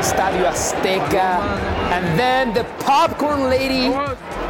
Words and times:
Estadio 0.00 0.48
Azteca, 0.48 1.38
and 1.92 2.18
then 2.18 2.54
the 2.54 2.64
popcorn 2.82 3.50
lady 3.50 3.92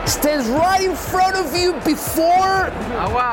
stands 0.06 0.48
right 0.48 0.80
in 0.82 0.94
front 0.94 1.34
of 1.34 1.56
you 1.56 1.72
before 1.84 2.70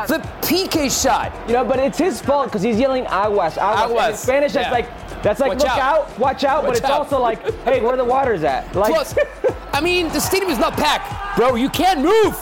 the 0.08 0.20
PK 0.42 0.90
shot. 0.90 1.32
You 1.48 1.54
know, 1.54 1.64
but 1.64 1.78
it's 1.78 2.00
his 2.00 2.20
fault 2.20 2.48
because 2.48 2.64
he's 2.64 2.80
yelling 2.80 3.06
aguas, 3.06 3.58
aguas. 3.58 3.82
And 3.82 3.92
in 3.92 3.98
Aguas, 3.98 4.20
Spanish, 4.20 4.56
yeah. 4.56 4.62
that's 4.64 4.72
like, 4.72 5.22
that's 5.22 5.40
like, 5.40 5.50
Watch 5.50 5.60
look 5.60 5.70
out. 5.70 5.80
out. 5.80 6.20
watch 6.20 6.44
out. 6.44 6.64
Watch 6.64 6.70
but 6.70 6.78
it's 6.78 6.86
out. 6.86 7.02
also 7.02 7.22
like, 7.22 7.40
hey, 7.64 7.82
where 7.82 7.96
the 7.96 8.06
water's 8.06 8.44
at? 8.44 8.76
Like, 8.76 8.94
Plus, 8.94 9.16
I 9.74 9.80
mean, 9.80 10.08
the 10.08 10.20
stadium 10.20 10.52
is 10.52 10.58
not 10.58 10.74
packed, 10.74 11.38
bro. 11.38 11.54
You 11.54 11.70
can't 11.70 12.02
move. 12.02 12.36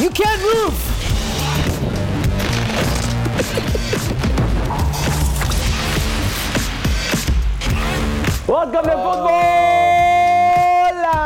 You 0.00 0.08
can't 0.08 0.40
move. 0.42 0.89
Welcome 8.72 8.88
to. 8.88 8.96
Futbol 8.98 9.30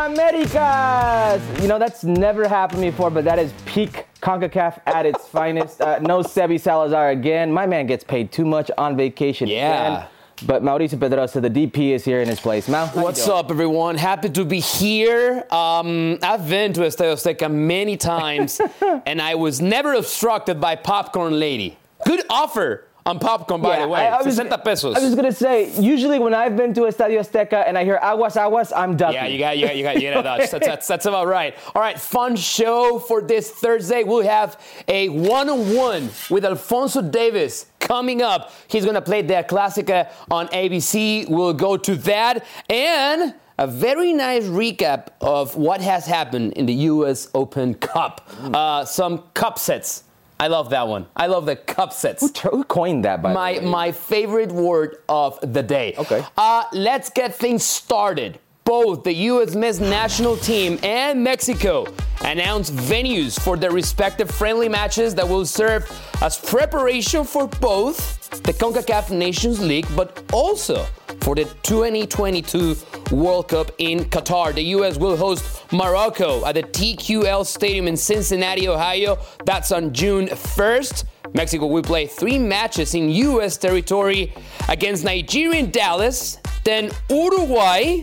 Americas. 0.07 1.63
You 1.63 1.69
know, 1.69 1.79
that's 1.79 2.03
never 2.03 2.49
happened 2.49 2.81
before, 2.81 3.11
but 3.11 3.25
that 3.25 3.39
is 3.39 3.53
peak 3.67 4.07
CONCACAF 4.23 4.81
at 4.87 5.05
its 5.05 5.29
finest. 5.33 5.83
Uh, 5.83 5.99
no 5.99 6.21
Sebi 6.21 6.59
Salazar 6.59 7.11
again. 7.11 7.53
My 7.53 7.67
man 7.67 7.87
gets 7.87 8.03
paid 8.03 8.33
too 8.33 8.47
much 8.47 8.71
on 8.79 8.97
vacation. 8.97 9.49
Yeah. 9.49 9.97
again. 9.99 10.09
But 10.47 10.63
Mauricio 10.63 10.99
Pedroza, 10.99 11.43
the 11.43 11.51
DP, 11.51 11.91
is 11.91 12.03
here 12.03 12.23
in 12.23 12.29
his 12.29 12.41
place. 12.41 12.67
Mal, 12.67 12.87
What's 12.89 13.29
up, 13.29 13.51
everyone? 13.51 13.99
Happy 13.99 14.31
to 14.31 14.47
be 14.47 14.61
here. 14.61 15.45
Um, 15.51 16.19
I've 16.23 16.49
been 16.49 16.73
to 16.73 16.81
Estadio 16.81 17.13
Azteca 17.13 17.53
many 17.53 17.97
times, 18.15 18.59
and 19.05 19.21
I 19.21 19.35
was 19.35 19.61
never 19.61 19.93
obstructed 19.93 20.63
by 20.63 20.77
Popcorn 20.77 21.39
Lady. 21.39 21.77
Good 22.07 22.23
offer 22.31 22.87
on 23.07 23.19
popcorn, 23.19 23.61
by 23.61 23.81
the 23.81 23.89
way. 23.89 24.07
I, 24.07 24.19
I 24.19 24.23
was, 24.23 24.37
60 24.37 24.57
pesos. 24.65 24.97
I 24.97 25.01
was 25.01 25.15
gonna 25.15 25.33
say, 25.33 25.71
usually 25.79 26.19
when 26.19 26.33
I've 26.33 26.57
been 26.57 26.73
to 26.75 26.83
Estadio 26.83 27.21
Azteca 27.21 27.67
and 27.67 27.77
I 27.77 27.85
hear 27.85 27.99
aguas, 28.01 28.37
aguas, 28.37 28.73
I'm 28.73 28.97
ducking. 28.97 29.15
Yeah, 29.15 29.27
you 29.27 29.39
got, 29.39 29.59
you 29.59 29.67
got, 29.67 29.77
you 29.77 29.83
got, 29.83 30.01
you 30.01 30.11
got 30.13 30.23
Dutch. 30.23 30.51
That's, 30.51 30.67
that's, 30.67 30.87
that's 30.87 31.07
about 31.07 31.27
right. 31.27 31.55
All 31.75 31.83
right, 31.83 32.01
fun 32.01 32.37
show 32.37 32.99
for 32.99 33.21
this 33.21 33.51
Thursday. 33.51 34.05
We'll 34.05 34.23
have 34.23 34.61
a 34.89 35.09
one-on-one 35.11 36.09
with 36.31 36.45
Alphonso 36.45 37.03
Davies 37.03 37.67
coming 37.79 38.23
up. 38.23 38.53
He's 38.69 38.87
gonna 38.87 39.03
play 39.03 39.21
the 39.23 39.45
Klassiker 39.49 40.11
on 40.31 40.49
ABC. 40.49 41.29
We'll 41.29 41.53
go 41.53 41.77
to 41.77 41.97
that 41.97 42.47
and 42.71 43.35
a 43.59 43.67
very 43.67 44.13
nice 44.13 44.45
recap 44.45 45.09
of 45.21 45.57
what 45.57 45.81
has 45.81 46.07
happened 46.07 46.55
in 46.55 46.67
the 46.67 46.75
U.S. 46.75 47.29
Open 47.35 47.75
Cup. 47.75 48.29
Uh, 48.43 48.85
some 48.85 49.25
cup 49.35 49.59
sets. 49.59 50.04
I 50.41 50.49
love 50.49 50.71
that 50.71 50.89
one. 50.89 51.07
I 51.17 51.27
love 51.29 51.47
the 51.47 51.57
cup 51.57 51.93
sets 51.93 52.41
Who, 52.41 52.51
who 52.51 52.65
coined 52.65 53.05
that, 53.05 53.23
by 53.23 53.33
my 53.33 53.55
the 53.55 53.61
way? 53.61 53.67
my 53.67 53.93
favorite 53.93 54.53
word 54.53 54.99
of 55.09 55.39
the 55.43 55.63
day. 55.63 55.95
Okay. 55.97 56.25
Uh, 56.37 56.65
let's 56.73 57.09
get 57.11 57.35
things 57.35 57.65
started. 57.65 58.39
Both 58.65 59.05
the 59.05 59.13
U.S. 59.13 59.55
men's 59.55 59.79
national 59.79 60.39
team 60.39 60.79
and 60.83 61.23
Mexico 61.23 61.87
announced 62.25 62.75
venues 62.75 63.39
for 63.39 63.59
their 63.59 63.71
respective 63.71 64.31
friendly 64.31 64.71
matches 64.71 65.15
that 65.17 65.29
will 65.29 65.45
serve 65.45 65.85
as 66.23 66.39
preparation 66.39 67.25
for 67.25 67.47
both 67.47 68.31
the 68.43 68.55
CONCACAF 68.55 69.11
Nations 69.11 69.61
League, 69.61 69.87
but 69.95 70.25
also 70.33 70.87
for 71.21 71.35
the 71.35 71.45
2022 71.63 72.75
World 73.15 73.49
Cup 73.49 73.71
in 73.79 74.01
Qatar. 74.05 74.55
The 74.55 74.63
U.S. 74.77 74.99
will 74.99 75.17
host 75.17 75.73
Morocco 75.73 76.45
at 76.45 76.55
the 76.57 76.63
TQL 76.63 77.47
Stadium 77.47 77.89
in 77.89 77.97
Cincinnati, 77.97 78.69
Ohio. 78.69 79.19
That's 79.45 79.73
on 79.73 79.93
June 79.93 80.27
1st. 80.27 81.05
Mexico 81.33 81.67
will 81.67 81.83
play 81.83 82.07
three 82.07 82.39
matches 82.39 82.95
in 82.95 83.09
U.S. 83.11 83.57
territory 83.57 84.33
against 84.69 85.05
Nigeria 85.05 85.61
in 85.61 85.71
Dallas, 85.71 86.39
then 86.65 86.91
Uruguay. 87.09 88.03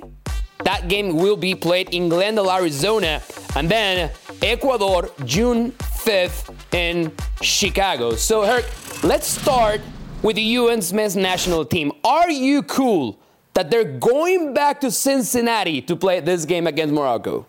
That 0.64 0.88
game 0.88 1.16
will 1.16 1.38
be 1.38 1.56
played 1.56 1.90
in 1.94 2.08
Glendale, 2.10 2.52
Arizona, 2.52 3.22
and 3.56 3.70
then 3.70 4.12
Ecuador, 4.42 5.10
June 5.26 5.72
5th 5.72 6.54
in 6.74 7.12
Chicago. 7.42 8.16
So, 8.16 8.44
Herc, 8.44 8.66
let's 9.04 9.28
start 9.28 9.82
with 10.22 10.36
the 10.36 10.42
U.S. 10.60 10.94
men's 10.94 11.16
national 11.16 11.66
team. 11.66 11.92
Are 12.04 12.30
you 12.30 12.64
cool 12.64 13.21
that 13.54 13.70
they're 13.70 13.84
going 13.84 14.54
back 14.54 14.82
to 14.82 14.92
Cincinnati 14.92 15.82
to 15.82 15.96
play 15.96 16.20
this 16.20 16.46
game 16.46 16.68
against 16.68 16.94
Morocco? 16.94 17.46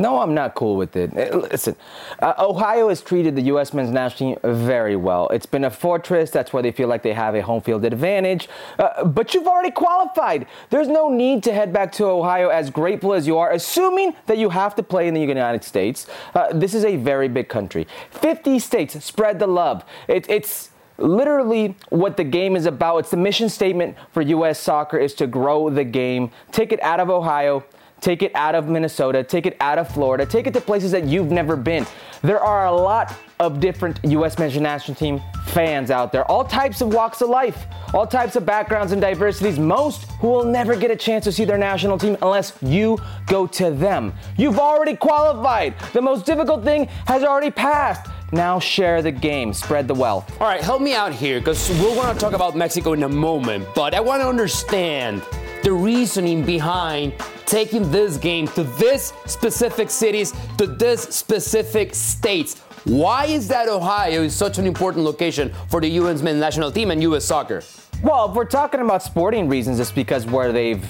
No, 0.00 0.18
I'm 0.20 0.32
not 0.32 0.54
cool 0.54 0.76
with 0.76 0.96
it. 0.96 1.14
Uh, 1.14 1.36
Listen, 1.36 1.76
uh, 2.20 2.32
Ohio 2.38 2.88
has 2.88 3.02
treated 3.02 3.36
the 3.36 3.42
U.S. 3.42 3.74
men's 3.74 3.90
national 3.90 4.36
team 4.36 4.54
very 4.56 4.96
well. 4.96 5.28
It's 5.28 5.44
been 5.44 5.64
a 5.64 5.70
fortress. 5.70 6.30
That's 6.30 6.54
why 6.54 6.62
they 6.62 6.72
feel 6.72 6.88
like 6.88 7.02
they 7.02 7.12
have 7.12 7.34
a 7.34 7.42
home 7.42 7.60
field 7.60 7.84
advantage. 7.84 8.48
Uh, 8.78 9.04
but 9.04 9.34
you've 9.34 9.46
already 9.46 9.70
qualified. 9.70 10.46
There's 10.70 10.88
no 10.88 11.10
need 11.10 11.42
to 11.42 11.52
head 11.52 11.70
back 11.70 11.92
to 11.92 12.06
Ohio, 12.06 12.48
as 12.48 12.70
grateful 12.70 13.12
as 13.12 13.26
you 13.26 13.36
are, 13.36 13.52
assuming 13.52 14.16
that 14.24 14.38
you 14.38 14.48
have 14.48 14.74
to 14.76 14.82
play 14.82 15.06
in 15.06 15.12
the 15.12 15.20
United 15.20 15.64
States. 15.64 16.06
Uh, 16.34 16.50
this 16.50 16.72
is 16.72 16.86
a 16.86 16.96
very 16.96 17.28
big 17.28 17.50
country. 17.50 17.86
50 18.10 18.58
states 18.58 19.04
spread 19.04 19.38
the 19.38 19.46
love. 19.46 19.84
It, 20.08 20.24
it's 20.30 20.69
literally 21.00 21.76
what 21.88 22.16
the 22.16 22.24
game 22.24 22.56
is 22.56 22.66
about. 22.66 22.98
It's 22.98 23.10
the 23.10 23.16
mission 23.16 23.48
statement 23.48 23.96
for 24.12 24.22
U.S. 24.22 24.58
soccer 24.58 24.98
is 24.98 25.14
to 25.14 25.26
grow 25.26 25.70
the 25.70 25.84
game, 25.84 26.30
take 26.52 26.72
it 26.72 26.82
out 26.82 27.00
of 27.00 27.10
Ohio. 27.10 27.64
Take 28.00 28.22
it 28.22 28.34
out 28.34 28.54
of 28.54 28.66
Minnesota, 28.66 29.22
take 29.22 29.44
it 29.44 29.58
out 29.60 29.76
of 29.76 29.86
Florida, 29.92 30.24
take 30.24 30.46
it 30.46 30.54
to 30.54 30.60
places 30.62 30.90
that 30.92 31.04
you've 31.04 31.30
never 31.30 31.54
been. 31.54 31.86
There 32.22 32.40
are 32.40 32.66
a 32.66 32.72
lot 32.72 33.14
of 33.38 33.60
different 33.60 34.00
U.S. 34.04 34.38
men's 34.38 34.56
national 34.56 34.94
team 34.94 35.20
fans 35.48 35.90
out 35.90 36.10
there, 36.10 36.24
all 36.30 36.44
types 36.44 36.80
of 36.80 36.94
walks 36.94 37.20
of 37.20 37.28
life, 37.28 37.66
all 37.92 38.06
types 38.06 38.36
of 38.36 38.46
backgrounds 38.46 38.92
and 38.92 39.00
diversities, 39.02 39.58
most 39.58 40.10
who 40.12 40.28
will 40.28 40.44
never 40.44 40.76
get 40.76 40.90
a 40.90 40.96
chance 40.96 41.24
to 41.24 41.32
see 41.32 41.44
their 41.44 41.58
national 41.58 41.98
team 41.98 42.16
unless 42.22 42.54
you 42.62 42.98
go 43.26 43.46
to 43.46 43.70
them. 43.70 44.14
You've 44.38 44.58
already 44.58 44.96
qualified. 44.96 45.74
The 45.92 46.02
most 46.02 46.24
difficult 46.24 46.64
thing 46.64 46.86
has 47.06 47.22
already 47.22 47.50
passed. 47.50 48.10
Now 48.32 48.60
share 48.60 49.02
the 49.02 49.10
game, 49.10 49.52
spread 49.52 49.88
the 49.88 49.94
wealth. 49.94 50.40
All 50.40 50.46
right, 50.46 50.60
help 50.60 50.80
me 50.80 50.94
out 50.94 51.12
here 51.12 51.40
because 51.40 51.68
we're 51.80 51.94
going 51.94 52.14
to 52.14 52.20
talk 52.20 52.32
about 52.32 52.56
Mexico 52.56 52.92
in 52.92 53.02
a 53.02 53.08
moment, 53.08 53.66
but 53.74 53.94
I 53.94 54.00
want 54.00 54.22
to 54.22 54.28
understand 54.28 55.22
the 55.64 55.72
reasoning 55.72 56.44
behind 56.44 57.12
taking 57.44 57.90
this 57.90 58.16
game 58.16 58.46
to 58.48 58.62
this 58.62 59.12
specific 59.26 59.90
cities, 59.90 60.32
to 60.58 60.66
this 60.66 61.02
specific 61.02 61.94
states. 61.94 62.62
Why 62.84 63.26
is 63.26 63.48
that 63.48 63.68
Ohio 63.68 64.22
is 64.22 64.34
such 64.34 64.58
an 64.58 64.66
important 64.66 65.04
location 65.04 65.52
for 65.68 65.80
the 65.80 65.88
U.S. 66.00 66.22
men's 66.22 66.40
national 66.40 66.72
team 66.72 66.90
and 66.90 67.02
US 67.02 67.24
soccer? 67.24 67.62
Well, 68.02 68.30
if 68.30 68.34
we're 68.34 68.46
talking 68.46 68.80
about 68.80 69.02
sporting 69.02 69.46
reasons, 69.46 69.78
it's 69.78 69.92
because 69.92 70.24
where 70.24 70.52
they've 70.52 70.82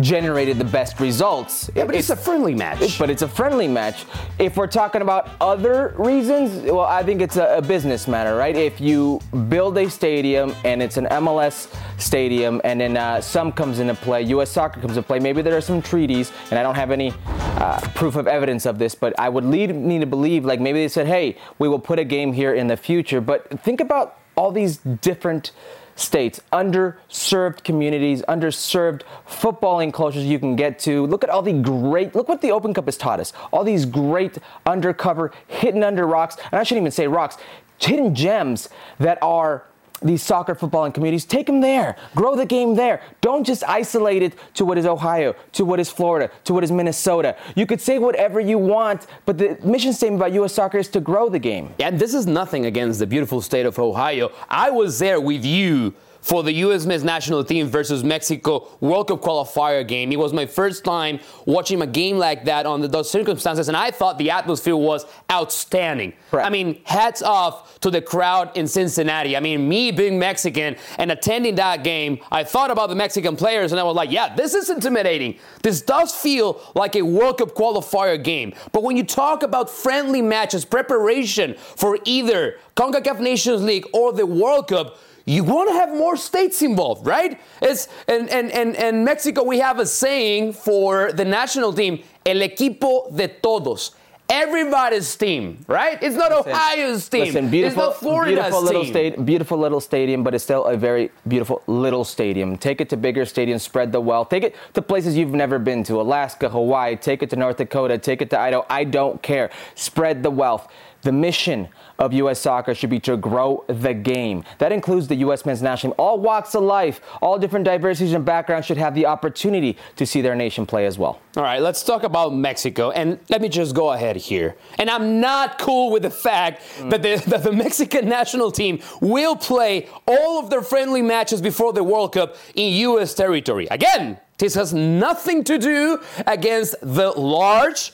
generated 0.00 0.58
the 0.58 0.64
best 0.64 0.98
results. 0.98 1.70
Yeah, 1.76 1.84
but 1.84 1.94
it's, 1.94 2.10
a 2.10 2.16
friendly 2.16 2.54
match. 2.54 2.98
but 2.98 3.08
it's 3.08 3.22
a 3.22 3.28
friendly 3.28 3.68
match. 3.68 4.04
If 4.40 4.56
we're 4.56 4.66
talking 4.66 5.00
about 5.00 5.30
other 5.40 5.94
reasons, 5.96 6.68
well, 6.68 6.80
I 6.80 7.04
think 7.04 7.22
it's 7.22 7.36
a, 7.36 7.58
a 7.58 7.62
business 7.62 8.08
matter, 8.08 8.34
right? 8.34 8.56
If 8.56 8.80
you 8.80 9.20
build 9.48 9.78
a 9.78 9.88
stadium 9.88 10.56
and 10.64 10.82
it's 10.82 10.96
an 10.96 11.06
MLS 11.06 11.72
stadium, 12.00 12.60
and 12.64 12.80
then 12.80 12.96
uh, 12.96 13.20
some 13.20 13.52
comes 13.52 13.78
into 13.78 13.94
play, 13.94 14.22
U.S. 14.22 14.50
Soccer 14.50 14.80
comes 14.80 14.96
into 14.96 15.06
play. 15.06 15.20
Maybe 15.20 15.42
there 15.42 15.56
are 15.56 15.60
some 15.60 15.80
treaties, 15.80 16.32
and 16.50 16.58
I 16.58 16.64
don't 16.64 16.74
have 16.74 16.90
any 16.90 17.14
uh, 17.56 17.80
proof 17.94 18.16
of 18.16 18.26
evidence 18.26 18.66
of 18.66 18.78
this, 18.78 18.94
but 18.94 19.18
I 19.18 19.28
would 19.28 19.44
lead 19.44 19.74
me 19.74 19.98
to 19.98 20.06
believe, 20.06 20.44
like 20.44 20.60
maybe 20.60 20.80
they 20.80 20.88
said, 20.88 21.06
"Hey, 21.06 21.36
we 21.58 21.68
will 21.68 21.78
put 21.78 21.98
a 21.98 22.04
game 22.04 22.32
here 22.32 22.54
in 22.54 22.66
the 22.66 22.76
future." 22.76 23.20
But 23.20 23.60
think 23.60 23.80
about 23.80 24.18
all 24.36 24.52
these 24.52 24.76
different 24.76 25.52
states, 25.94 26.40
underserved 26.52 27.64
communities, 27.64 28.22
underserved 28.28 29.00
footballing 29.26 29.92
cultures 29.92 30.24
you 30.24 30.38
can 30.38 30.54
get 30.54 30.78
to. 30.80 31.06
Look 31.06 31.24
at 31.24 31.30
all 31.30 31.42
the 31.42 31.54
great, 31.54 32.14
look 32.14 32.28
what 32.28 32.42
the 32.42 32.52
Open 32.52 32.74
Cup 32.74 32.84
has 32.84 32.98
taught 32.98 33.18
us. 33.18 33.32
All 33.50 33.64
these 33.64 33.86
great 33.86 34.36
undercover, 34.66 35.32
hidden 35.46 35.82
under 35.82 36.06
rocks, 36.06 36.36
and 36.52 36.60
I 36.60 36.62
shouldn't 36.62 36.82
even 36.82 36.92
say 36.92 37.08
rocks, 37.08 37.38
hidden 37.78 38.14
gems 38.14 38.68
that 38.98 39.18
are 39.22 39.64
these 40.02 40.22
soccer 40.22 40.54
footballing 40.54 40.92
communities. 40.92 41.24
Take 41.24 41.46
them 41.46 41.60
there. 41.60 41.96
Grow 42.14 42.36
the 42.36 42.46
game 42.46 42.74
there. 42.74 43.02
Don't 43.20 43.44
just 43.44 43.64
isolate 43.64 44.22
it 44.22 44.34
to 44.54 44.64
what 44.64 44.78
is 44.78 44.86
Ohio, 44.86 45.34
to 45.52 45.64
what 45.64 45.80
is 45.80 45.90
Florida, 45.90 46.30
to 46.44 46.54
what 46.54 46.64
is 46.64 46.70
Minnesota. 46.70 47.36
You 47.54 47.66
could 47.66 47.80
say 47.80 47.98
whatever 47.98 48.40
you 48.40 48.58
want, 48.58 49.06
but 49.24 49.38
the 49.38 49.58
mission 49.64 49.92
statement 49.92 50.20
about 50.20 50.32
U.S. 50.34 50.52
soccer 50.52 50.78
is 50.78 50.88
to 50.88 51.00
grow 51.00 51.28
the 51.28 51.38
game. 51.38 51.74
And 51.80 51.98
this 51.98 52.14
is 52.14 52.26
nothing 52.26 52.66
against 52.66 52.98
the 52.98 53.06
beautiful 53.06 53.40
state 53.40 53.66
of 53.66 53.78
Ohio. 53.78 54.32
I 54.48 54.70
was 54.70 54.98
there 54.98 55.20
with 55.20 55.44
you 55.44 55.94
for 56.26 56.42
the 56.42 56.52
U.S. 56.54 56.86
men's 56.86 57.04
national 57.04 57.44
team 57.44 57.68
versus 57.68 58.02
Mexico 58.02 58.66
World 58.80 59.06
Cup 59.06 59.20
qualifier 59.22 59.86
game. 59.86 60.10
It 60.10 60.18
was 60.18 60.32
my 60.32 60.44
first 60.44 60.84
time 60.84 61.20
watching 61.44 61.80
a 61.82 61.86
game 61.86 62.18
like 62.18 62.46
that 62.46 62.66
under 62.66 62.88
those 62.88 63.08
circumstances, 63.08 63.68
and 63.68 63.76
I 63.76 63.92
thought 63.92 64.18
the 64.18 64.32
atmosphere 64.32 64.74
was 64.74 65.06
outstanding. 65.30 66.14
Correct. 66.32 66.44
I 66.44 66.50
mean, 66.50 66.80
hats 66.82 67.22
off 67.22 67.78
to 67.78 67.92
the 67.92 68.02
crowd 68.02 68.56
in 68.56 68.66
Cincinnati. 68.66 69.36
I 69.36 69.40
mean, 69.40 69.68
me 69.68 69.92
being 69.92 70.18
Mexican 70.18 70.74
and 70.98 71.12
attending 71.12 71.54
that 71.54 71.84
game, 71.84 72.18
I 72.32 72.42
thought 72.42 72.72
about 72.72 72.88
the 72.88 72.96
Mexican 72.96 73.36
players, 73.36 73.70
and 73.70 73.80
I 73.80 73.84
was 73.84 73.94
like, 73.94 74.10
yeah, 74.10 74.34
this 74.34 74.52
is 74.52 74.68
intimidating. 74.68 75.38
This 75.62 75.80
does 75.80 76.12
feel 76.12 76.60
like 76.74 76.96
a 76.96 77.02
World 77.02 77.38
Cup 77.38 77.54
qualifier 77.54 78.20
game. 78.20 78.52
But 78.72 78.82
when 78.82 78.96
you 78.96 79.04
talk 79.04 79.44
about 79.44 79.70
friendly 79.70 80.22
matches, 80.22 80.64
preparation 80.64 81.54
for 81.54 82.00
either 82.04 82.58
CONCACAF 82.74 83.20
Nations 83.20 83.62
League 83.62 83.86
or 83.92 84.12
the 84.12 84.26
World 84.26 84.66
Cup, 84.66 84.98
you 85.26 85.42
want 85.42 85.68
to 85.68 85.74
have 85.74 85.90
more 85.90 86.16
states 86.16 86.62
involved, 86.62 87.06
right? 87.06 87.38
It's 87.60 87.88
and 88.08 88.30
and 88.30 88.50
and 88.50 88.76
and 88.76 89.04
Mexico 89.04 89.42
we 89.42 89.58
have 89.58 89.78
a 89.80 89.86
saying 89.86 90.52
for 90.54 91.12
the 91.12 91.24
national 91.24 91.72
team, 91.72 92.02
el 92.24 92.36
equipo 92.36 93.14
de 93.14 93.28
todos. 93.28 93.94
Everybody's 94.28 95.14
team, 95.14 95.64
right? 95.68 96.02
It's 96.02 96.16
not 96.16 96.32
listen, 96.32 96.50
Ohio's 96.50 97.08
team. 97.08 97.20
Listen, 97.26 97.48
beautiful, 97.48 97.90
it's 97.90 97.90
not 97.92 98.00
Florida's 98.00 98.34
beautiful 98.34 98.62
little 98.62 98.82
team. 98.82 98.92
State, 98.92 99.24
beautiful 99.24 99.58
little 99.58 99.80
stadium, 99.80 100.24
but 100.24 100.34
it's 100.34 100.42
still 100.42 100.64
a 100.64 100.76
very 100.76 101.12
beautiful 101.28 101.62
little 101.68 102.02
stadium. 102.02 102.56
Take 102.56 102.80
it 102.80 102.88
to 102.88 102.96
bigger 102.96 103.24
stadiums, 103.24 103.60
spread 103.60 103.92
the 103.92 104.00
wealth. 104.00 104.28
Take 104.28 104.42
it 104.42 104.56
to 104.74 104.82
places 104.82 105.16
you've 105.16 105.32
never 105.32 105.60
been 105.60 105.84
to, 105.84 106.00
Alaska, 106.00 106.48
Hawaii. 106.48 106.96
Take 106.96 107.22
it 107.22 107.30
to 107.30 107.36
North 107.36 107.58
Dakota. 107.58 107.98
Take 107.98 108.20
it 108.20 108.30
to 108.30 108.38
Idaho. 108.38 108.66
I 108.68 108.82
don't 108.82 109.22
care. 109.22 109.50
Spread 109.76 110.24
the 110.24 110.30
wealth. 110.30 110.66
The 111.02 111.12
mission 111.12 111.68
of 111.98 112.12
U.S. 112.12 112.40
soccer 112.40 112.74
should 112.74 112.90
be 112.90 113.00
to 113.00 113.16
grow 113.16 113.64
the 113.68 113.94
game. 113.94 114.44
That 114.58 114.72
includes 114.72 115.08
the 115.08 115.16
U.S. 115.16 115.46
men's 115.46 115.62
national 115.62 115.92
team. 115.92 116.04
All 116.04 116.18
walks 116.18 116.54
of 116.54 116.62
life, 116.62 117.00
all 117.22 117.38
different 117.38 117.64
diversities 117.64 118.12
and 118.12 118.24
backgrounds 118.24 118.66
should 118.66 118.76
have 118.76 118.94
the 118.94 119.06
opportunity 119.06 119.76
to 119.96 120.06
see 120.06 120.20
their 120.20 120.34
nation 120.34 120.66
play 120.66 120.86
as 120.86 120.98
well. 120.98 121.20
All 121.36 121.42
right, 121.42 121.60
let's 121.60 121.82
talk 121.82 122.02
about 122.02 122.34
Mexico. 122.34 122.90
And 122.90 123.18
let 123.28 123.40
me 123.40 123.48
just 123.48 123.74
go 123.74 123.92
ahead 123.92 124.16
here. 124.16 124.56
And 124.78 124.90
I'm 124.90 125.20
not 125.20 125.58
cool 125.58 125.90
with 125.90 126.02
the 126.02 126.10
fact 126.10 126.62
mm. 126.78 126.90
that, 126.90 127.02
the, 127.02 127.16
that 127.30 127.42
the 127.42 127.52
Mexican 127.52 128.08
national 128.08 128.50
team 128.50 128.80
will 129.00 129.36
play 129.36 129.88
all 130.06 130.40
of 130.40 130.50
their 130.50 130.62
friendly 130.62 131.02
matches 131.02 131.40
before 131.40 131.72
the 131.72 131.84
World 131.84 132.12
Cup 132.12 132.36
in 132.54 132.72
U.S. 132.74 133.14
territory. 133.14 133.66
Again, 133.70 134.18
this 134.38 134.54
has 134.54 134.74
nothing 134.74 135.44
to 135.44 135.58
do 135.58 136.00
against 136.26 136.74
the 136.82 137.10
large, 137.10 137.92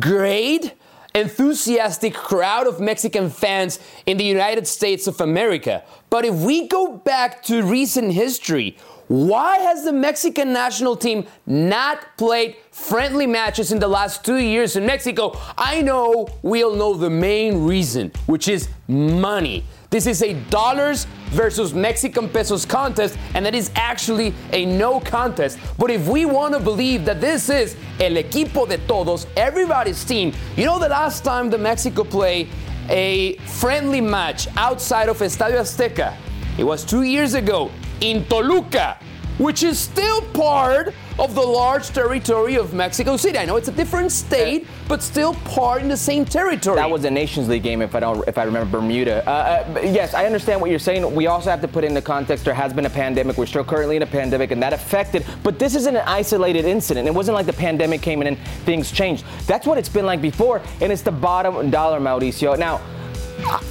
great, 0.00 0.74
enthusiastic 1.14 2.12
crowd 2.12 2.66
of 2.66 2.80
Mexican 2.80 3.30
fans 3.30 3.78
in 4.04 4.16
the 4.16 4.24
United 4.24 4.66
States 4.66 5.06
of 5.06 5.20
America. 5.20 5.84
But 6.10 6.24
if 6.24 6.34
we 6.34 6.66
go 6.66 6.96
back 6.96 7.42
to 7.44 7.62
recent 7.62 8.12
history, 8.12 8.76
why 9.06 9.58
has 9.58 9.84
the 9.84 9.92
Mexican 9.92 10.52
national 10.52 10.96
team 10.96 11.26
not 11.46 12.16
played 12.16 12.56
friendly 12.70 13.26
matches 13.26 13.70
in 13.70 13.78
the 13.78 13.86
last 13.86 14.24
two 14.24 14.38
years 14.38 14.76
in 14.76 14.86
Mexico? 14.86 15.38
I 15.56 15.82
know 15.82 16.26
we 16.42 16.64
all 16.64 16.74
know 16.74 16.94
the 16.94 17.10
main 17.10 17.64
reason, 17.64 18.10
which 18.26 18.48
is 18.48 18.68
money. 18.88 19.64
This 19.94 20.08
is 20.08 20.24
a 20.24 20.32
dollars 20.50 21.04
versus 21.26 21.72
Mexican 21.72 22.28
pesos 22.28 22.64
contest, 22.66 23.16
and 23.34 23.46
that 23.46 23.54
is 23.54 23.70
actually 23.76 24.34
a 24.50 24.66
no 24.66 24.98
contest. 24.98 25.56
But 25.78 25.88
if 25.92 26.08
we 26.08 26.24
want 26.24 26.52
to 26.54 26.58
believe 26.58 27.04
that 27.04 27.20
this 27.20 27.48
is 27.48 27.76
el 28.00 28.16
equipo 28.16 28.68
de 28.68 28.78
todos, 28.88 29.28
everybody's 29.36 30.02
team, 30.02 30.32
you 30.56 30.64
know 30.64 30.80
the 30.80 30.88
last 30.88 31.22
time 31.22 31.48
the 31.48 31.58
Mexico 31.58 32.02
played 32.02 32.48
a 32.88 33.36
friendly 33.60 34.00
match 34.00 34.48
outside 34.56 35.08
of 35.08 35.18
Estadio 35.18 35.60
Azteca, 35.60 36.16
it 36.58 36.64
was 36.64 36.84
two 36.84 37.02
years 37.02 37.34
ago 37.34 37.70
in 38.00 38.24
Toluca 38.24 38.98
which 39.38 39.62
is 39.62 39.78
still 39.78 40.22
part 40.32 40.94
of 41.18 41.34
the 41.34 41.40
large 41.40 41.88
territory 41.90 42.56
of 42.56 42.74
Mexico 42.74 43.16
City. 43.16 43.38
I 43.38 43.44
know 43.44 43.56
it's 43.56 43.68
a 43.68 43.72
different 43.72 44.10
state, 44.10 44.66
but 44.88 45.02
still 45.02 45.34
part 45.34 45.82
in 45.82 45.88
the 45.88 45.96
same 45.96 46.24
territory. 46.24 46.76
That 46.76 46.90
was 46.90 47.04
a 47.04 47.10
Nations 47.10 47.48
League 47.48 47.62
game, 47.62 47.82
if 47.82 47.94
I 47.94 48.00
don't, 48.00 48.26
if 48.28 48.36
I 48.36 48.42
remember 48.44 48.78
Bermuda. 48.78 49.26
Uh, 49.28 49.30
uh, 49.30 49.80
yes, 49.80 50.14
I 50.14 50.26
understand 50.26 50.60
what 50.60 50.70
you're 50.70 50.78
saying. 50.78 51.14
We 51.14 51.26
also 51.28 51.50
have 51.50 51.60
to 51.60 51.68
put 51.68 51.84
in 51.84 51.94
the 51.94 52.02
context 52.02 52.44
there 52.44 52.54
has 52.54 52.72
been 52.72 52.86
a 52.86 52.90
pandemic. 52.90 53.38
We're 53.38 53.46
still 53.46 53.64
currently 53.64 53.96
in 53.96 54.02
a 54.02 54.06
pandemic, 54.06 54.50
and 54.50 54.62
that 54.62 54.72
affected. 54.72 55.24
But 55.42 55.58
this 55.58 55.74
isn't 55.74 55.94
an 55.94 56.04
isolated 56.06 56.64
incident. 56.64 57.06
It 57.06 57.14
wasn't 57.14 57.36
like 57.36 57.46
the 57.46 57.52
pandemic 57.52 58.02
came 58.02 58.20
in 58.20 58.28
and 58.28 58.38
things 58.64 58.90
changed. 58.90 59.24
That's 59.46 59.66
what 59.66 59.78
it's 59.78 59.88
been 59.88 60.06
like 60.06 60.20
before, 60.20 60.62
and 60.80 60.92
it's 60.92 61.02
the 61.02 61.12
bottom 61.12 61.70
dollar, 61.70 62.00
Mauricio. 62.00 62.58
Now, 62.58 62.80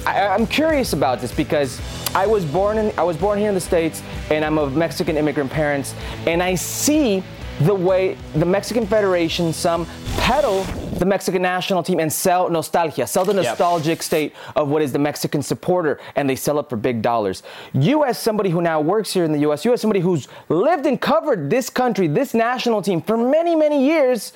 I, 0.06 0.28
I'm 0.28 0.46
curious 0.46 0.92
about 0.92 1.20
this 1.20 1.32
because 1.32 1.80
I 2.14 2.26
was 2.26 2.44
born 2.44 2.78
in 2.78 2.92
I 2.98 3.02
was 3.02 3.16
born 3.16 3.38
here 3.38 3.48
in 3.48 3.54
the 3.54 3.60
states, 3.60 4.02
and 4.30 4.44
I'm 4.44 4.58
of 4.58 4.76
Mexican 4.76 5.16
immigrant 5.16 5.50
parents, 5.50 5.94
and 6.26 6.42
I 6.42 6.54
see 6.54 7.22
the 7.60 7.74
way 7.74 8.16
the 8.34 8.46
Mexican 8.46 8.86
Federation 8.86 9.52
some 9.52 9.86
peddle 10.16 10.64
the 10.98 11.04
Mexican 11.04 11.42
national 11.42 11.82
team 11.82 11.98
and 11.98 12.12
sell 12.12 12.48
nostalgia, 12.48 13.06
sell 13.06 13.24
the 13.24 13.34
nostalgic 13.34 13.98
yep. 13.98 14.02
state 14.02 14.34
of 14.54 14.68
what 14.68 14.80
is 14.80 14.92
the 14.92 14.98
Mexican 14.98 15.42
supporter, 15.42 16.00
and 16.16 16.30
they 16.30 16.36
sell 16.36 16.58
it 16.60 16.68
for 16.70 16.76
big 16.76 17.02
dollars. 17.02 17.42
You, 17.72 18.04
as 18.04 18.16
somebody 18.16 18.50
who 18.50 18.62
now 18.62 18.80
works 18.80 19.12
here 19.12 19.24
in 19.24 19.32
the 19.32 19.40
U.S., 19.40 19.64
you, 19.64 19.72
as 19.72 19.80
somebody 19.80 20.00
who's 20.00 20.28
lived 20.48 20.86
and 20.86 21.00
covered 21.00 21.50
this 21.50 21.68
country, 21.68 22.06
this 22.06 22.32
national 22.32 22.80
team 22.80 23.02
for 23.02 23.16
many, 23.16 23.56
many 23.56 23.84
years, 23.84 24.32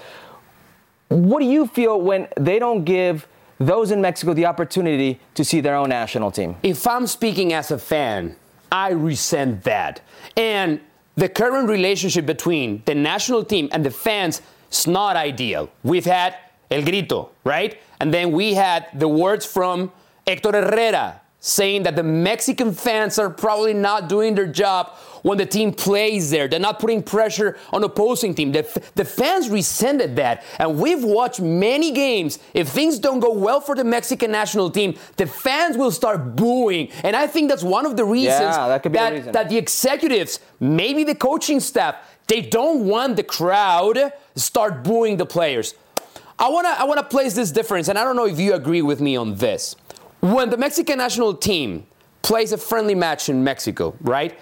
what 1.09 1.41
do 1.41 1.47
you 1.47 1.67
feel 1.67 2.01
when 2.01 2.29
they 2.37 2.59
don't 2.59 2.85
give 2.85 3.29
those 3.59 3.91
in 3.91 4.01
Mexico 4.01 4.35
the 4.35 4.47
opportunity 4.47 5.21
to 5.35 5.45
see 5.45 5.61
their 5.61 5.75
own 5.75 5.89
national 5.89 6.31
team. 6.31 6.57
If 6.63 6.87
I'm 6.87 7.07
speaking 7.07 7.53
as 7.53 7.71
a 7.71 7.79
fan, 7.79 8.37
I 8.71 8.91
resent 8.91 9.65
that. 9.65 10.01
And 10.37 10.81
the 11.19 11.29
current 11.29 11.69
relationship 11.69 12.27
between 12.27 12.81
the 12.85 12.95
national 12.95 13.45
team 13.45 13.69
and 13.73 13.85
the 13.85 13.91
fans 13.91 14.41
is 14.71 14.87
not 14.87 15.17
ideal. 15.17 15.69
We've 15.83 16.05
had 16.05 16.37
El 16.71 16.83
Grito, 16.83 17.31
right? 17.43 17.77
And 17.99 18.15
then 18.15 18.31
we 18.31 18.55
had 18.55 18.87
the 18.95 19.09
words 19.09 19.45
from 19.45 19.91
Hector 20.25 20.53
Herrera 20.53 21.21
saying 21.41 21.83
that 21.83 21.97
the 21.97 22.05
Mexican 22.05 22.73
fans 22.73 23.19
are 23.19 23.31
probably 23.31 23.75
not 23.75 24.09
doing 24.09 24.37
their 24.37 24.47
job 24.47 24.93
when 25.29 25.37
the 25.37 25.47
team 25.47 25.73
plays 25.73 26.31
there. 26.31 26.49
They're 26.49 26.59
not 26.59 26.79
putting 26.79 27.03
pressure 27.03 27.59
on 27.71 27.85
opposing 27.85 28.35
team. 28.35 28.51
The, 28.53 28.65
the 28.95 29.05
fans 29.05 29.51
resented 29.51 30.17
that. 30.17 30.43
And 30.59 30.79
we've 30.79 31.05
watched 31.05 31.39
many 31.39 31.93
games. 31.93 32.39
If 32.55 32.69
things 32.71 32.99
don't 32.99 33.21
go 33.21 33.33
well 33.33 33.61
for 33.61 33.75
the 33.75 33.85
Mexican 33.85 34.33
national 34.33 34.71
team, 34.71 34.97
the 35.19 35.27
fans 35.27 35.77
will 35.77 35.91
start 35.91 36.35
booing. 36.35 36.91
And 37.05 37.15
I 37.15 37.27
think 37.27 37.51
that's 37.51 37.63
one 37.63 37.85
of 37.85 37.99
the 37.99 38.07
reasons 38.07 38.57
yeah, 38.57 38.69
that, 38.69 38.83
that, 38.83 39.13
reason. 39.13 39.33
that 39.33 39.51
the 39.51 39.59
executives, 39.59 40.41
maybe 40.61 41.05
the 41.05 41.15
coaching 41.15 41.61
staff, 41.61 41.97
they 42.27 42.41
don't 42.41 42.87
want 42.87 43.17
the 43.17 43.23
crowd 43.23 44.13
start 44.35 44.83
booing 44.83 45.19
the 45.19 45.27
players. 45.27 45.75
I 46.39 46.49
wanna 46.49 46.69
I 46.69 46.85
wanna 46.85 47.03
place 47.03 47.35
this 47.35 47.51
difference, 47.51 47.89
and 47.89 47.99
I 47.99 48.05
don't 48.05 48.15
know 48.15 48.27
if 48.27 48.39
you 48.39 48.55
agree 48.55 48.81
with 48.81 49.01
me 49.01 49.17
on 49.17 49.35
this. 49.35 49.75
When 50.21 50.51
the 50.51 50.57
Mexican 50.57 50.99
national 50.99 51.35
team 51.35 51.87
plays 52.23 52.53
a 52.53 52.59
friendly 52.59 52.95
match 52.95 53.29
in 53.29 53.43
Mexico, 53.43 53.97
right? 54.01 54.39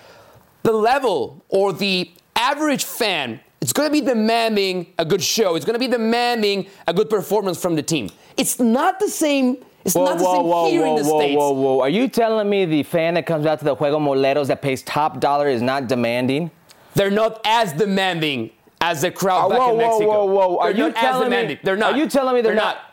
The 0.67 0.73
level 0.73 1.45
or 1.49 1.73
the 1.73 2.11
average 2.35 2.85
fan 2.85 3.41
it's 3.61 3.73
going 3.73 3.89
to 3.89 3.93
be 3.93 4.03
demanding 4.03 4.93
a 4.99 5.05
good 5.05 5.23
show. 5.23 5.57
It's 5.57 5.65
going 5.65 5.75
to 5.75 5.81
be 5.81 5.89
demanding 5.89 6.67
a 6.87 6.93
good 6.93 7.09
performance 7.09 7.61
from 7.61 7.75
the 7.75 7.83
team. 7.83 8.11
It's 8.37 8.61
not 8.61 9.01
the 9.01 9.09
same. 9.09 9.57
It's 9.85 9.95
whoa, 9.95 10.05
not 10.05 10.19
the 10.19 10.25
whoa, 10.25 10.35
same 10.35 10.47
whoa, 10.47 10.71
here 10.71 10.87
in 10.87 10.95
the 10.95 11.05
States. 11.05 11.37
Whoa, 11.37 11.53
whoa, 11.53 11.75
whoa. 11.77 11.81
Are 11.81 11.89
you 11.89 12.07
telling 12.07 12.49
me 12.51 12.65
the 12.65 12.83
fan 12.83 13.15
that 13.15 13.27
comes 13.27 13.47
out 13.47 13.59
to 13.61 13.65
the 13.65 13.75
Juego 13.75 13.99
Moleros 13.99 14.49
that 14.49 14.61
pays 14.61 14.83
top 14.83 15.21
dollar 15.21 15.49
is 15.49 15.63
not 15.63 15.89
demanding? 15.89 16.51
They're 16.95 17.11
not 17.11 17.41
as 17.45 17.73
demanding 17.73 18.51
as 18.81 19.01
the 19.01 19.11
crowd 19.11 19.51
uh, 19.51 19.59
back 19.59 19.69
in 19.71 19.79
Mexico. 19.79 20.07
Whoa, 20.07 20.25
whoa, 20.27 20.49
whoa. 20.49 20.59
Are 20.59 20.73
they're 20.73 20.89
you 20.89 20.93
telling 20.93 21.31
me? 21.31 21.59
They're 21.63 21.77
not. 21.77 21.95
Are 21.95 21.99
you 21.99 22.09
telling 22.09 22.35
me 22.37 22.43
they're, 22.43 22.55
they're 22.55 22.63
not? 22.63 22.77
not. 22.77 22.86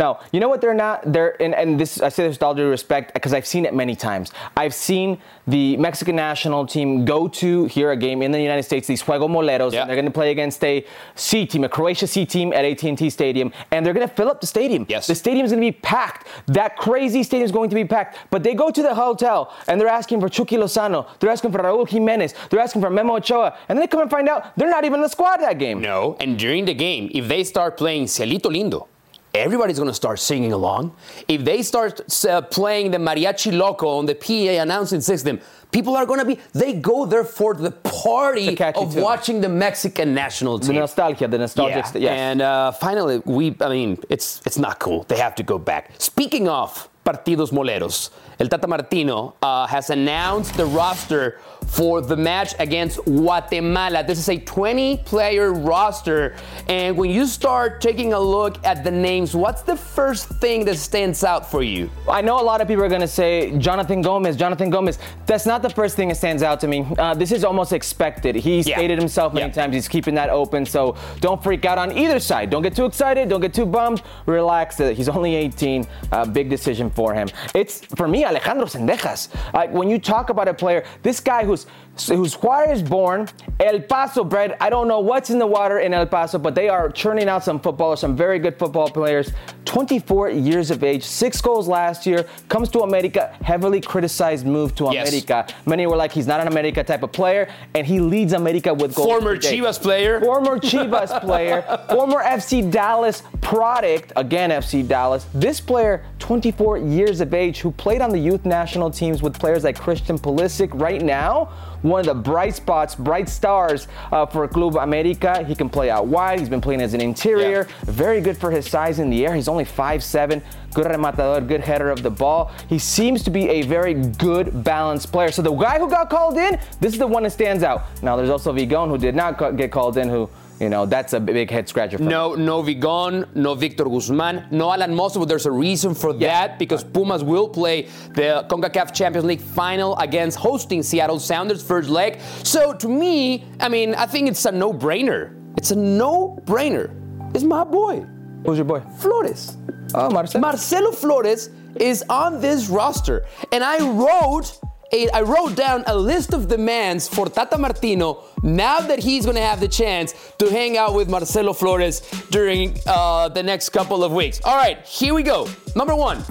No, 0.00 0.18
you 0.32 0.40
know 0.40 0.48
what? 0.48 0.62
They're 0.62 0.72
not. 0.72 1.12
They're 1.12 1.40
and, 1.42 1.54
and 1.54 1.78
this 1.78 2.00
I 2.00 2.08
say 2.08 2.26
this 2.26 2.36
with 2.36 2.42
all 2.42 2.54
due 2.54 2.70
respect 2.70 3.12
because 3.12 3.34
I've 3.34 3.46
seen 3.46 3.66
it 3.66 3.74
many 3.74 3.94
times. 3.94 4.32
I've 4.56 4.72
seen 4.72 5.18
the 5.46 5.76
Mexican 5.76 6.16
national 6.16 6.66
team 6.66 7.04
go 7.04 7.28
to 7.28 7.66
here 7.66 7.90
a 7.90 7.96
game 7.96 8.22
in 8.22 8.32
the 8.32 8.40
United 8.40 8.62
States, 8.62 8.86
these 8.86 9.02
Juego 9.02 9.28
Moleros, 9.28 9.72
yeah. 9.72 9.82
and 9.82 9.90
they're 9.90 9.96
going 9.96 10.06
to 10.06 10.18
play 10.22 10.30
against 10.30 10.64
a 10.64 10.86
C 11.16 11.44
team, 11.44 11.64
a 11.64 11.68
Croatia 11.68 12.06
C 12.06 12.24
team 12.24 12.54
at 12.54 12.64
AT&T 12.64 13.10
Stadium, 13.10 13.52
and 13.72 13.84
they're 13.84 13.92
going 13.92 14.08
to 14.08 14.14
fill 14.14 14.30
up 14.30 14.40
the 14.40 14.46
stadium. 14.46 14.86
Yes. 14.88 15.06
The 15.06 15.14
stadium 15.14 15.44
is 15.44 15.52
going 15.52 15.62
to 15.62 15.70
be 15.70 15.78
packed. 15.82 16.28
That 16.46 16.78
crazy 16.78 17.22
stadium 17.22 17.44
is 17.44 17.52
going 17.52 17.68
to 17.68 17.76
be 17.76 17.84
packed. 17.84 18.16
But 18.30 18.42
they 18.42 18.54
go 18.54 18.70
to 18.70 18.82
the 18.82 18.94
hotel 18.94 19.54
and 19.68 19.78
they're 19.78 19.88
asking 19.88 20.20
for 20.20 20.30
Chucky 20.30 20.56
Lozano, 20.56 21.06
they're 21.18 21.30
asking 21.30 21.52
for 21.52 21.58
Raúl 21.58 21.86
Jiménez, 21.86 22.32
they're 22.48 22.60
asking 22.60 22.80
for 22.80 22.88
Memo 22.88 23.16
Ochoa, 23.16 23.58
and 23.68 23.76
then 23.76 23.82
they 23.82 23.86
come 23.86 24.00
and 24.00 24.10
find 24.10 24.30
out 24.30 24.56
they're 24.56 24.70
not 24.70 24.84
even 24.84 25.00
in 25.00 25.02
the 25.02 25.08
squad 25.08 25.38
that 25.38 25.58
game. 25.58 25.82
No, 25.82 26.16
and 26.20 26.38
during 26.38 26.64
the 26.64 26.74
game, 26.74 27.10
if 27.12 27.28
they 27.28 27.44
start 27.44 27.76
playing 27.76 28.04
Cielito 28.04 28.46
Lindo, 28.46 28.86
everybody's 29.34 29.78
going 29.78 29.88
to 29.90 29.94
start 29.94 30.18
singing 30.18 30.52
along. 30.52 30.94
If 31.28 31.44
they 31.44 31.62
start 31.62 32.24
uh, 32.24 32.42
playing 32.42 32.90
the 32.90 32.98
mariachi 32.98 33.56
loco 33.56 33.88
on 33.88 34.06
the 34.06 34.14
PA 34.14 34.62
announcing 34.62 35.00
system, 35.00 35.40
people 35.70 35.96
are 35.96 36.06
going 36.06 36.20
to 36.20 36.24
be, 36.24 36.38
they 36.52 36.74
go 36.74 37.06
there 37.06 37.24
for 37.24 37.54
the 37.54 37.70
party 37.70 38.58
of 38.74 38.96
watching 38.96 39.40
the 39.40 39.48
Mexican 39.48 40.14
national 40.14 40.58
team. 40.58 40.74
The 40.74 40.80
nostalgia, 40.80 41.28
the 41.28 41.38
nostalgic. 41.38 41.84
Yeah. 41.94 42.00
Yes. 42.00 42.18
And 42.18 42.42
uh, 42.42 42.72
finally, 42.72 43.22
we, 43.24 43.56
I 43.60 43.68
mean, 43.68 43.98
it's, 44.08 44.40
it's 44.46 44.58
not 44.58 44.78
cool. 44.78 45.04
They 45.04 45.18
have 45.18 45.34
to 45.36 45.42
go 45.42 45.58
back. 45.58 45.92
Speaking 45.98 46.48
of 46.48 46.88
partidos 47.04 47.50
moleros, 47.52 48.10
El 48.38 48.48
Tata 48.48 48.66
Martino 48.66 49.34
uh, 49.42 49.66
has 49.66 49.90
announced 49.90 50.54
the 50.56 50.64
roster 50.66 51.38
for 51.70 52.00
the 52.00 52.16
match 52.16 52.54
against 52.58 52.98
Guatemala. 53.04 54.02
This 54.02 54.18
is 54.18 54.28
a 54.28 54.38
20 54.38 54.98
player 54.98 55.52
roster. 55.52 56.34
And 56.68 56.96
when 56.96 57.10
you 57.10 57.26
start 57.26 57.80
taking 57.80 58.12
a 58.12 58.18
look 58.18 58.58
at 58.66 58.82
the 58.82 58.90
names, 58.90 59.36
what's 59.36 59.62
the 59.62 59.76
first 59.76 60.28
thing 60.40 60.64
that 60.64 60.76
stands 60.76 61.22
out 61.22 61.48
for 61.48 61.62
you? 61.62 61.88
I 62.08 62.22
know 62.22 62.40
a 62.40 62.42
lot 62.42 62.60
of 62.60 62.66
people 62.66 62.82
are 62.82 62.88
going 62.88 63.00
to 63.00 63.06
say 63.08 63.56
Jonathan 63.58 64.02
Gomez, 64.02 64.36
Jonathan 64.36 64.68
Gomez. 64.68 64.98
That's 65.26 65.46
not 65.46 65.62
the 65.62 65.70
first 65.70 65.94
thing 65.94 66.08
that 66.08 66.16
stands 66.16 66.42
out 66.42 66.58
to 66.60 66.66
me. 66.66 66.84
Uh, 66.98 67.14
this 67.14 67.30
is 67.30 67.44
almost 67.44 67.72
expected. 67.72 68.34
He's 68.34 68.66
Yeah. 68.66 68.76
stated 68.76 68.98
himself 68.98 69.32
many 69.32 69.46
Yeah. 69.46 69.52
times. 69.52 69.74
He's 69.74 69.88
keeping 69.88 70.14
that 70.16 70.28
open. 70.30 70.66
So 70.66 70.96
don't 71.20 71.40
freak 71.42 71.64
out 71.64 71.78
on 71.78 71.96
either 71.96 72.18
side. 72.18 72.50
Don't 72.50 72.62
get 72.62 72.74
too 72.74 72.84
excited. 72.84 73.28
Don't 73.28 73.40
get 73.40 73.54
too 73.54 73.66
bummed. 73.66 74.02
Relax. 74.26 74.80
Uh, 74.80 74.88
He's 74.90 75.08
only 75.08 75.36
18. 75.36 75.86
Uh, 76.10 76.24
big 76.26 76.50
decision 76.50 76.90
for 76.90 77.14
him. 77.14 77.28
It's 77.54 77.80
for 77.94 78.08
me, 78.08 78.24
Alejandro 78.24 78.66
Zendejas. 78.66 79.28
Uh, 79.54 79.66
when 79.68 79.88
you 79.88 79.98
talk 80.00 80.30
about 80.30 80.48
a 80.48 80.54
player, 80.54 80.82
this 81.02 81.20
guy 81.20 81.44
who's 81.44 81.59
Jesus 81.60 81.66
who's 82.08 82.34
Juarez 82.34 82.82
born, 82.82 83.28
El 83.58 83.80
Paso 83.80 84.24
bred. 84.24 84.56
I 84.60 84.70
don't 84.70 84.88
know 84.88 85.00
what's 85.00 85.28
in 85.30 85.38
the 85.38 85.46
water 85.46 85.80
in 85.80 85.92
El 85.92 86.06
Paso, 86.06 86.38
but 86.38 86.54
they 86.54 86.68
are 86.68 86.90
churning 86.90 87.28
out 87.28 87.44
some 87.44 87.60
footballers, 87.60 88.00
some 88.00 88.16
very 88.16 88.38
good 88.38 88.58
football 88.58 88.88
players. 88.90 89.32
24 89.66 90.30
years 90.30 90.70
of 90.72 90.82
age, 90.82 91.04
six 91.04 91.40
goals 91.40 91.68
last 91.68 92.04
year. 92.06 92.24
Comes 92.48 92.70
to 92.70 92.80
America, 92.80 93.36
heavily 93.42 93.80
criticized 93.80 94.44
move 94.46 94.74
to 94.76 94.88
Yes. 94.90 95.08
America. 95.08 95.46
Many 95.66 95.86
were 95.86 95.94
like, 95.96 96.10
he's 96.10 96.26
not 96.26 96.40
an 96.40 96.48
America 96.48 96.82
type 96.82 97.02
of 97.02 97.12
player, 97.12 97.48
and 97.74 97.86
he 97.86 98.00
leads 98.00 98.32
America 98.32 98.72
with 98.74 98.94
goals. 98.94 99.06
Former. 99.08 99.36
Chivas 99.36 99.80
player. 99.80 100.20
Former 100.20 100.58
Chivas 100.70 101.20
player, 101.20 101.62
former 101.90 102.22
FC 102.22 102.68
Dallas 102.70 103.22
product, 103.42 104.12
again 104.16 104.50
FC 104.50 104.86
Dallas. 104.86 105.26
This 105.34 105.60
player, 105.60 106.04
24 106.18 106.78
years 106.78 107.20
of 107.20 107.32
age, 107.34 107.60
who 107.60 107.70
played 107.70 108.00
on 108.00 108.10
the 108.10 108.18
youth 108.18 108.44
national 108.44 108.90
teams 108.90 109.22
with 109.22 109.38
players 109.38 109.62
like 109.64 109.78
Christian 109.78 110.18
Pulisic. 110.18 110.70
Right 110.72 111.02
now, 111.02 111.50
one 111.82 112.00
of 112.00 112.06
the 112.06 112.14
bright 112.14 112.54
spots, 112.54 112.94
bright 112.94 113.28
stars 113.28 113.88
uh, 114.12 114.26
for 114.26 114.46
Club 114.48 114.76
America. 114.76 115.44
He 115.44 115.54
can 115.54 115.68
play 115.68 115.90
out 115.90 116.06
wide. 116.06 116.38
He's 116.38 116.48
been 116.48 116.60
playing 116.60 116.82
as 116.82 116.94
an 116.94 117.00
interior. 117.00 117.66
Very 117.82 118.20
good 118.20 118.36
for 118.36 118.50
his 118.50 118.68
size 118.68 118.98
in 118.98 119.10
the 119.10 119.26
air. 119.26 119.34
He's 119.34 119.48
only 119.48 119.64
5'7", 119.64 120.42
good 120.74 120.86
rematador, 120.86 121.46
good 121.46 121.60
header 121.60 121.90
of 121.90 122.02
the 122.02 122.10
ball. 122.10 122.52
He 122.68 122.78
seems 122.78 123.22
to 123.24 123.30
be 123.30 123.48
a 123.48 123.62
very 123.62 123.94
good, 123.94 124.64
balanced 124.64 125.12
player. 125.12 125.30
So 125.30 125.42
the 125.42 125.52
guy 125.52 125.78
who 125.78 125.88
got 125.88 126.10
called 126.10 126.36
in, 126.36 126.58
this 126.80 126.92
is 126.92 126.98
the 126.98 127.06
one 127.06 127.22
that 127.24 127.30
stands 127.30 127.62
out. 127.62 127.84
Now 128.02 128.16
there's 128.16 128.30
also 128.30 128.52
Vigon 128.52 128.88
who 128.88 128.98
did 128.98 129.14
not 129.14 129.38
get 129.56 129.70
called 129.72 129.96
in, 129.96 130.08
who, 130.08 130.28
you 130.60 130.68
know, 130.68 130.84
that's 130.84 131.14
a 131.14 131.20
big 131.20 131.50
head 131.50 131.68
scratcher 131.68 131.96
for 131.96 132.04
No, 132.04 132.34
no 132.34 132.62
Vigon, 132.62 133.26
no 133.34 133.54
Victor 133.54 133.84
Guzman, 133.84 134.46
no 134.50 134.70
Alan 134.70 134.94
Mozo, 134.94 135.18
but 135.18 135.28
there's 135.28 135.46
a 135.46 135.50
reason 135.50 135.94
for 135.94 136.12
that 136.12 136.58
because 136.58 136.84
Pumas 136.84 137.24
will 137.24 137.48
play 137.48 137.88
the 138.12 138.46
CONCACAF 138.48 138.94
Champions 138.94 139.26
League 139.26 139.40
final 139.40 139.96
against 139.96 140.36
hosting 140.38 140.82
Seattle 140.82 141.18
Sounders 141.18 141.62
first 141.62 141.88
leg. 141.88 142.20
So 142.44 142.74
to 142.74 142.88
me, 142.88 143.46
I 143.58 143.70
mean, 143.70 143.94
I 143.94 144.04
think 144.04 144.28
it's 144.28 144.44
a 144.44 144.52
no-brainer. 144.52 145.34
It's 145.56 145.70
a 145.70 145.76
no-brainer. 145.76 146.94
It's 147.34 147.44
my 147.44 147.64
boy, 147.64 148.04
Who's 148.44 148.58
your 148.58 148.64
boy? 148.64 148.80
Flores. 148.98 149.56
Oh, 149.94 150.10
Marcelo. 150.10 150.40
Marcelo 150.42 150.92
Flores 150.92 151.50
is 151.76 152.04
on 152.08 152.40
this 152.40 152.68
roster, 152.68 153.24
and 153.52 153.62
I 153.64 153.78
wrote 153.78 154.60
a, 154.92 155.08
I 155.10 155.22
wrote 155.22 155.54
down 155.54 155.84
a 155.86 155.96
list 155.96 156.34
of 156.34 156.48
demands 156.48 157.08
for 157.08 157.26
Tata 157.26 157.58
Martino 157.58 158.24
now 158.42 158.80
that 158.80 158.98
he's 158.98 159.24
going 159.24 159.36
to 159.36 159.42
have 159.42 159.60
the 159.60 159.68
chance 159.68 160.14
to 160.38 160.50
hang 160.50 160.76
out 160.76 160.94
with 160.94 161.08
Marcelo 161.08 161.52
Flores 161.52 162.00
during 162.30 162.76
uh, 162.86 163.28
the 163.28 163.42
next 163.42 163.68
couple 163.70 164.02
of 164.02 164.12
weeks. 164.12 164.40
All 164.44 164.56
right, 164.56 164.84
here 164.86 165.14
we 165.14 165.22
go. 165.22 165.48
Number 165.76 165.94
one, 165.94 166.24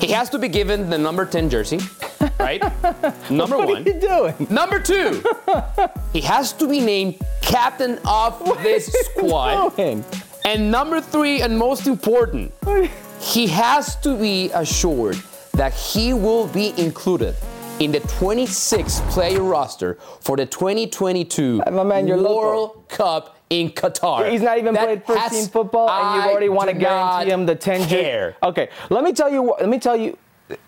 he 0.00 0.08
has 0.12 0.30
to 0.30 0.38
be 0.38 0.48
given 0.48 0.88
the 0.88 0.98
number 0.98 1.26
10 1.26 1.50
jersey, 1.50 1.80
right? 2.40 2.62
number 3.30 3.58
what 3.58 3.68
one. 3.68 3.82
are 3.82 3.92
you 3.92 4.00
doing? 4.00 4.46
Number 4.48 4.78
two, 4.78 5.22
he 6.12 6.20
has 6.20 6.52
to 6.54 6.68
be 6.68 6.80
named 6.80 7.16
captain 7.42 7.98
of 8.06 8.38
this 8.62 8.86
squad. 8.86 9.76
Doing? 9.76 10.04
And 10.44 10.70
number 10.70 11.00
three, 11.00 11.42
and 11.42 11.58
most 11.58 11.86
important, 11.86 12.52
he 13.20 13.46
has 13.48 13.96
to 13.96 14.16
be 14.16 14.50
assured 14.54 15.18
that 15.52 15.74
he 15.74 16.14
will 16.14 16.46
be 16.46 16.72
included 16.80 17.34
in 17.80 17.92
the 17.92 18.00
26 18.00 19.00
player 19.08 19.42
roster 19.42 19.98
for 20.20 20.36
the 20.36 20.46
2022 20.46 21.62
uh, 21.66 21.70
My 21.70 21.82
man, 21.82 22.06
you're 22.06 22.16
local. 22.16 22.36
World 22.36 22.84
Cup 22.88 23.36
in 23.48 23.70
Qatar. 23.70 24.30
He's 24.30 24.42
not 24.42 24.58
even 24.58 24.74
That 24.74 24.84
played 24.84 25.04
first 25.04 25.32
team 25.32 25.46
football, 25.46 25.88
and 25.88 26.22
you 26.22 26.30
already 26.30 26.48
want 26.50 26.68
to 26.70 26.76
guarantee 26.76 27.30
him 27.32 27.46
the 27.46 27.56
10 27.56 27.88
J. 27.88 28.02
care. 28.02 28.36
Okay, 28.42 28.68
let 28.90 29.02
me 29.02 29.12
tell 29.12 29.30
you. 29.30 29.54
Let 29.58 29.68
me 29.68 29.78
tell 29.78 29.96
you. 29.96 30.16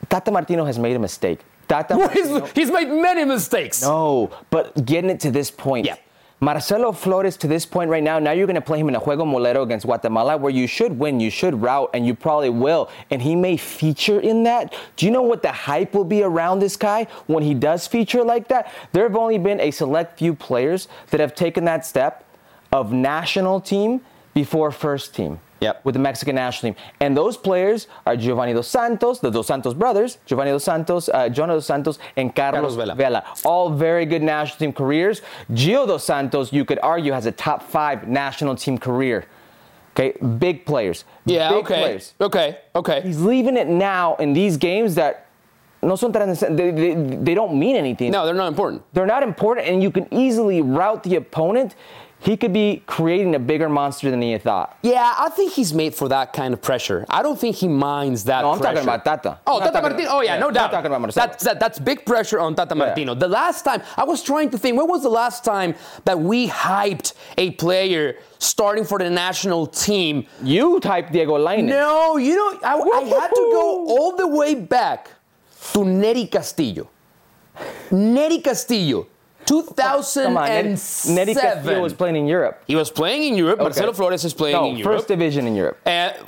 Tata 0.08 0.30
Martino 0.30 0.64
has 0.64 0.78
made 0.78 0.96
a 0.96 0.98
mistake. 0.98 1.40
Tata. 1.68 1.96
Well, 1.96 2.08
he's, 2.08 2.50
he's 2.52 2.70
made 2.70 2.88
many 2.88 3.24
mistakes. 3.24 3.82
no, 3.82 4.30
but 4.50 4.84
getting 4.84 5.10
it 5.10 5.20
to 5.20 5.30
this 5.30 5.50
point. 5.50 5.86
Yeah. 5.86 5.96
Marcelo 6.42 6.90
Flores 6.90 7.36
to 7.36 7.46
this 7.46 7.64
point 7.64 7.88
right 7.88 8.02
now, 8.02 8.18
now 8.18 8.32
you're 8.32 8.48
going 8.48 8.56
to 8.56 8.60
play 8.60 8.80
him 8.80 8.88
in 8.88 8.96
a 8.96 9.00
Juego 9.00 9.24
Molero 9.24 9.62
against 9.62 9.86
Guatemala 9.86 10.36
where 10.36 10.50
you 10.50 10.66
should 10.66 10.98
win, 10.98 11.20
you 11.20 11.30
should 11.30 11.62
route, 11.62 11.88
and 11.94 12.04
you 12.04 12.16
probably 12.16 12.50
will. 12.50 12.90
And 13.12 13.22
he 13.22 13.36
may 13.36 13.56
feature 13.56 14.18
in 14.18 14.42
that. 14.42 14.74
Do 14.96 15.06
you 15.06 15.12
know 15.12 15.22
what 15.22 15.42
the 15.42 15.52
hype 15.52 15.94
will 15.94 16.02
be 16.02 16.24
around 16.24 16.58
this 16.58 16.76
guy 16.76 17.06
when 17.28 17.44
he 17.44 17.54
does 17.54 17.86
feature 17.86 18.24
like 18.24 18.48
that? 18.48 18.72
There 18.90 19.04
have 19.04 19.14
only 19.14 19.38
been 19.38 19.60
a 19.60 19.70
select 19.70 20.18
few 20.18 20.34
players 20.34 20.88
that 21.10 21.20
have 21.20 21.36
taken 21.36 21.64
that 21.66 21.86
step 21.86 22.24
of 22.72 22.92
national 22.92 23.60
team 23.60 24.00
before 24.34 24.72
first 24.72 25.14
team. 25.14 25.38
Yep. 25.62 25.84
With 25.84 25.94
the 25.94 26.00
Mexican 26.00 26.34
national 26.34 26.74
team. 26.74 26.84
And 27.00 27.16
those 27.16 27.36
players 27.36 27.86
are 28.04 28.16
Giovanni 28.16 28.52
Dos 28.52 28.68
Santos, 28.68 29.20
the 29.20 29.30
Dos 29.30 29.46
Santos 29.46 29.74
brothers, 29.74 30.18
Giovanni 30.26 30.50
Dos 30.50 30.64
Santos, 30.64 31.08
uh, 31.08 31.28
Jonah 31.28 31.54
Dos 31.54 31.66
Santos, 31.66 31.98
and 32.16 32.34
Carlos, 32.34 32.74
Carlos 32.74 32.74
Vela. 32.74 32.94
Vela. 32.94 33.24
All 33.44 33.70
very 33.70 34.04
good 34.04 34.22
national 34.22 34.58
team 34.58 34.72
careers. 34.72 35.22
Gio 35.52 35.86
Dos 35.86 36.04
Santos, 36.04 36.52
you 36.52 36.64
could 36.64 36.80
argue, 36.82 37.12
has 37.12 37.26
a 37.26 37.32
top 37.32 37.62
five 37.62 38.08
national 38.08 38.56
team 38.56 38.76
career. 38.76 39.24
Okay, 39.94 40.16
big 40.38 40.64
players. 40.64 41.04
Yeah, 41.26 41.50
big 41.50 41.64
okay. 41.64 41.80
players. 41.80 42.14
Okay, 42.20 42.58
okay. 42.74 43.00
He's 43.02 43.20
leaving 43.20 43.56
it 43.56 43.68
now 43.68 44.16
in 44.16 44.32
these 44.32 44.56
games 44.56 44.94
that 44.96 45.26
no 45.82 45.96
son 45.96 46.12
tan, 46.12 46.34
they, 46.56 46.70
they, 46.70 46.94
they 46.94 47.34
don't 47.34 47.58
mean 47.58 47.76
anything. 47.76 48.10
No, 48.12 48.24
they're 48.24 48.34
not 48.34 48.48
important. 48.48 48.82
They're 48.92 49.06
not 49.06 49.22
important, 49.22 49.66
and 49.66 49.82
you 49.82 49.90
can 49.90 50.06
easily 50.12 50.62
route 50.62 51.02
the 51.02 51.16
opponent. 51.16 51.74
He 52.22 52.36
could 52.36 52.52
be 52.52 52.84
creating 52.86 53.34
a 53.34 53.38
bigger 53.40 53.68
monster 53.68 54.08
than 54.08 54.22
he 54.22 54.38
thought. 54.38 54.78
Yeah, 54.82 55.12
I 55.18 55.28
think 55.30 55.52
he's 55.54 55.74
made 55.74 55.92
for 55.92 56.08
that 56.08 56.32
kind 56.32 56.54
of 56.54 56.62
pressure. 56.62 57.04
I 57.10 57.20
don't 57.20 57.36
think 57.38 57.56
he 57.56 57.66
minds 57.66 58.22
that 58.24 58.42
No, 58.42 58.52
I'm 58.52 58.58
pressure. 58.60 58.74
talking 58.76 58.88
about 58.88 59.04
Tata. 59.04 59.38
Oh, 59.44 59.58
Tata 59.58 59.82
Martino. 59.82 60.08
Oh, 60.12 60.20
yeah, 60.20 60.34
yeah, 60.34 60.38
no 60.40 60.46
I'm 60.48 60.54
doubt. 60.54 60.70
talking 60.70 60.86
about 60.86 61.00
Marcelo. 61.00 61.26
That's, 61.26 61.42
that, 61.42 61.58
that's 61.58 61.78
big 61.80 62.06
pressure 62.06 62.38
on 62.38 62.54
Tata 62.54 62.76
Martino. 62.76 63.14
The 63.14 63.26
last 63.26 63.62
time, 63.64 63.82
I 63.96 64.04
was 64.04 64.22
trying 64.22 64.50
to 64.50 64.58
think, 64.58 64.76
when 64.78 64.86
was 64.86 65.02
the 65.02 65.08
last 65.08 65.44
time 65.44 65.74
that 66.04 66.20
we 66.20 66.46
hyped 66.48 67.14
a 67.38 67.50
player 67.52 68.16
starting 68.38 68.84
for 68.84 69.00
the 69.00 69.10
national 69.10 69.66
team? 69.66 70.24
You 70.44 70.78
type 70.78 71.10
Diego 71.10 71.36
Lainez. 71.38 71.64
No, 71.64 72.18
you 72.18 72.36
know, 72.36 72.60
I, 72.62 72.74
I 72.78 73.00
had 73.20 73.28
to 73.30 73.48
go 73.52 73.86
all 73.88 74.16
the 74.16 74.28
way 74.28 74.54
back 74.54 75.10
to 75.72 75.80
Nery 75.80 76.30
Castillo. 76.30 76.88
Nery 77.90 78.42
Castillo, 78.42 79.06
Come 79.46 80.36
on, 80.36 80.48
Nery, 80.48 80.64
2007. 80.64 81.16
Nery 81.16 81.34
Castillo 81.34 81.82
was 81.82 81.92
playing 81.92 82.16
in 82.16 82.26
Europe. 82.26 82.62
he 82.66 82.76
was 82.76 82.90
playing 82.90 83.22
in 83.24 83.34
Europe. 83.36 83.60
Okay. 83.60 83.64
Marcelo 83.64 83.92
Flores 83.92 84.24
is 84.24 84.34
playing 84.34 84.56
no, 84.56 84.68
in 84.68 84.76
Europe. 84.76 84.98
first 84.98 85.08
division 85.08 85.46
in 85.46 85.54
Europe. 85.54 85.78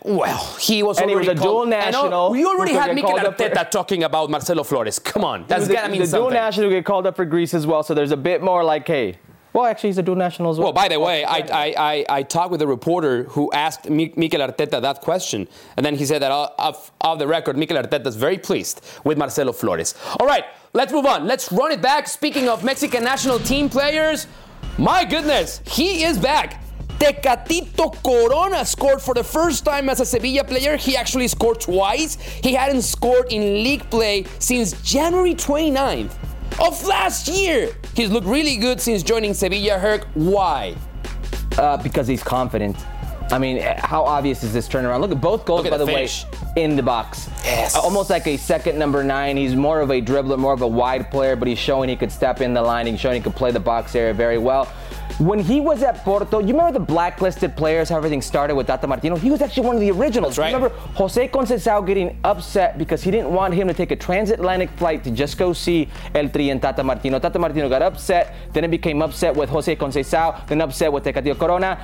Well, 0.05 0.57
he 0.61 0.83
was 0.83 0.99
And 0.99 1.11
he 1.11 1.17
was 1.17 1.29
a 1.29 1.35
dual 1.35 1.45
called, 1.45 1.73
and, 1.73 1.95
oh, 1.95 2.03
national 2.03 2.31
we 2.31 2.45
already 2.45 2.73
had 2.73 2.95
Mikel 2.95 3.13
Arteta 3.13 3.71
talking 3.71 4.05
about 4.05 4.31
Marcelo 4.31 4.63
Flores. 4.63 4.99
Come 4.99 5.25
on, 5.25 5.45
that's 5.47 5.69
a- 5.69 5.73
gotta 5.73 5.89
mean 5.89 6.01
he's 6.01 6.13
a 6.13 6.19
dual 6.19 6.31
national 6.31 6.69
who 6.69 6.75
get 6.75 6.85
called 6.85 7.07
up 7.07 7.17
for 7.17 7.25
Greece 7.25 7.55
as 7.55 7.67
well, 7.67 7.83
so 7.83 7.95
there's 7.95 8.13
a 8.13 8.17
bit 8.17 8.43
more 8.43 8.65
like, 8.65 8.87
hey, 8.87 9.19
well, 9.55 9.67
actually, 9.67 9.91
he's 9.91 9.99
a 9.99 10.03
dual 10.03 10.17
national 10.17 10.51
as 10.51 10.59
well. 10.59 10.67
Well, 10.67 10.73
by 10.73 10.89
the 10.89 10.99
way, 10.99 11.23
I, 11.25 11.37
I, 11.37 11.75
I, 11.79 12.05
I 12.09 12.23
talked 12.25 12.51
with 12.51 12.61
a 12.61 12.67
reporter 12.67 13.23
who 13.25 13.53
asked 13.53 13.89
Mikel 13.89 14.41
Arteta 14.41 14.83
that 14.83 15.01
question, 15.01 15.47
and 15.77 15.87
then 15.87 15.95
he 15.95 16.05
said 16.05 16.23
that 16.23 16.33
uh, 16.33 16.49
off, 16.59 16.91
off 17.01 17.21
the 17.21 17.29
record, 17.29 17.57
Mikel 17.57 17.77
Arteta 17.77 18.05
is 18.05 18.17
very 18.17 18.37
pleased 18.37 18.81
with 19.05 19.17
Marcelo 19.17 19.53
Flores. 19.53 19.95
All 20.19 20.27
right, 20.27 20.45
let's 20.75 20.93
move 20.93 21.07
on. 21.07 21.27
Let's 21.27 21.51
run 21.51 21.73
it 21.73 21.81
back. 21.81 22.07
Speaking 22.09 22.49
of 22.49 22.63
Mexican 22.63 23.03
national 23.03 23.39
team 23.39 23.69
players, 23.69 24.27
my 24.77 25.05
goodness, 25.05 25.61
he 25.67 26.05
is 26.05 26.19
back. 26.19 26.63
Tecatito 26.99 27.93
Corona 28.05 28.65
scored 28.65 29.01
for 29.01 29.15
the 29.15 29.25
first 29.25 29.65
time 29.65 29.89
as 29.89 30.01
a 30.01 30.07
Sevilla 30.07 30.45
player. 30.45 30.77
He 30.77 30.97
actually 30.97 31.29
scored 31.29 31.61
twice. 31.61 32.17
He 32.21 32.55
hadn't 32.55 32.83
scored 32.83 33.33
in 33.33 33.63
league 33.65 33.89
play 33.91 34.25
since 34.39 34.73
January 34.83 35.35
29th 35.35 36.13
of 36.61 36.87
last 36.87 37.29
year. 37.29 37.75
He's 37.95 38.11
looked 38.11 38.27
really 38.27 38.57
good 38.57 38.81
since 38.81 39.03
joining 39.03 39.35
Sevilla. 39.35 39.79
Herc, 39.79 40.07
why? 40.15 40.77
uh, 41.59 41.77
because 41.79 42.07
he's 42.07 42.23
confident. 42.23 42.77
I 43.31 43.39
mean, 43.39 43.61
how 43.61 44.05
obvious 44.05 44.43
is 44.43 44.53
this 44.53 44.69
turnaround? 44.69 45.01
Look 45.01 45.11
at 45.11 45.21
both 45.21 45.45
goals, 45.45 45.65
at 45.65 45.71
by 45.71 45.79
the 45.79 45.87
the, 45.87 45.93
way, 45.93 46.09
in 46.57 46.77
the 46.77 46.83
box. 46.83 47.29
Yes. 47.45 47.75
Uh, 47.75 47.81
Almost 47.81 48.11
like 48.11 48.27
a 48.27 48.37
second 48.37 48.79
number 48.79 49.03
nine. 49.03 49.37
He's 49.37 49.55
more 49.57 49.81
of 49.81 49.91
a 49.91 50.01
dribbler, 50.01 50.39
more 50.39 50.53
of 50.53 50.63
a 50.63 50.69
wide 50.69 51.11
player, 51.11 51.35
but 51.35 51.49
he's 51.49 51.59
showing 51.59 51.89
he 51.89 51.97
could 51.97 52.13
step 52.13 52.41
in 52.41 52.55
the 52.55 52.63
line. 52.63 52.87
He's 52.87 53.01
showing 53.01 53.17
he 53.17 53.23
could 53.23 53.35
play 53.35 53.51
the 53.51 53.61
box 53.61 53.95
area 53.95 54.15
very 54.15 54.39
well. 54.39 54.71
When 55.19 55.39
he 55.39 55.61
was 55.61 55.85
at 55.85 55.99
Porto, 55.99 56.41
you 56.41 56.49
remember 56.49 56.73
the 56.73 56.85
blacklisted 56.85 57.57
players, 57.57 57.89
how 57.89 57.97
everything 57.97 58.21
started 58.21 58.57
with 58.57 58.67
Tata 58.67 58.89
Martino? 58.89 59.15
He 59.15 59.31
was 59.31 59.43
actually 59.43 59.67
one 59.67 59.77
of 59.77 59.81
the 59.81 59.93
originals. 59.93 60.39
Right. 60.39 60.53
Remember 60.53 60.75
Jose 60.95 61.29
Conceição 61.29 61.87
getting 61.87 62.19
upset 62.25 62.79
because 62.79 63.01
he 63.01 63.13
didn't 63.13 63.31
want 63.31 63.55
him 63.55 63.69
to 63.69 63.75
take 63.75 63.93
a 63.93 63.97
transatlantic 63.97 64.71
flight 64.71 65.05
to 65.05 65.13
just 65.13 65.39
go 65.39 65.53
see 65.53 65.89
El 66.17 66.29
Tri 66.31 66.51
and 66.51 66.61
Tata 66.61 66.83
Martino. 66.83 67.21
Tata 67.21 67.39
Martino 67.39 67.69
got 67.69 67.81
upset, 67.81 68.35
then 68.53 68.65
it 68.65 68.73
became 68.73 69.03
upset 69.03 69.37
with 69.37 69.49
Jose 69.51 69.77
Conceição, 69.77 70.45
then 70.49 70.61
upset 70.61 70.93
with 70.93 71.05
Tecatito 71.05 71.39
Corona. 71.39 71.81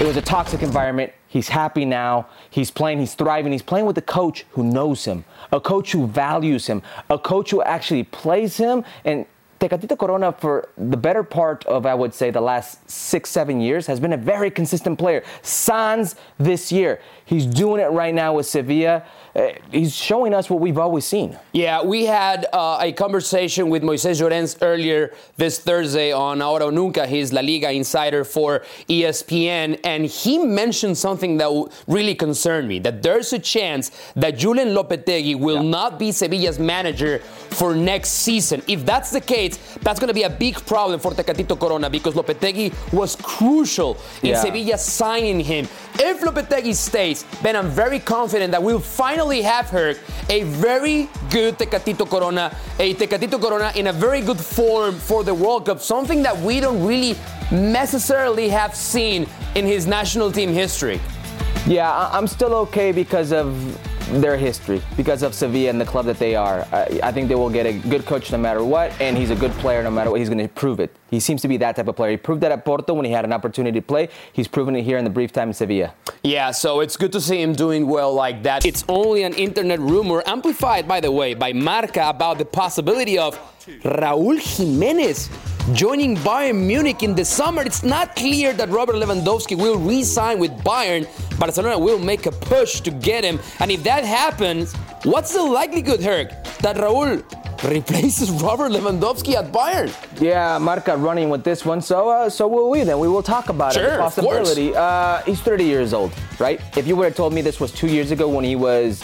It 0.00 0.04
was 0.04 0.16
a 0.16 0.22
toxic 0.22 0.62
environment. 0.62 1.12
He's 1.28 1.48
happy 1.48 1.84
now. 1.84 2.26
He's 2.50 2.72
playing, 2.72 2.98
he's 2.98 3.14
thriving. 3.14 3.52
He's 3.52 3.62
playing 3.62 3.86
with 3.86 3.98
a 3.98 4.02
coach 4.02 4.46
who 4.50 4.64
knows 4.64 5.04
him, 5.04 5.24
a 5.52 5.60
coach 5.60 5.92
who 5.92 6.08
values 6.08 6.66
him, 6.66 6.82
a 7.08 7.18
coach 7.20 7.52
who 7.52 7.62
actually 7.62 8.02
plays 8.02 8.56
him 8.56 8.84
and 9.04 9.26
Tecatito 9.60 9.98
Corona, 9.98 10.32
for 10.32 10.68
the 10.76 10.96
better 10.96 11.22
part 11.22 11.64
of, 11.66 11.86
I 11.86 11.94
would 11.94 12.12
say, 12.12 12.30
the 12.30 12.40
last 12.40 12.90
six, 12.90 13.30
seven 13.30 13.60
years, 13.60 13.86
has 13.86 14.00
been 14.00 14.12
a 14.12 14.16
very 14.16 14.50
consistent 14.50 14.98
player. 14.98 15.22
Sans 15.42 16.16
this 16.38 16.72
year. 16.72 17.00
He's 17.24 17.46
doing 17.46 17.80
it 17.80 17.90
right 17.90 18.14
now 18.14 18.34
with 18.34 18.46
Sevilla. 18.46 19.04
Uh, 19.34 19.48
he's 19.72 19.94
showing 19.94 20.32
us 20.32 20.48
what 20.48 20.60
we've 20.60 20.78
always 20.78 21.04
seen. 21.04 21.36
Yeah, 21.52 21.82
we 21.82 22.04
had 22.04 22.46
uh, 22.52 22.78
a 22.80 22.92
conversation 22.92 23.68
with 23.68 23.82
Moises 23.82 24.20
Llorens 24.20 24.56
earlier 24.62 25.12
this 25.36 25.58
Thursday 25.58 26.12
on 26.12 26.40
Ahora 26.40 26.66
o 26.66 26.70
Nunca, 26.70 27.04
He's 27.04 27.32
La 27.32 27.40
Liga 27.40 27.72
insider 27.72 28.22
for 28.22 28.60
ESPN, 28.88 29.80
and 29.82 30.06
he 30.06 30.38
mentioned 30.38 30.96
something 30.96 31.36
that 31.38 31.50
really 31.88 32.14
concerned 32.14 32.68
me, 32.68 32.78
that 32.78 33.02
there's 33.02 33.32
a 33.32 33.38
chance 33.40 33.90
that 34.14 34.36
Julen 34.36 34.72
Lopetegui 34.72 35.36
will 35.36 35.64
yeah. 35.64 35.70
not 35.70 35.98
be 35.98 36.12
Sevilla's 36.12 36.60
manager 36.60 37.18
for 37.18 37.74
next 37.74 38.10
season. 38.10 38.62
If 38.68 38.86
that's 38.86 39.10
the 39.10 39.20
case, 39.20 39.58
that's 39.82 39.98
going 39.98 40.08
to 40.08 40.14
be 40.14 40.22
a 40.22 40.30
big 40.30 40.64
problem 40.64 41.00
for 41.00 41.10
Tecatito 41.10 41.58
Corona 41.58 41.90
because 41.90 42.14
Lopetegui 42.14 42.72
was 42.92 43.16
crucial 43.16 43.96
in 44.22 44.30
yeah. 44.30 44.42
Sevilla 44.42 44.78
signing 44.78 45.40
him. 45.40 45.66
If 45.94 46.20
Lopetegui 46.20 46.74
stays, 46.74 47.24
then 47.42 47.56
I'm 47.56 47.68
very 47.68 47.98
confident 47.98 48.52
that 48.52 48.62
we'll 48.62 48.78
finally 48.78 49.23
have 49.42 49.68
her 49.70 49.94
a 50.28 50.42
very 50.44 51.08
good 51.30 51.58
Tecatito 51.58 52.08
Corona, 52.08 52.54
a 52.78 52.94
Tecatito 52.94 53.40
Corona 53.40 53.72
in 53.76 53.88
a 53.88 53.92
very 53.92 54.20
good 54.20 54.40
form 54.40 54.94
for 54.94 55.24
the 55.24 55.34
World 55.34 55.66
Cup, 55.66 55.80
something 55.80 56.22
that 56.22 56.36
we 56.38 56.60
don't 56.60 56.84
really 56.84 57.16
necessarily 57.50 58.48
have 58.48 58.74
seen 58.74 59.26
in 59.54 59.64
his 59.66 59.86
national 59.86 60.32
team 60.32 60.52
history. 60.52 61.00
Yeah, 61.66 62.10
I'm 62.12 62.26
still 62.26 62.54
okay 62.54 62.92
because 62.92 63.32
of 63.32 63.54
their 64.20 64.36
history 64.36 64.82
because 64.96 65.22
of 65.22 65.34
Sevilla 65.34 65.70
and 65.70 65.80
the 65.80 65.84
club 65.84 66.06
that 66.06 66.18
they 66.18 66.34
are. 66.34 66.66
I, 66.72 67.10
think 67.12 67.28
they 67.28 67.34
will 67.34 67.50
get 67.50 67.66
a 67.66 67.72
good 67.72 68.04
coach 68.04 68.30
no 68.30 68.38
matter 68.38 68.62
what, 68.62 68.92
and 69.00 69.16
he's 69.16 69.30
a 69.30 69.34
good 69.34 69.52
player 69.52 69.82
no 69.82 69.90
matter 69.90 70.10
what. 70.10 70.20
He's 70.20 70.28
going 70.28 70.38
to 70.38 70.48
prove 70.48 70.80
it. 70.80 70.94
He 71.14 71.20
seems 71.20 71.42
to 71.42 71.48
be 71.48 71.56
that 71.58 71.76
type 71.76 71.86
of 71.86 71.94
player. 71.94 72.10
He 72.10 72.16
proved 72.16 72.40
that 72.42 72.50
at 72.50 72.64
Porto 72.64 72.92
when 72.94 73.04
he 73.04 73.12
had 73.12 73.24
an 73.24 73.32
opportunity 73.32 73.80
to 73.80 73.86
play. 73.86 74.08
He's 74.32 74.48
proven 74.48 74.74
it 74.74 74.82
here 74.82 74.98
in 74.98 75.04
the 75.04 75.10
brief 75.10 75.32
time 75.32 75.48
in 75.48 75.54
Sevilla. 75.54 75.94
Yeah, 76.24 76.50
so 76.50 76.80
it's 76.80 76.96
good 76.96 77.12
to 77.12 77.20
see 77.20 77.40
him 77.40 77.52
doing 77.52 77.86
well 77.86 78.12
like 78.12 78.42
that. 78.42 78.66
It's 78.66 78.84
only 78.88 79.22
an 79.22 79.34
internet 79.34 79.78
rumor, 79.78 80.22
amplified, 80.26 80.88
by 80.88 81.00
the 81.00 81.12
way, 81.12 81.34
by 81.34 81.52
Marca 81.52 82.08
about 82.08 82.38
the 82.38 82.44
possibility 82.44 83.16
of 83.16 83.38
Raúl 83.84 84.38
Jiménez 84.38 85.30
joining 85.72 86.16
Bayern 86.16 86.66
Munich 86.66 87.02
in 87.02 87.14
the 87.14 87.24
summer. 87.24 87.62
It's 87.62 87.82
not 87.82 88.14
clear 88.16 88.52
that 88.52 88.68
Robert 88.68 88.96
Lewandowski 88.96 89.56
will 89.56 89.78
re 89.78 90.02
sign 90.02 90.38
with 90.38 90.50
Bayern. 90.62 91.06
Barcelona 91.38 91.78
will 91.78 91.98
make 91.98 92.26
a 92.26 92.32
push 92.32 92.80
to 92.80 92.90
get 92.90 93.24
him. 93.24 93.40
And 93.60 93.70
if 93.70 93.82
that 93.84 94.04
happens, 94.04 94.74
what's 95.04 95.32
the 95.32 95.42
likelihood, 95.42 96.02
Herc, 96.02 96.28
that 96.58 96.76
Raul 96.76 97.24
replaces 97.62 98.30
Robert 98.42 98.72
Lewandowski 98.72 99.34
at 99.34 99.52
Bayern? 99.52 99.92
Yeah, 100.20 100.58
Marca 100.58 100.96
running 100.96 101.28
with 101.28 101.44
this 101.44 101.64
one. 101.64 101.80
So, 101.80 102.08
uh, 102.08 102.30
so 102.30 102.48
will 102.48 102.70
we. 102.70 102.82
Then 102.82 102.98
we 102.98 103.08
will 103.08 103.22
talk 103.22 103.48
about 103.48 103.74
sure, 103.74 103.84
it. 103.84 103.90
The 103.90 103.98
possibility. 103.98 104.74
Uh, 104.74 105.22
he's 105.22 105.40
30 105.40 105.64
years 105.64 105.92
old, 105.92 106.12
right? 106.38 106.60
If 106.76 106.86
you 106.86 106.96
would 106.96 107.04
have 107.04 107.14
told 107.14 107.32
me 107.32 107.42
this 107.42 107.60
was 107.60 107.72
two 107.72 107.88
years 107.88 108.10
ago 108.10 108.28
when 108.28 108.44
he 108.44 108.56
was 108.56 109.02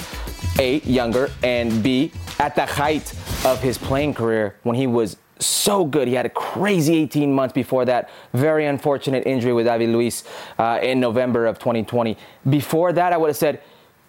a 0.59 0.81
younger 0.81 1.31
and 1.43 1.83
b 1.83 2.13
at 2.39 2.55
the 2.55 2.67
height 2.67 3.13
of 3.45 3.61
his 3.63 3.79
playing 3.79 4.15
career 4.15 4.57
when 4.63 4.77
he 4.77 4.87
was 4.87 5.17
so 5.43 5.85
good. 5.85 6.07
He 6.09 6.15
had 6.15 6.27
a 6.27 6.31
crazy 6.31 6.97
18 6.97 7.33
months 7.33 7.53
before 7.53 7.85
that. 7.87 8.11
Very 8.33 8.67
unfortunate 8.67 9.27
injury 9.27 9.53
with 9.53 9.67
David 9.67 9.89
Luiz 9.91 10.25
uh, 10.59 10.79
in 10.83 11.01
November 11.01 11.47
of 11.47 11.59
2020. 11.59 12.17
Before 12.49 12.93
that, 12.93 13.13
I 13.13 13.17
would 13.17 13.29
have 13.29 13.37
said 13.37 13.63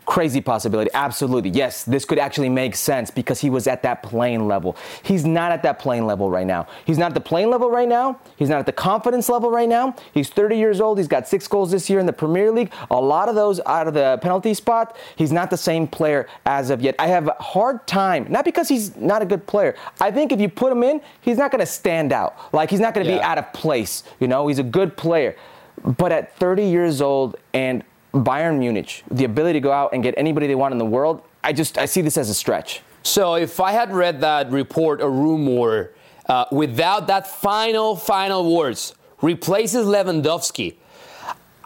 Crazy 0.05 0.41
possibility. 0.41 0.89
Absolutely. 0.93 1.51
Yes, 1.51 1.84
this 1.84 2.05
could 2.05 2.17
actually 2.17 2.50
make 2.50 2.75
sense 2.75 3.12
because 3.12 3.39
he 3.39 3.50
was 3.51 3.67
at 3.67 3.84
that 3.84 4.01
playing 4.01 4.48
level. 4.48 4.75
He's 5.03 5.25
not 5.25 5.51
at 5.51 5.62
that 5.63 5.77
playing 5.77 6.08
level 6.08 6.29
right 6.29 6.46
now. 6.46 6.67
He's 6.86 6.98
not 6.98 7.12
at 7.12 7.13
the 7.13 7.22
playing 7.22 7.51
level 7.51 7.70
right 7.70 7.88
now. 7.88 8.20
He's 8.36 8.50
not 8.50 8.60
at 8.60 8.65
the 8.65 8.72
confidence 8.72 9.29
level 9.29 9.51
right 9.51 9.70
now. 9.70 9.96
He's 10.12 10.29
30 10.29 10.58
years 10.58 10.81
old. 10.81 10.98
He's 10.98 11.08
got 11.08 11.27
six 11.27 11.48
goals 11.48 11.72
this 11.72 11.89
year 11.89 12.00
in 12.00 12.08
the 12.08 12.13
Premier 12.13 12.51
League. 12.51 12.74
A 12.89 13.00
lot 13.00 13.29
of 13.29 13.36
those 13.36 13.62
out 13.67 13.88
of 13.88 13.93
the 13.93 14.20
penalty 14.22 14.55
spot. 14.55 14.98
He's 15.15 15.31
not 15.31 15.51
the 15.51 15.58
same 15.58 15.88
player 15.88 16.27
as 16.46 16.72
of 16.72 16.81
yet. 16.81 16.96
I 16.98 17.08
have 17.08 17.27
a 17.27 17.36
hard 17.39 17.86
time, 17.86 18.25
not 18.27 18.43
because 18.43 18.67
he's 18.67 18.96
not 18.96 19.22
a 19.22 19.25
good 19.25 19.46
player. 19.46 19.75
I 20.00 20.10
think 20.10 20.31
if 20.31 20.41
you 20.41 20.50
put 20.50 20.72
him 20.72 20.84
in, 20.84 21.01
he's 21.22 21.38
not 21.38 21.51
going 21.51 21.60
to 21.60 21.65
stand 21.65 22.12
out. 22.12 22.36
Like 22.53 22.72
he's 22.72 22.79
not 22.79 22.96
going 22.96 23.05
to 23.05 23.12
yeah. 23.12 23.20
be 23.20 23.24
out 23.24 23.38
of 23.38 23.53
place. 23.53 24.03
You 24.20 24.27
know, 24.27 24.48
he's 24.48 24.60
a 24.60 24.63
good 24.63 24.98
player. 24.98 25.36
But 25.84 26.12
at 26.12 26.36
30 26.38 26.65
years 26.65 27.01
old 27.01 27.37
and 27.53 27.83
Bayern 28.13 28.59
Munich, 28.59 29.03
the 29.09 29.24
ability 29.25 29.53
to 29.53 29.63
go 29.63 29.71
out 29.71 29.93
and 29.93 30.03
get 30.03 30.13
anybody 30.17 30.47
they 30.47 30.55
want 30.55 30.74
in 30.74 30.77
the 30.77 30.85
world, 30.85 31.21
I 31.43 31.53
just 31.53 31.77
I 31.77 31.85
see 31.85 32.01
this 32.01 32.17
as 32.17 32.29
a 32.29 32.33
stretch. 32.33 32.81
So 33.03 33.35
if 33.35 33.59
I 33.59 33.71
had 33.71 33.93
read 33.93 34.21
that 34.21 34.51
report 34.51 35.01
or 35.01 35.09
rumor 35.09 35.91
uh, 36.27 36.45
without 36.51 37.07
that 37.07 37.27
final 37.27 37.95
final 37.95 38.55
words, 38.55 38.93
replaces 39.21 39.85
Lewandowski, 39.85 40.75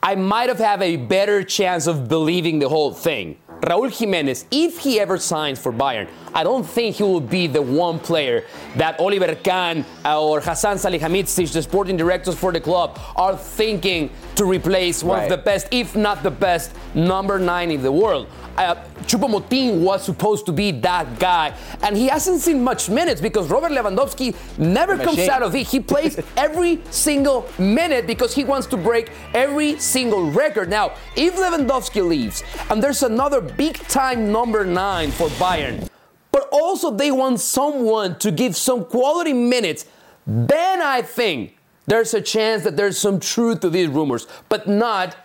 I 0.02 0.16
might 0.16 0.50
have 0.50 0.60
had 0.60 0.82
a 0.82 0.98
better 0.98 1.44
chance 1.44 1.88
of 1.88 2.08
believing 2.08 2.60
the 2.60 2.70
whole 2.70 2.94
thing. 2.94 3.40
Raúl 3.62 3.90
Jiménez, 3.90 4.46
if 4.52 4.80
he 4.80 5.00
ever 5.00 5.18
signs 5.18 5.58
for 5.58 5.74
Bayern, 5.74 6.08
I 6.36 6.44
don't 6.44 6.66
think 6.66 6.98
he 6.98 7.04
will 7.04 7.22
be 7.22 7.48
the 7.48 7.62
one 7.62 7.98
player 7.98 8.44
that 8.76 9.00
Oliver 9.00 9.36
Kahn 9.36 9.86
or 10.06 10.42
Hasan 10.42 10.76
Salihamidzic, 10.76 11.54
the 11.54 11.62
sporting 11.62 11.96
directors 11.96 12.36
for 12.36 12.52
the 12.52 12.60
club, 12.60 13.00
are 13.16 13.38
thinking 13.38 14.10
to 14.36 14.44
replace 14.44 15.02
one 15.02 15.20
right. 15.20 15.24
of 15.24 15.30
the 15.30 15.42
best, 15.44 15.68
if 15.72 15.96
not 15.96 16.24
the 16.24 16.32
best, 16.32 16.76
number 16.94 17.40
nine 17.40 17.72
in 17.72 17.82
the 17.82 17.92
world. 17.92 18.28
Uh, 18.58 18.76
Choupo-Moting 19.04 19.82
was 19.82 20.04
supposed 20.04 20.46
to 20.46 20.52
be 20.52 20.72
that 20.72 21.20
guy, 21.20 21.56
and 21.84 21.96
he 21.96 22.08
hasn't 22.08 22.42
seen 22.42 22.62
much 22.62 22.90
minutes 22.90 23.22
because 23.22 23.50
Robert 23.50 23.72
Lewandowski 23.72 24.36
never 24.58 24.98
comes 24.98 25.20
out 25.30 25.42
of 25.42 25.56
it. 25.56 25.68
He 25.68 25.80
plays 25.80 26.20
every 26.38 26.82
single 26.90 27.48
minute 27.58 28.08
because 28.08 28.36
he 28.36 28.44
wants 28.44 28.68
to 28.68 28.78
break 28.78 29.10
every 29.34 29.80
single 29.80 30.30
record. 30.32 30.70
Now, 30.70 30.96
if 31.16 31.36
Lewandowski 31.36 32.06
leaves, 32.06 32.44
and 32.70 32.84
there's 32.84 33.04
another 33.04 33.40
big-time 33.40 34.34
number 34.34 34.66
nine 34.66 35.12
for 35.12 35.28
Bayern, 35.30 35.90
but 36.36 36.50
also 36.52 36.92
they 36.92 37.12
want 37.12 37.40
someone 37.40 38.20
to 38.20 38.30
give 38.30 38.58
some 38.58 38.84
quality 38.84 39.32
minutes, 39.32 39.86
then 40.28 40.82
I 40.82 41.02
think 41.02 41.58
there's 41.86 42.14
a 42.14 42.20
chance 42.20 42.66
that 42.66 42.76
there's 42.76 42.98
some 42.98 43.22
truth 43.22 43.62
to 43.62 43.70
these 43.70 43.88
rumors, 43.88 44.28
but 44.50 44.68
not 44.68 45.16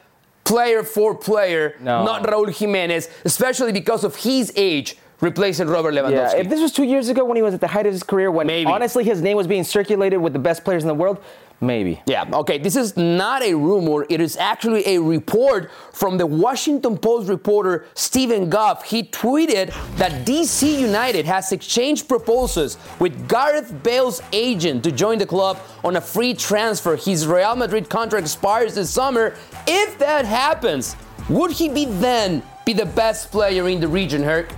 player 0.44 0.84
for 0.84 1.16
player, 1.16 1.74
no. 1.80 2.04
not 2.04 2.22
Raúl 2.22 2.46
Jiménez, 2.46 3.10
especially 3.24 3.72
because 3.72 4.04
of 4.04 4.14
his 4.14 4.52
age 4.54 4.98
replacing 5.20 5.66
Robert 5.66 5.94
Lewandowski. 5.94 6.34
Yeah, 6.34 6.36
if 6.36 6.48
this 6.48 6.60
was 6.60 6.70
two 6.70 6.84
years 6.84 7.08
ago 7.08 7.24
when 7.24 7.34
he 7.34 7.42
was 7.42 7.54
at 7.54 7.60
the 7.60 7.66
height 7.66 7.86
of 7.86 7.92
his 7.92 8.04
career, 8.04 8.30
when 8.30 8.46
Maybe. 8.46 8.70
honestly 8.70 9.02
his 9.02 9.20
name 9.20 9.36
was 9.36 9.48
being 9.48 9.64
circulated 9.64 10.20
with 10.20 10.32
the 10.32 10.38
best 10.38 10.62
players 10.62 10.84
in 10.84 10.86
the 10.86 10.94
world, 10.94 11.20
maybe. 11.60 12.02
Yeah, 12.06 12.24
okay, 12.32 12.58
this 12.58 12.76
is 12.76 12.96
not 12.96 13.42
a 13.42 13.54
rumor. 13.54 14.06
It 14.08 14.20
is 14.20 14.36
actually 14.36 14.86
a 14.86 14.98
report 15.00 15.70
from 15.92 16.18
the 16.18 16.26
Washington 16.26 16.98
Post 16.98 17.28
reporter 17.28 17.86
Steven 17.94 18.48
Goff. 18.50 18.84
He 18.84 19.02
tweeted 19.02 19.74
that 19.96 20.26
DC 20.26 20.80
United 20.80 21.26
has 21.26 21.52
exchanged 21.52 22.08
proposals 22.08 22.78
with 22.98 23.28
Gareth 23.28 23.82
Bale's 23.82 24.22
agent 24.32 24.84
to 24.84 24.92
join 24.92 25.18
the 25.18 25.26
club 25.26 25.58
on 25.84 25.96
a 25.96 26.00
free 26.00 26.34
transfer. 26.34 26.96
His 26.96 27.26
Real 27.26 27.56
Madrid 27.56 27.88
contract 27.88 28.26
expires 28.26 28.74
this 28.74 28.90
summer. 28.90 29.34
If 29.66 29.98
that 29.98 30.24
happens, 30.24 30.96
would 31.28 31.52
he 31.52 31.68
be 31.68 31.84
then 31.84 32.42
be 32.64 32.72
the 32.72 32.86
best 32.86 33.30
player 33.30 33.68
in 33.68 33.80
the 33.80 33.88
region, 33.88 34.22
Herc? 34.22 34.50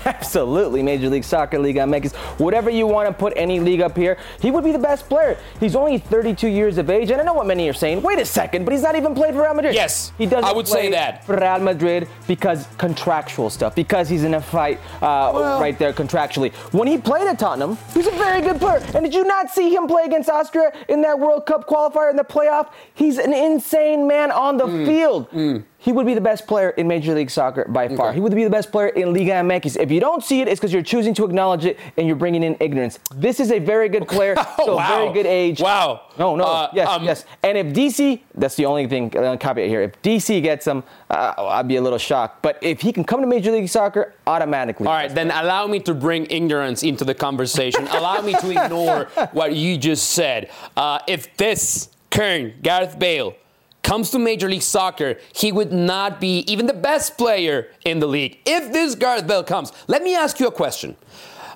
Absolutely, 0.04 0.82
Major 0.82 1.08
League 1.08 1.24
Soccer, 1.24 1.58
Liga 1.58 1.80
MX, 1.80 2.14
whatever 2.38 2.70
you 2.70 2.86
want 2.86 3.08
to 3.08 3.12
put 3.12 3.32
any 3.36 3.60
league 3.60 3.80
up 3.80 3.96
here, 3.96 4.16
he 4.40 4.50
would 4.50 4.64
be 4.64 4.72
the 4.72 4.78
best 4.78 5.08
player. 5.08 5.36
He's 5.58 5.76
only 5.76 5.98
32 5.98 6.48
years 6.48 6.78
of 6.78 6.88
age, 6.88 7.10
and 7.10 7.20
I 7.20 7.24
know 7.24 7.34
what 7.34 7.46
many 7.46 7.68
are 7.68 7.74
saying. 7.74 8.02
Wait 8.02 8.18
a 8.18 8.24
second, 8.24 8.64
but 8.64 8.72
he's 8.72 8.82
not 8.82 8.96
even 8.96 9.14
played 9.14 9.34
for 9.34 9.42
Real 9.42 9.54
Madrid. 9.54 9.74
Yes, 9.74 10.12
he 10.16 10.26
doesn't. 10.26 10.44
I 10.44 10.52
would 10.52 10.66
say 10.66 10.90
that 10.90 11.24
for 11.24 11.36
Real 11.36 11.58
Madrid 11.58 12.08
because 12.26 12.66
contractual 12.78 13.50
stuff, 13.50 13.74
because 13.74 14.08
he's 14.08 14.24
in 14.24 14.34
a 14.34 14.40
fight 14.40 14.78
uh, 14.96 15.30
well, 15.34 15.60
right 15.60 15.78
there 15.78 15.92
contractually. 15.92 16.52
When 16.72 16.88
he 16.88 16.96
played 16.98 17.26
at 17.26 17.38
Tottenham, 17.38 17.76
he's 17.92 18.06
a 18.06 18.12
very 18.12 18.40
good 18.40 18.58
player. 18.58 18.82
And 18.94 19.04
did 19.04 19.14
you 19.14 19.24
not 19.24 19.50
see 19.50 19.74
him 19.74 19.86
play 19.86 20.04
against 20.04 20.30
Austria 20.30 20.72
in 20.88 21.02
that 21.02 21.18
World 21.18 21.46
Cup 21.46 21.68
qualifier 21.68 22.10
in 22.10 22.16
the 22.16 22.24
playoff? 22.24 22.70
He's 22.94 23.18
an 23.18 23.32
insane 23.32 24.06
man 24.06 24.30
on 24.30 24.56
the 24.56 24.66
mm, 24.66 24.86
field. 24.86 25.30
Mm. 25.30 25.64
He 25.80 25.92
would 25.92 26.06
be 26.06 26.12
the 26.12 26.20
best 26.20 26.46
player 26.46 26.70
in 26.70 26.86
Major 26.86 27.14
League 27.14 27.30
Soccer 27.30 27.64
by 27.66 27.88
far. 27.88 28.08
Okay. 28.08 28.16
He 28.16 28.20
would 28.20 28.34
be 28.34 28.44
the 28.44 28.50
best 28.50 28.70
player 28.70 28.88
in 28.88 29.14
Liga 29.14 29.32
MX. 29.32 29.80
If 29.80 29.90
you 29.90 29.98
don't 29.98 30.22
see 30.22 30.42
it, 30.42 30.48
it's 30.48 30.60
because 30.60 30.74
you're 30.74 30.82
choosing 30.82 31.14
to 31.14 31.24
acknowledge 31.24 31.64
it 31.64 31.78
and 31.96 32.06
you're 32.06 32.16
bringing 32.16 32.42
in 32.42 32.56
ignorance. 32.60 32.98
This 33.14 33.40
is 33.40 33.50
a 33.50 33.58
very 33.58 33.88
good 33.88 34.06
player, 34.06 34.36
so 34.58 34.76
wow. 34.76 34.88
very 34.88 35.12
good 35.14 35.26
age. 35.26 35.60
Wow. 35.60 36.02
No, 36.18 36.36
no, 36.36 36.44
uh, 36.44 36.70
yes, 36.74 36.88
um, 36.88 37.02
yes. 37.02 37.24
And 37.42 37.56
if 37.56 37.66
DC, 37.68 38.20
that's 38.34 38.56
the 38.56 38.66
only 38.66 38.86
thing, 38.86 39.16
uh, 39.16 39.38
caveat 39.38 39.68
here. 39.68 39.80
If 39.80 40.00
DC 40.02 40.42
gets 40.42 40.66
him, 40.66 40.84
uh, 41.08 41.32
I'd 41.38 41.66
be 41.66 41.76
a 41.76 41.82
little 41.82 41.98
shocked. 41.98 42.42
But 42.42 42.58
if 42.60 42.82
he 42.82 42.92
can 42.92 43.02
come 43.02 43.22
to 43.22 43.26
Major 43.26 43.50
League 43.50 43.68
Soccer, 43.68 44.14
automatically. 44.26 44.86
All 44.86 44.92
right, 44.92 45.12
then 45.12 45.30
allow 45.30 45.66
me 45.66 45.80
to 45.80 45.94
bring 45.94 46.26
ignorance 46.30 46.82
into 46.82 47.06
the 47.06 47.14
conversation. 47.14 47.86
allow 47.92 48.20
me 48.20 48.34
to 48.34 48.50
ignore 48.50 49.04
what 49.32 49.54
you 49.54 49.78
just 49.78 50.10
said. 50.10 50.50
Uh, 50.76 50.98
if 51.08 51.34
this 51.38 51.88
Kern, 52.10 52.54
Gareth 52.62 52.98
Bale, 52.98 53.34
comes 53.82 54.10
to 54.10 54.18
Major 54.18 54.48
League 54.48 54.62
Soccer, 54.62 55.16
he 55.32 55.52
would 55.52 55.72
not 55.72 56.20
be 56.20 56.40
even 56.40 56.66
the 56.66 56.72
best 56.72 57.16
player 57.16 57.68
in 57.84 58.00
the 58.00 58.06
league. 58.06 58.38
If 58.44 58.72
this 58.72 58.94
Gareth 58.94 59.26
Bale 59.26 59.44
comes, 59.44 59.72
let 59.86 60.02
me 60.02 60.14
ask 60.14 60.38
you 60.40 60.46
a 60.46 60.52
question. 60.52 60.96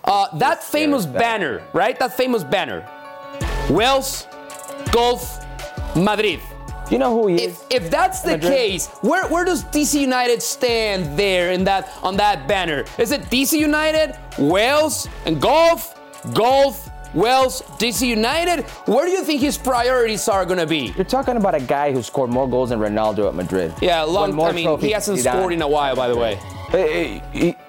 Uh, 0.04 0.36
that 0.38 0.62
famous 0.62 1.06
banner, 1.06 1.62
right? 1.72 1.98
That 1.98 2.14
famous 2.14 2.44
banner. 2.44 2.86
Wales, 3.70 4.26
Golf, 4.92 5.44
Madrid. 5.96 6.40
You 6.90 6.98
know 6.98 7.18
who 7.18 7.28
he 7.28 7.36
is? 7.36 7.64
If, 7.70 7.84
if 7.84 7.90
that's 7.90 8.20
the 8.20 8.32
Madrid? 8.32 8.52
case, 8.52 8.88
where, 9.00 9.26
where 9.28 9.44
does 9.44 9.64
DC 9.64 9.98
United 9.98 10.42
stand 10.42 11.18
there 11.18 11.52
in 11.52 11.64
that 11.64 11.90
on 12.02 12.16
that 12.18 12.46
banner? 12.46 12.84
Is 12.98 13.10
it 13.10 13.22
DC 13.22 13.58
United, 13.58 14.18
Wales, 14.38 15.08
and 15.24 15.40
Golf, 15.40 15.98
Golf, 16.34 16.90
Wales, 17.14 17.62
DC 17.78 18.06
United. 18.06 18.64
Where 18.86 19.06
do 19.06 19.12
you 19.12 19.24
think 19.24 19.40
his 19.40 19.56
priorities 19.56 20.28
are 20.28 20.44
going 20.44 20.58
to 20.58 20.66
be? 20.66 20.92
You're 20.96 21.04
talking 21.04 21.36
about 21.36 21.54
a 21.54 21.60
guy 21.60 21.92
who 21.92 22.02
scored 22.02 22.30
more 22.30 22.48
goals 22.48 22.70
than 22.70 22.80
Ronaldo 22.80 23.28
at 23.28 23.34
Madrid. 23.34 23.72
Yeah, 23.80 24.02
long. 24.02 24.38
I 24.40 24.52
mean, 24.52 24.78
he 24.80 24.90
hasn't 24.90 25.20
scored 25.20 25.52
in 25.52 25.62
a 25.62 25.68
while, 25.68 25.94
by 25.94 26.08
the 26.08 26.16
way. 26.16 26.40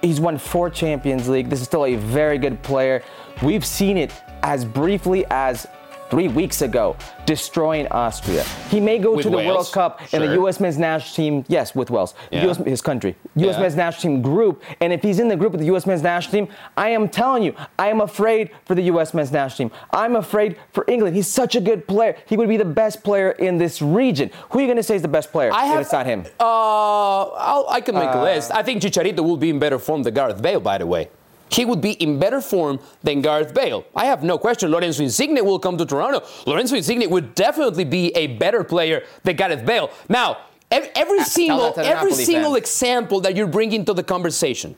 He's 0.02 0.20
won 0.20 0.36
four 0.36 0.68
Champions 0.68 1.28
League. 1.28 1.48
This 1.48 1.60
is 1.60 1.66
still 1.66 1.86
a 1.86 1.94
very 1.94 2.38
good 2.38 2.60
player. 2.62 3.02
We've 3.42 3.64
seen 3.64 3.96
it 3.96 4.12
as 4.42 4.64
briefly 4.64 5.24
as 5.30 5.66
three 6.10 6.28
weeks 6.28 6.62
ago, 6.62 6.96
destroying 7.24 7.86
Austria. 7.88 8.44
He 8.70 8.80
may 8.80 8.98
go 8.98 9.14
with 9.14 9.24
to 9.24 9.30
the 9.30 9.36
Wales? 9.36 9.54
World 9.54 9.72
Cup 9.72 10.06
sure. 10.06 10.20
and 10.20 10.28
the 10.28 10.34
U.S. 10.34 10.60
men's 10.60 10.78
national 10.78 11.14
team, 11.14 11.44
yes, 11.48 11.74
with 11.74 11.90
Wales, 11.90 12.14
yeah. 12.30 12.46
US, 12.46 12.58
his 12.58 12.80
country, 12.80 13.16
U.S. 13.36 13.54
Yeah. 13.54 13.60
men's 13.60 13.76
national 13.76 14.14
team 14.14 14.22
group. 14.22 14.62
And 14.80 14.92
if 14.92 15.02
he's 15.02 15.18
in 15.18 15.28
the 15.28 15.36
group 15.36 15.52
with 15.52 15.60
the 15.60 15.66
U.S. 15.66 15.86
men's 15.86 16.02
national 16.02 16.46
team, 16.46 16.54
I 16.76 16.90
am 16.90 17.08
telling 17.08 17.42
you, 17.42 17.54
I 17.78 17.88
am 17.88 18.00
afraid 18.00 18.50
for 18.64 18.74
the 18.74 18.82
U.S. 18.82 19.14
men's 19.14 19.32
national 19.32 19.70
team. 19.70 19.78
I'm 19.92 20.16
afraid 20.16 20.56
for 20.72 20.84
England. 20.88 21.16
He's 21.16 21.28
such 21.28 21.56
a 21.56 21.60
good 21.60 21.86
player. 21.86 22.16
He 22.26 22.36
would 22.36 22.48
be 22.48 22.56
the 22.56 22.64
best 22.64 23.02
player 23.02 23.30
in 23.32 23.58
this 23.58 23.82
region. 23.82 24.30
Who 24.50 24.58
are 24.58 24.62
you 24.62 24.68
going 24.68 24.76
to 24.76 24.82
say 24.82 24.96
is 24.96 25.02
the 25.02 25.08
best 25.08 25.32
player 25.32 25.52
I 25.52 25.66
have, 25.66 25.80
if 25.80 25.86
it's 25.86 25.92
not 25.92 26.06
him? 26.06 26.24
Uh, 26.38 27.22
I'll, 27.22 27.66
i 27.68 27.80
can 27.80 27.94
make 27.94 28.08
uh, 28.08 28.18
a 28.18 28.22
list. 28.22 28.50
I 28.52 28.62
think 28.62 28.82
Chicharito 28.82 29.20
will 29.20 29.36
be 29.36 29.50
in 29.50 29.58
better 29.58 29.78
form 29.78 30.02
than 30.02 30.14
Gareth 30.14 30.40
Bale, 30.40 30.60
by 30.60 30.78
the 30.78 30.86
way 30.86 31.08
he 31.50 31.64
would 31.64 31.80
be 31.80 31.92
in 31.92 32.18
better 32.18 32.40
form 32.40 32.80
than 33.02 33.22
Gareth 33.22 33.54
Bale. 33.54 33.84
I 33.94 34.06
have 34.06 34.22
no 34.22 34.38
question 34.38 34.70
Lorenzo 34.70 35.02
Insigne 35.02 35.44
will 35.44 35.58
come 35.58 35.76
to 35.78 35.86
Toronto. 35.86 36.22
Lorenzo 36.46 36.76
Insigne 36.76 37.08
would 37.08 37.34
definitely 37.34 37.84
be 37.84 38.08
a 38.16 38.26
better 38.38 38.64
player 38.64 39.04
than 39.22 39.36
Gareth 39.36 39.64
Bale. 39.64 39.90
Now, 40.08 40.38
every 40.70 41.22
single 41.24 41.72
every 41.78 42.12
single 42.12 42.52
fan. 42.52 42.58
example 42.58 43.20
that 43.20 43.36
you're 43.36 43.46
bringing 43.46 43.84
to 43.84 43.94
the 43.94 44.02
conversation 44.02 44.74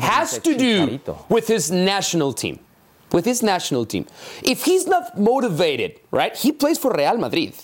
has 0.00 0.38
to 0.38 0.56
do 0.56 1.00
with 1.28 1.48
his 1.48 1.70
national 1.70 2.32
team. 2.32 2.60
With 3.12 3.24
his 3.24 3.42
national 3.42 3.86
team. 3.86 4.06
If 4.42 4.64
he's 4.64 4.86
not 4.86 5.18
motivated, 5.18 5.98
right? 6.12 6.36
He 6.36 6.52
plays 6.52 6.78
for 6.78 6.92
Real 6.92 7.16
Madrid 7.16 7.54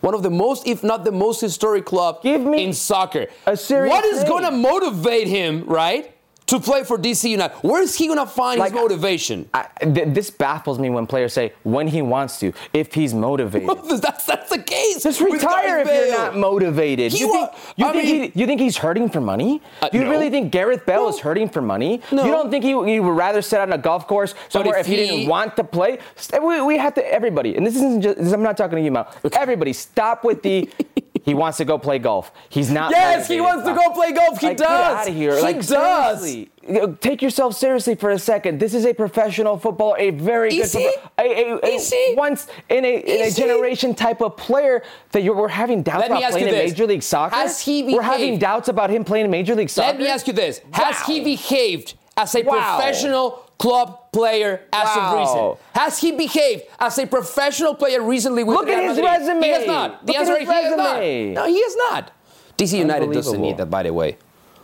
one 0.00 0.14
of 0.14 0.22
the 0.22 0.30
most, 0.30 0.66
if 0.66 0.82
not 0.82 1.04
the 1.04 1.12
most 1.12 1.40
historic 1.40 1.84
club 1.84 2.20
in 2.24 2.72
soccer. 2.72 3.26
What 3.44 4.04
is 4.04 4.24
going 4.24 4.44
to 4.44 4.50
motivate 4.50 5.26
him, 5.26 5.64
right? 5.64 6.15
To 6.46 6.60
play 6.60 6.84
for 6.84 6.96
DC 6.96 7.28
United. 7.28 7.54
Where 7.56 7.82
is 7.82 7.96
he 7.96 8.06
going 8.06 8.18
to 8.18 8.26
find 8.26 8.58
like, 8.58 8.72
his 8.72 8.80
motivation? 8.80 9.48
I, 9.52 9.66
th- 9.80 10.14
this 10.14 10.30
baffles 10.30 10.78
me 10.78 10.90
when 10.90 11.06
players 11.06 11.32
say 11.32 11.52
when 11.64 11.88
he 11.88 12.02
wants 12.02 12.38
to, 12.40 12.52
if 12.72 12.94
he's 12.94 13.12
motivated. 13.14 13.68
that's, 14.00 14.24
that's 14.26 14.50
the 14.50 14.62
case. 14.62 15.02
Just 15.02 15.20
retire 15.20 15.78
if 15.78 15.88
you're 15.88 16.16
not 16.16 16.36
motivated. 16.36 17.12
He 17.12 17.20
you 17.20 17.32
think, 17.32 17.50
you, 17.76 17.92
think 17.92 18.04
he, 18.04 18.40
you 18.40 18.46
think 18.46 18.60
he's 18.60 18.76
hurting 18.76 19.10
for 19.10 19.20
money? 19.20 19.60
Uh, 19.82 19.88
you 19.92 20.04
no. 20.04 20.10
really 20.10 20.30
think 20.30 20.52
Gareth 20.52 20.86
Bale 20.86 21.02
no. 21.02 21.08
is 21.08 21.18
hurting 21.18 21.48
for 21.48 21.60
money? 21.60 22.00
No. 22.12 22.24
You 22.24 22.30
don't 22.30 22.50
think 22.50 22.64
he, 22.64 22.70
he 22.70 23.00
would 23.00 23.16
rather 23.16 23.42
sit 23.42 23.60
on 23.60 23.72
a 23.72 23.78
golf 23.78 24.06
course 24.06 24.34
somewhere 24.48 24.76
if, 24.76 24.80
if 24.82 24.86
he, 24.86 24.96
he, 24.96 25.06
didn't 25.06 25.28
want 25.28 25.56
to 25.56 25.64
play? 25.64 25.98
We, 26.32 26.62
we 26.62 26.78
have 26.78 26.94
to, 26.94 27.12
everybody, 27.12 27.56
and 27.56 27.66
this 27.66 27.76
isn't 27.76 28.02
just, 28.02 28.32
I'm 28.32 28.42
not 28.42 28.56
talking 28.56 28.76
to 28.76 28.82
you, 28.82 28.92
Mal. 28.92 29.12
Everybody, 29.32 29.72
stop 29.72 30.24
with 30.24 30.42
the. 30.42 30.68
He 31.26 31.34
wants 31.34 31.58
to 31.58 31.64
go 31.64 31.76
play 31.76 31.98
golf. 31.98 32.30
He's 32.48 32.70
not. 32.70 32.92
Yes, 32.92 33.26
he 33.26 33.40
wants 33.40 33.66
to 33.66 33.74
go 33.74 33.90
play 33.90 34.12
golf. 34.12 34.38
He 34.38 34.46
like, 34.46 34.56
does. 34.58 34.68
Get 34.68 35.00
out 35.00 35.08
of 35.08 35.14
here. 35.14 35.34
He 35.34 35.42
like, 35.42 35.66
does. 35.66 36.22
Seriously. 36.22 36.96
Take 37.00 37.20
yourself 37.20 37.56
seriously 37.56 37.96
for 37.96 38.10
a 38.10 38.18
second. 38.18 38.60
This 38.60 38.74
is 38.74 38.86
a 38.86 38.94
professional 38.94 39.58
football, 39.58 39.96
a 39.98 40.10
very 40.10 40.50
good 40.50 40.72
a, 40.74 40.94
a, 41.18 41.60
a 41.64 42.14
once 42.16 42.46
in 42.68 42.84
a, 42.84 42.98
in 42.98 43.26
a 43.26 43.30
generation 43.32 43.94
type 43.94 44.20
of 44.20 44.36
player 44.36 44.84
that 45.10 45.22
you're, 45.22 45.34
we're 45.34 45.48
having 45.48 45.82
doubts 45.82 46.08
Let 46.08 46.18
about 46.18 46.30
playing 46.30 46.46
in 46.46 46.54
Major 46.54 46.86
League 46.86 47.02
Soccer. 47.02 47.34
Has 47.34 47.60
he 47.60 47.82
behaved? 47.82 47.96
We're 47.96 48.02
having 48.02 48.38
doubts 48.38 48.68
about 48.68 48.90
him 48.90 49.04
playing 49.04 49.24
in 49.24 49.30
Major 49.32 49.56
League 49.56 49.70
Soccer. 49.70 49.88
Let 49.88 50.00
me 50.00 50.08
ask 50.08 50.28
you 50.28 50.32
this: 50.32 50.60
Has 50.72 51.02
he 51.02 51.24
behaved 51.24 51.94
as 52.16 52.34
a 52.36 52.42
wow. 52.42 52.76
professional 52.76 53.45
club 53.58 54.12
player 54.12 54.62
as 54.72 54.84
wow. 54.96 55.12
of 55.12 55.18
recent? 55.18 55.66
Has 55.74 55.98
he 55.98 56.12
behaved 56.12 56.64
as 56.78 56.98
a 56.98 57.06
professional 57.06 57.74
player 57.74 58.02
recently 58.02 58.44
with 58.44 58.56
Look 58.56 58.66
Real 58.66 58.78
at 58.78 58.84
his 58.84 58.96
Madrid? 58.96 59.20
resume. 59.20 59.42
He 59.42 59.50
has 59.50 59.66
not. 59.66 60.06
The 60.06 60.12
Look 60.12 60.20
answer 60.20 60.32
at 60.32 60.40
his 60.40 60.48
resume. 60.48 60.64
He 60.64 61.28
has 61.28 61.34
not. 61.34 61.42
No, 61.42 61.46
he 61.48 61.62
has 61.62 61.76
not. 61.76 62.12
DC 62.58 62.78
United 62.78 63.12
doesn't 63.12 63.40
need 63.40 63.56
that, 63.58 63.70
by 63.70 63.82
the 63.82 63.92
way. 63.92 64.16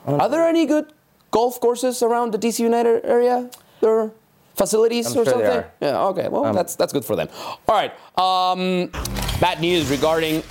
Are 0.07 0.29
there 0.29 0.47
any 0.47 0.67
good 0.67 0.93
golf 1.31 1.61
courses 1.61 2.03
around 2.03 2.33
the 2.33 2.39
DC 2.39 2.61
United 2.61 3.05
area? 3.05 3.51
There 3.81 4.13
facilities 4.55 5.07
I'm 5.07 5.23
or 5.23 5.25
sure 5.25 5.33
something? 5.35 5.65
Yeah. 5.81 6.05
Okay. 6.07 6.29
Well, 6.29 6.47
um, 6.47 6.55
that's 6.55 6.77
that's 6.77 6.93
good 6.93 7.05
for 7.05 7.17
them. 7.17 7.29
All 7.69 7.75
right. 7.75 7.93
Um, 8.19 8.89
bad 9.41 9.61
news 9.61 9.91
regarding 9.91 10.43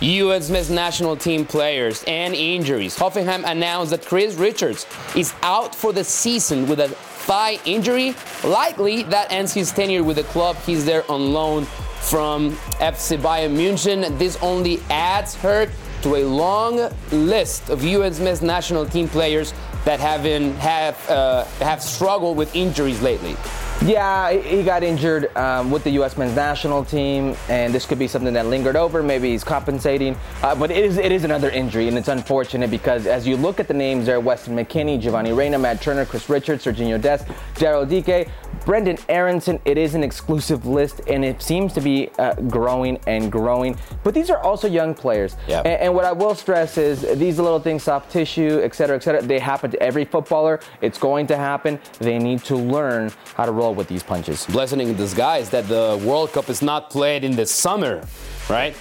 U.S. 0.00 0.50
men's 0.50 0.70
national 0.70 1.16
team 1.16 1.46
players 1.46 2.04
and 2.06 2.34
injuries. 2.34 2.96
Hoffenheim 2.96 3.44
announced 3.50 3.92
that 3.92 4.04
Chris 4.04 4.34
Richards 4.34 4.86
is 5.14 5.32
out 5.42 5.74
for 5.74 5.92
the 5.92 6.04
season 6.04 6.68
with 6.68 6.80
a 6.80 6.94
thigh 7.26 7.58
injury. 7.64 8.14
Likely 8.44 9.02
that 9.04 9.32
ends 9.32 9.52
his 9.52 9.72
tenure 9.72 10.04
with 10.04 10.16
the 10.16 10.24
club. 10.24 10.56
He's 10.64 10.84
there 10.84 11.04
on 11.10 11.32
loan 11.32 11.64
from 12.00 12.52
FC 12.78 13.18
Bayern 13.18 13.56
München. 13.56 14.16
This 14.18 14.38
only 14.40 14.80
adds 14.90 15.34
hurt 15.34 15.70
to 16.02 16.16
a 16.16 16.24
long 16.24 16.88
list 17.10 17.68
of 17.68 17.82
U.S. 17.82 18.20
men's 18.20 18.42
national 18.42 18.86
team 18.86 19.08
players 19.08 19.52
that 19.84 19.98
have 19.98 20.22
been, 20.22 20.54
have 20.54 21.10
uh, 21.10 21.44
have 21.60 21.82
struggled 21.82 22.36
with 22.36 22.54
injuries 22.54 23.02
lately. 23.02 23.36
Yeah, 23.84 24.32
he 24.32 24.62
got 24.64 24.82
injured 24.82 25.36
um, 25.36 25.70
with 25.70 25.84
the 25.84 25.90
U.S. 25.90 26.16
men's 26.16 26.34
national 26.34 26.84
team, 26.84 27.36
and 27.48 27.72
this 27.72 27.84
could 27.86 27.98
be 27.98 28.08
something 28.08 28.32
that 28.32 28.46
lingered 28.46 28.74
over. 28.74 29.02
Maybe 29.02 29.30
he's 29.30 29.44
compensating, 29.44 30.16
uh, 30.42 30.54
but 30.54 30.70
it 30.70 30.82
is 30.84 30.96
it 30.96 31.12
is 31.12 31.24
another 31.24 31.50
injury, 31.50 31.86
and 31.86 31.96
it's 31.96 32.08
unfortunate 32.08 32.70
because 32.70 33.06
as 33.06 33.28
you 33.28 33.36
look 33.36 33.60
at 33.60 33.68
the 33.68 33.74
names 33.74 34.06
there, 34.06 34.18
Weston 34.18 34.56
McKennie, 34.56 34.98
Giovanni 34.98 35.32
Reyna, 35.32 35.58
Matt 35.58 35.82
Turner, 35.82 36.06
Chris 36.06 36.28
Richards, 36.28 36.64
Sergio 36.64 37.00
Dest, 37.00 37.28
Daryl 37.54 37.88
Dike, 37.88 38.28
Brenden 38.66 38.98
Aaronson. 39.08 39.60
It 39.64 39.76
is 39.78 39.94
an 39.94 40.02
exclusive 40.02 40.66
list, 40.66 41.02
and 41.08 41.24
it 41.24 41.42
seems 41.42 41.72
to 41.74 41.80
be 41.80 42.10
uh, 42.18 42.34
growing 42.48 42.98
and 43.06 43.30
growing. 43.30 43.78
But 44.02 44.14
these 44.14 44.30
are 44.30 44.38
also 44.38 44.66
young 44.66 44.94
players, 44.94 45.36
yeah. 45.46 45.58
and, 45.58 45.80
and 45.82 45.94
what 45.94 46.06
I 46.06 46.12
will 46.12 46.34
stress 46.34 46.78
is 46.78 47.02
these 47.18 47.38
little 47.38 47.60
things, 47.60 47.82
soft 47.82 48.10
tissue, 48.10 48.60
et 48.62 48.74
cetera, 48.74 48.96
et 48.96 49.02
cetera, 49.02 49.20
they 49.20 49.38
happen 49.38 49.70
to 49.70 49.82
every 49.82 50.06
footballer. 50.06 50.60
It's 50.80 50.98
going 50.98 51.26
to 51.26 51.36
happen. 51.36 51.78
They 51.98 52.18
need 52.18 52.42
to 52.44 52.56
learn 52.56 53.12
how 53.34 53.44
to 53.44 53.52
roll 53.52 53.66
roll 53.66 53.74
with 53.74 53.88
these 53.88 54.02
punches. 54.02 54.46
Blessing 54.46 54.80
in 54.80 54.96
disguise 54.96 55.50
that 55.50 55.66
the 55.68 56.00
World 56.04 56.32
Cup 56.32 56.48
is 56.48 56.62
not 56.62 56.90
played 56.90 57.24
in 57.24 57.36
the 57.36 57.46
summer, 57.46 58.02
right? 58.48 58.76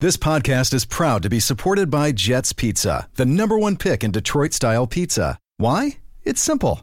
This 0.00 0.16
podcast 0.16 0.74
is 0.74 0.84
proud 0.84 1.22
to 1.22 1.30
be 1.30 1.40
supported 1.40 1.90
by 1.90 2.12
Jets 2.12 2.52
Pizza, 2.52 3.08
the 3.14 3.26
number 3.26 3.58
one 3.58 3.76
pick 3.76 4.04
in 4.04 4.10
Detroit 4.10 4.52
style 4.52 4.86
pizza. 4.86 5.38
Why? 5.56 5.98
It's 6.22 6.40
simple. 6.40 6.82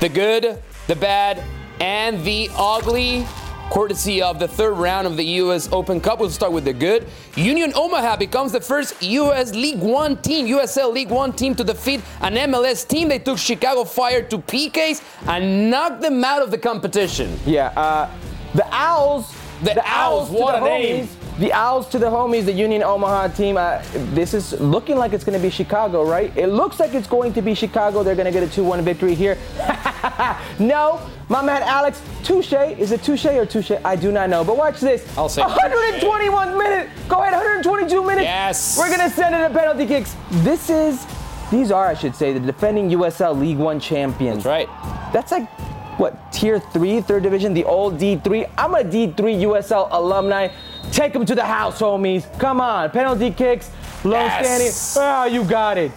The 0.00 0.08
good, 0.10 0.62
the 0.88 0.96
bad, 0.96 1.42
and 1.80 2.22
the 2.24 2.50
ugly. 2.56 3.26
courtesy 3.70 4.22
of 4.22 4.38
the 4.38 4.46
third 4.46 4.74
round 4.74 5.08
of 5.08 5.16
the 5.16 5.24
U.S. 5.42 5.68
Open 5.72 6.00
Cup. 6.00 6.20
We'll 6.20 6.30
start 6.30 6.52
with 6.52 6.64
the 6.64 6.72
good. 6.72 7.04
Union 7.34 7.72
Omaha 7.74 8.16
becomes 8.16 8.52
the 8.52 8.60
first 8.60 9.02
U.S. 9.02 9.52
League 9.54 9.80
One 9.80 10.16
team, 10.18 10.46
USL 10.46 10.92
League 10.92 11.10
One 11.10 11.32
team 11.32 11.54
to 11.56 11.64
defeat 11.64 12.00
an 12.20 12.34
MLS 12.34 12.86
team. 12.86 13.08
They 13.08 13.18
took 13.18 13.38
Chicago 13.38 13.82
Fire 13.82 14.22
to 14.22 14.38
PKs 14.38 15.02
and 15.26 15.68
knocked 15.68 16.00
them 16.00 16.22
out 16.22 16.42
of 16.42 16.52
the 16.52 16.58
competition. 16.58 17.36
Yeah, 17.44 17.72
uh, 17.76 18.08
the 18.54 18.66
Owls. 18.72 19.34
The 19.64 19.82
Owls, 19.84 20.28
to 20.28 20.34
what 20.34 20.60
the 20.60 20.64
a 20.64 20.68
name. 20.68 21.08
The 21.38 21.52
Owls 21.52 21.86
to 21.90 21.98
the 21.98 22.06
homies, 22.06 22.46
the 22.46 22.52
Union 22.52 22.82
Omaha 22.82 23.28
team. 23.28 23.58
Uh, 23.58 23.82
this 24.14 24.32
is 24.32 24.58
looking 24.58 24.96
like 24.96 25.12
it's 25.12 25.22
going 25.22 25.38
to 25.38 25.42
be 25.42 25.50
Chicago, 25.50 26.02
right? 26.02 26.34
It 26.34 26.46
looks 26.46 26.80
like 26.80 26.94
it's 26.94 27.06
going 27.06 27.34
to 27.34 27.42
be 27.42 27.54
Chicago. 27.54 28.02
They're 28.02 28.14
going 28.14 28.24
to 28.24 28.32
get 28.32 28.42
a 28.42 28.50
2 28.50 28.64
1 28.64 28.82
victory 28.82 29.14
here. 29.14 29.36
no, 30.58 30.98
my 31.28 31.42
man 31.42 31.62
Alex 31.62 32.00
Touche. 32.24 32.54
Is 32.54 32.90
it 32.90 33.02
Touche 33.02 33.26
or 33.26 33.44
Touche? 33.44 33.72
I 33.84 33.96
do 33.96 34.10
not 34.12 34.30
know. 34.30 34.44
But 34.44 34.56
watch 34.56 34.80
this. 34.80 35.06
I'll 35.18 35.28
say 35.28 35.42
121 35.42 36.56
minutes. 36.56 36.90
Go 37.06 37.20
ahead, 37.20 37.34
122 37.34 38.02
minutes. 38.02 38.22
Yes. 38.22 38.78
We're 38.78 38.88
going 38.88 39.06
to 39.06 39.14
send 39.14 39.34
it 39.34 39.46
to 39.46 39.52
penalty 39.52 39.86
kicks. 39.86 40.16
This 40.42 40.70
is, 40.70 41.06
these 41.50 41.70
are, 41.70 41.86
I 41.86 41.94
should 41.94 42.14
say, 42.14 42.32
the 42.32 42.40
defending 42.40 42.88
USL 42.90 43.38
League 43.38 43.58
One 43.58 43.78
champions. 43.78 44.44
That's 44.44 44.68
right. 44.68 45.12
That's 45.12 45.32
like 45.32 45.50
what 45.98 46.32
tier 46.32 46.60
three, 46.60 47.00
third 47.00 47.22
division, 47.22 47.54
the 47.54 47.64
old 47.64 47.98
D3. 47.98 48.50
I'm 48.56 48.74
a 48.74 48.82
D3 48.82 49.14
USL 49.16 49.88
alumni. 49.90 50.48
Take 50.92 51.12
them 51.12 51.26
to 51.26 51.34
the 51.34 51.44
house, 51.44 51.80
homies. 51.80 52.24
Come 52.38 52.60
on, 52.60 52.90
penalty 52.90 53.30
kicks, 53.30 53.70
low 54.04 54.12
Yes. 54.18 54.46
standing. 54.46 55.04
Ah, 55.04 55.24
you 55.26 55.44
got 55.44 55.78
it. 55.78 55.92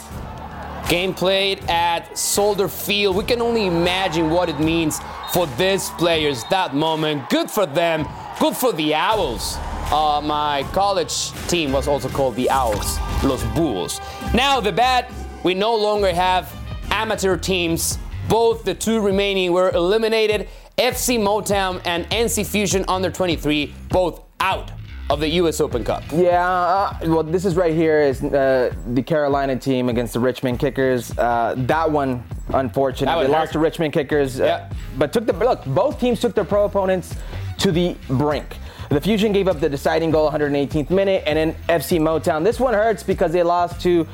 Game 0.89 1.13
played 1.13 1.63
at 1.69 2.17
Soldier 2.17 2.67
Field. 2.67 3.15
We 3.15 3.23
can 3.23 3.41
only 3.41 3.67
imagine 3.67 4.30
what 4.32 4.49
it 4.49 4.60
means 4.60 4.99
for 5.32 5.45
these 5.58 5.89
players 5.91 6.43
that 6.49 6.73
moment. 6.73 7.30
Good 7.30 7.52
for 7.52 7.65
them. 7.67 8.08
Good 8.39 8.56
for 8.56 8.73
the 8.73 8.95
Owls. 8.95 9.58
Uh, 9.91 10.21
my 10.23 10.63
college 10.71 11.32
team 11.47 11.71
was 11.71 11.88
also 11.88 12.10
called 12.10 12.36
the 12.36 12.49
Owls, 12.49 12.97
Los 13.23 13.43
Bulls. 13.56 14.02
Now 14.34 14.60
the 14.60 14.71
bad, 14.71 15.06
we 15.43 15.54
no 15.54 15.75
longer 15.75 16.12
have 16.13 16.52
amateur 16.91 17.38
teams. 17.38 17.97
Both 18.28 18.63
the 18.63 18.73
two 18.73 18.99
remaining 18.99 19.52
were 19.52 19.69
eliminated. 19.71 20.47
FC 20.78 21.17
Motown 21.19 21.82
and 21.86 22.06
NC 22.10 22.45
Fusion 22.45 22.86
under 22.88 23.12
23 23.12 23.73
both 23.89 24.21
out 24.39 24.71
of 25.10 25.19
the 25.19 25.28
U.S. 25.30 25.60
Open 25.60 25.84
Cup. 25.84 26.04
Yeah, 26.13 26.48
uh, 26.48 26.98
well, 27.04 27.24
this 27.24 27.43
is 27.45 27.56
right 27.56 27.74
here 27.74 28.00
is 28.02 28.24
uh, 28.24 28.74
the 28.93 29.02
Carolina 29.02 29.56
team 29.56 29.89
against 29.89 30.13
the 30.13 30.19
Richmond 30.19 30.60
Kickers. 30.60 31.17
Uh, 31.17 31.56
that 31.58 31.89
one, 31.91 32.24
unfortunately, 32.54 33.06
That 33.24 33.32
one 33.32 33.39
lost 33.39 33.54
to 33.54 33.60
Richmond 33.60 33.93
Kickers, 33.93 34.39
uh, 34.39 34.43
Yeah. 34.45 34.69
but 34.98 35.12
took 35.12 35.26
the 35.26 35.34
look. 35.34 35.65
Both 35.65 36.00
teams 36.00 36.19
took 36.19 36.36
their 36.36 36.43
pro 36.45 36.65
opponents 36.65 37.15
to 37.60 37.72
the 37.72 37.95
brink. 38.08 38.58
The 38.89 39.02
Fusion 39.02 39.32
gave 39.32 39.48
up 39.48 39.60
the 39.60 39.69
deciding 39.69 40.12
goal 40.12 40.30
118th 40.32 40.89
minute, 40.89 41.24
and 41.26 41.38
then 41.38 41.56
FC 41.67 42.00
Motown. 42.00 42.43
This 42.43 42.60
one 42.60 42.74
hurts 42.74 43.04
because 43.04 43.32
they 43.32 43.43
lost 43.43 43.82
to 43.82 44.08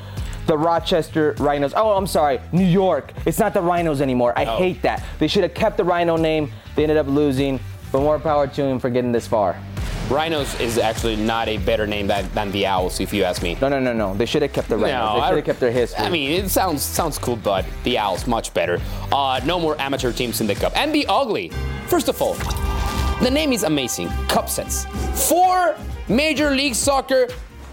the 0.47 0.57
Rochester 0.57 1.33
Rhinos. 1.39 1.73
Oh, 1.75 1.91
I'm 1.91 2.07
sorry, 2.07 2.39
New 2.51 2.65
York. 2.65 3.11
It's 3.25 3.39
not 3.39 3.53
the 3.53 3.61
Rhinos 3.61 3.99
anymore. 4.01 4.33
I 4.37 4.45
Oh. 4.45 4.57
hate 4.57 4.81
that. 4.83 5.03
They 5.19 5.27
should 5.27 5.43
have 5.43 5.53
kept 5.53 5.75
the 5.77 5.83
Rhino 5.83 6.17
name. 6.17 6.51
They 6.75 6.83
ended 6.83 6.97
up 6.97 7.07
losing, 7.07 7.59
but 7.91 8.01
more 8.01 8.19
power 8.19 8.47
to 8.47 8.61
them 8.63 8.79
for 8.79 8.89
getting 8.89 9.11
this 9.11 9.27
far. 9.27 9.55
Rhinos 10.09 10.59
is 10.59 10.77
actually 10.77 11.15
not 11.15 11.47
a 11.47 11.57
better 11.57 11.87
name 11.87 12.07
than, 12.07 12.29
than 12.33 12.51
the 12.51 12.67
Owls, 12.67 12.99
if 12.99 13.11
you 13.11 13.23
ask 13.23 13.41
me. 13.41 13.57
No, 13.59 13.69
no, 13.69 13.79
no, 13.79 13.91
no. 13.91 14.13
They 14.13 14.27
should 14.27 14.43
have 14.43 14.53
kept 14.53 14.69
the 14.69 14.77
Rhinos. 14.77 15.15
No, 15.15 15.21
they 15.21 15.27
should 15.27 15.35
have 15.37 15.45
kept 15.45 15.59
their 15.59 15.71
history. 15.71 16.05
I 16.05 16.09
mean, 16.09 16.31
it 16.31 16.49
sounds 16.49 16.83
sounds 16.83 17.17
cool, 17.17 17.35
but 17.37 17.65
the 17.83 17.97
Owls 17.97 18.27
much 18.27 18.53
better. 18.53 18.79
Uh, 19.11 19.41
no 19.45 19.59
more 19.59 19.79
amateur 19.81 20.11
teams 20.11 20.41
in 20.41 20.47
the 20.47 20.55
cup. 20.55 20.77
And 20.77 20.93
the 20.93 21.05
ugly. 21.07 21.49
First 21.87 22.07
of 22.07 22.21
all, 22.21 22.35
the 23.21 23.31
name 23.31 23.51
is 23.51 23.63
amazing. 23.63 24.09
Cup 24.27 24.49
sets. 24.49 24.85
Four 25.27 25.75
Major 26.07 26.51
League 26.51 26.75
Soccer 26.75 27.27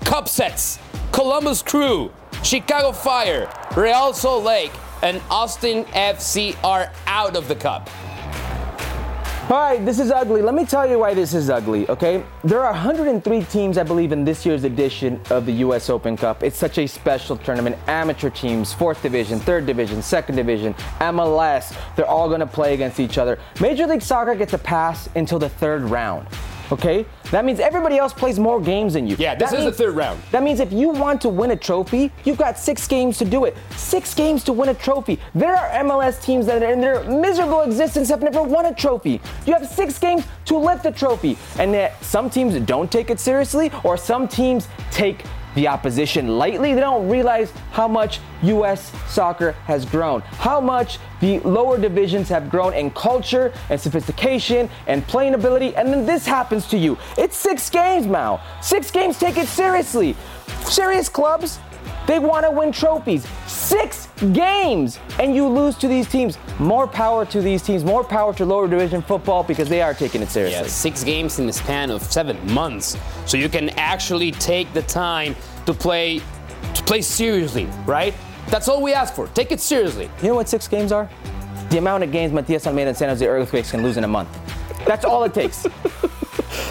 cup 0.05 0.29
sets. 0.29 0.79
Columbus 1.12 1.61
Crew, 1.61 2.11
Chicago 2.42 2.92
Fire, 2.92 3.53
Real 3.77 4.14
Salt 4.14 4.45
Lake, 4.45 4.73
and 5.03 5.21
Austin 5.31 5.85
FC 5.87 6.57
are 6.64 6.90
out 7.07 7.37
of 7.37 7.49
the 7.49 7.55
cup. 7.55 7.90
All 9.52 9.58
right, 9.58 9.84
this 9.84 9.98
is 9.98 10.10
ugly. 10.10 10.40
Let 10.40 10.54
me 10.54 10.64
tell 10.64 10.88
you 10.88 11.00
why 11.00 11.12
this 11.12 11.34
is 11.34 11.50
ugly, 11.50 11.86
okay? 11.90 12.24
There 12.42 12.64
are 12.64 12.72
103 12.72 13.44
teams, 13.44 13.76
I 13.76 13.82
believe, 13.82 14.10
in 14.10 14.24
this 14.24 14.46
year's 14.46 14.64
edition 14.64 15.20
of 15.28 15.44
the 15.44 15.52
U.S. 15.66 15.90
Open 15.90 16.16
Cup. 16.16 16.42
It's 16.42 16.56
such 16.56 16.78
a 16.78 16.86
special 16.86 17.36
tournament. 17.36 17.76
Amateur 17.86 18.30
teams, 18.30 18.72
fourth 18.72 19.02
division, 19.02 19.38
third 19.38 19.66
division, 19.66 20.00
second 20.00 20.36
division, 20.36 20.72
MLS, 21.00 21.76
they're 21.96 22.08
all 22.08 22.30
gonna 22.30 22.46
play 22.46 22.72
against 22.72 22.98
each 22.98 23.18
other. 23.18 23.38
Major 23.60 23.86
League 23.86 24.00
Soccer 24.00 24.34
gets 24.34 24.54
a 24.54 24.58
pass 24.58 25.10
until 25.16 25.38
the 25.38 25.50
third 25.50 25.82
round, 25.82 26.26
okay? 26.72 27.06
That 27.30 27.44
means 27.44 27.61
everybody 27.61 27.98
else 27.98 28.12
plays 28.12 28.38
more 28.38 28.61
games 28.61 28.94
than 28.94 29.06
you. 29.06 29.16
Yeah, 29.18 29.35
this 29.35 29.50
That 29.50 29.61
is 29.61 29.64
the 29.64 29.72
third 29.72 29.94
round. 29.94 30.20
That 30.30 30.42
means 30.42 30.58
if 30.58 30.72
you 30.72 30.88
want 30.88 31.20
to 31.22 31.28
win 31.28 31.50
a 31.52 31.56
trophy, 31.56 32.11
you've 32.24 32.38
got 32.38 32.58
six 32.58 32.88
games 32.88 33.18
to 33.18 33.24
do 33.24 33.44
it. 33.44 33.56
Six 33.76 34.14
games 34.14 34.42
to 34.44 34.52
win 34.52 34.70
a 34.70 34.74
trophy. 34.74 35.20
There 35.35 35.54
are 35.54 35.85
MLS 35.85 36.22
teams 36.22 36.46
that 36.46 36.62
in 36.62 36.80
their 36.80 37.04
miserable 37.04 37.61
existence 37.62 38.08
have 38.08 38.22
never 38.22 38.42
won 38.42 38.66
a 38.66 38.74
trophy. 38.74 39.20
You 39.46 39.52
have 39.52 39.68
six 39.68 39.98
games 39.98 40.24
to 40.46 40.56
lift 40.56 40.82
the 40.82 40.92
trophy. 40.92 41.37
And 41.58 41.72
that 41.74 42.02
some 42.02 42.30
teams 42.30 42.58
don't 42.61 42.90
take 42.90 43.11
it 43.11 43.20
seriously, 43.20 43.70
or 43.85 43.96
some 43.96 44.26
teams 44.26 44.68
take 44.90 45.24
the 45.54 45.68
opposition 45.68 46.38
lightly. 46.38 46.74
They 46.74 46.80
don't 46.80 47.08
realize 47.08 47.52
how 47.72 47.88
much 47.88 48.20
U.S. 48.42 48.92
soccer 49.08 49.52
has 49.66 49.84
grown, 49.84 50.20
how 50.22 50.60
much 50.60 50.98
the 51.20 51.38
lower 51.40 51.78
divisions 51.78 52.28
have 52.28 52.50
grown 52.50 52.74
in 52.74 52.90
culture 52.90 53.52
and 53.70 53.80
sophistication 53.80 54.68
and 54.86 55.06
playing 55.06 55.34
ability. 55.34 55.74
And 55.76 55.88
then 55.88 56.06
this 56.06 56.26
happens 56.26 56.66
to 56.68 56.78
you. 56.78 56.98
It's 57.16 57.36
six 57.36 57.70
games, 57.70 58.06
Mao. 58.06 58.40
Six 58.60 58.90
games, 58.90 59.18
take 59.18 59.36
it 59.36 59.48
seriously. 59.48 60.16
Serious 60.64 61.08
clubs, 61.08 61.58
they 62.06 62.18
want 62.18 62.44
to 62.44 62.50
win 62.50 62.72
trophies. 62.72 63.26
Six 63.46 64.08
games, 64.32 64.98
and 65.18 65.34
you 65.34 65.46
lose 65.46 65.76
to 65.78 65.88
these 65.88 66.08
teams. 66.08 66.38
More 66.58 66.86
power 66.86 67.24
to 67.26 67.40
these 67.40 67.62
teams, 67.62 67.84
more 67.84 68.04
power 68.04 68.34
to 68.34 68.44
lower 68.44 68.68
division 68.68 69.02
football 69.02 69.42
because 69.42 69.68
they 69.68 69.80
are 69.82 69.94
taking 69.94 70.22
it 70.22 70.28
seriously. 70.28 70.60
Yeah, 70.60 70.66
six 70.66 71.04
games 71.04 71.38
in 71.38 71.46
the 71.46 71.52
span 71.52 71.90
of 71.90 72.02
seven 72.02 72.38
months. 72.52 72.96
So 73.26 73.36
you 73.36 73.48
can 73.48 73.70
actually 73.70 74.32
take 74.32 74.72
the 74.72 74.82
time 74.82 75.36
to 75.66 75.74
play 75.74 76.20
to 76.74 76.82
play 76.84 77.02
seriously, 77.02 77.66
right? 77.86 78.14
That's 78.48 78.68
all 78.68 78.82
we 78.82 78.92
ask 78.92 79.14
for. 79.14 79.28
Take 79.28 79.52
it 79.52 79.60
seriously. 79.60 80.10
You 80.22 80.28
know 80.28 80.34
what 80.34 80.48
six 80.48 80.68
games 80.68 80.92
are? 80.92 81.08
The 81.70 81.78
amount 81.78 82.04
of 82.04 82.12
games 82.12 82.32
Matias 82.32 82.66
Almeyda 82.66 82.88
and 82.88 82.96
San 82.96 83.08
Jose 83.08 83.26
Earthquakes 83.26 83.70
can 83.70 83.82
lose 83.82 83.96
in 83.96 84.04
a 84.04 84.08
month. 84.08 84.28
That's 84.86 85.04
all 85.04 85.24
it 85.24 85.34
takes. 85.34 85.66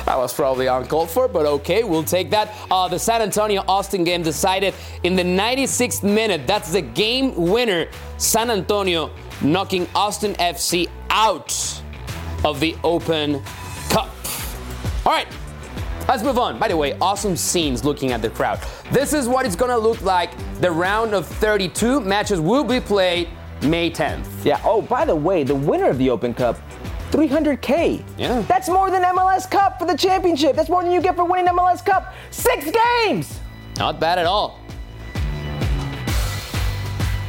That 0.06 0.18
was 0.18 0.34
probably 0.34 0.68
uncalled 0.68 1.10
for, 1.10 1.28
but 1.28 1.46
okay, 1.46 1.84
we'll 1.84 2.04
take 2.04 2.30
that. 2.32 2.54
Uh, 2.70 2.88
the 2.88 3.00
San 3.00 3.22
Antonio 3.22 3.64
Austin 3.68 4.04
game 4.04 4.22
decided 4.24 4.74
in 5.04 5.16
the 5.16 5.24
96th 5.24 6.04
minute. 6.04 6.46
That's 6.48 6.72
the 6.72 6.82
game 6.82 7.34
winner. 7.36 7.88
San 8.18 8.50
Antonio 8.52 9.12
knocking 9.42 9.88
Austin 9.96 10.34
FC 10.36 10.88
out 11.10 11.52
of 12.44 12.60
the 12.60 12.76
Open 12.84 13.42
Cup. 13.90 14.10
All 15.06 15.12
right, 15.12 15.28
let's 16.08 16.24
move 16.24 16.38
on. 16.38 16.60
By 16.60 16.68
the 16.68 16.78
way, 16.78 16.98
awesome 17.00 17.36
scenes 17.36 17.84
looking 17.84 18.12
at 18.12 18.22
the 18.22 18.30
crowd. 18.30 18.60
This 18.92 19.14
is 19.14 19.28
what 19.28 19.46
it's 19.46 19.56
gonna 19.56 19.78
look 19.78 20.02
like. 20.02 20.32
The 20.60 20.70
round 20.72 21.14
of 21.14 21.26
32 21.28 22.02
matches 22.02 22.40
will 22.40 22.64
be 22.64 22.80
played 22.80 23.30
May 23.64 23.90
10th. 23.92 24.26
yeah. 24.44 24.60
Oh, 24.64 24.82
by 24.82 25.06
the 25.06 25.16
way, 25.16 25.44
the 25.44 25.56
winner 25.56 25.90
of 25.90 25.98
the 25.98 26.10
Open 26.10 26.34
Cup, 26.34 26.58
300K. 27.12 28.04
Yeah. 28.18 28.42
That's 28.48 28.70
more 28.70 28.90
than 28.90 29.04
MLS 29.04 29.50
Cup 29.50 29.78
for 29.80 29.86
the 29.86 29.98
championship. 29.98 30.56
That's 30.56 30.70
more 30.70 30.82
than 30.82 30.92
you 30.92 31.02
get 31.02 31.16
for 31.16 31.26
winning 31.26 31.54
MLS 31.54 31.86
Cup. 31.86 32.14
Six 32.32 32.72
games. 32.72 33.40
Not 33.78 34.00
bad 34.00 34.18
at 34.18 34.26
all. 34.26 34.60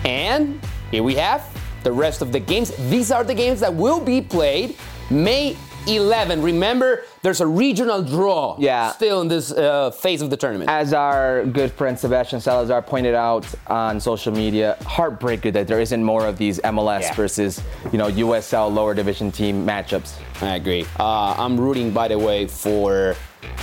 And 0.04 0.60
here 0.90 1.02
we 1.02 1.14
have 1.16 1.46
the 1.82 1.92
rest 1.92 2.22
of 2.22 2.32
the 2.32 2.40
games. 2.40 2.70
These 2.90 3.10
are 3.10 3.24
the 3.24 3.34
games 3.34 3.60
that 3.60 3.74
will 3.74 4.00
be 4.00 4.20
played 4.20 4.76
May 5.10 5.56
11. 5.86 6.42
Remember, 6.42 7.02
there's 7.22 7.40
a 7.40 7.46
regional 7.46 8.02
draw 8.02 8.56
Yeah. 8.58 8.90
still 8.92 9.20
in 9.20 9.28
this 9.28 9.50
uh, 9.52 9.90
phase 9.90 10.22
of 10.22 10.30
the 10.30 10.36
tournament. 10.36 10.70
As 10.70 10.92
our 10.92 11.44
good 11.44 11.72
friend 11.72 11.98
Sebastian 11.98 12.40
Salazar 12.40 12.82
pointed 12.82 13.14
out 13.14 13.46
on 13.66 13.98
social 14.00 14.32
media, 14.32 14.76
heartbreaker 14.82 15.52
that 15.52 15.66
there 15.66 15.80
isn't 15.80 16.02
more 16.02 16.26
of 16.26 16.38
these 16.38 16.58
MLS 16.60 17.02
Yeah. 17.02 17.14
versus, 17.14 17.60
you 17.92 17.98
know, 17.98 18.08
USL 18.08 18.68
lower 18.72 18.94
division 18.94 19.32
team 19.32 19.66
matchups. 19.66 20.14
I 20.40 20.56
agree. 20.56 20.86
Uh, 20.98 21.34
I'm 21.38 21.58
rooting, 21.58 21.90
by 21.90 22.08
the 22.08 22.18
way, 22.18 22.46
for 22.46 23.14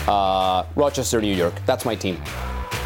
uh, 0.08 0.64
Rochester, 0.76 1.22
New 1.22 1.34
York. 1.36 1.54
That's 1.66 1.86
my 1.86 1.96
team. 1.96 2.22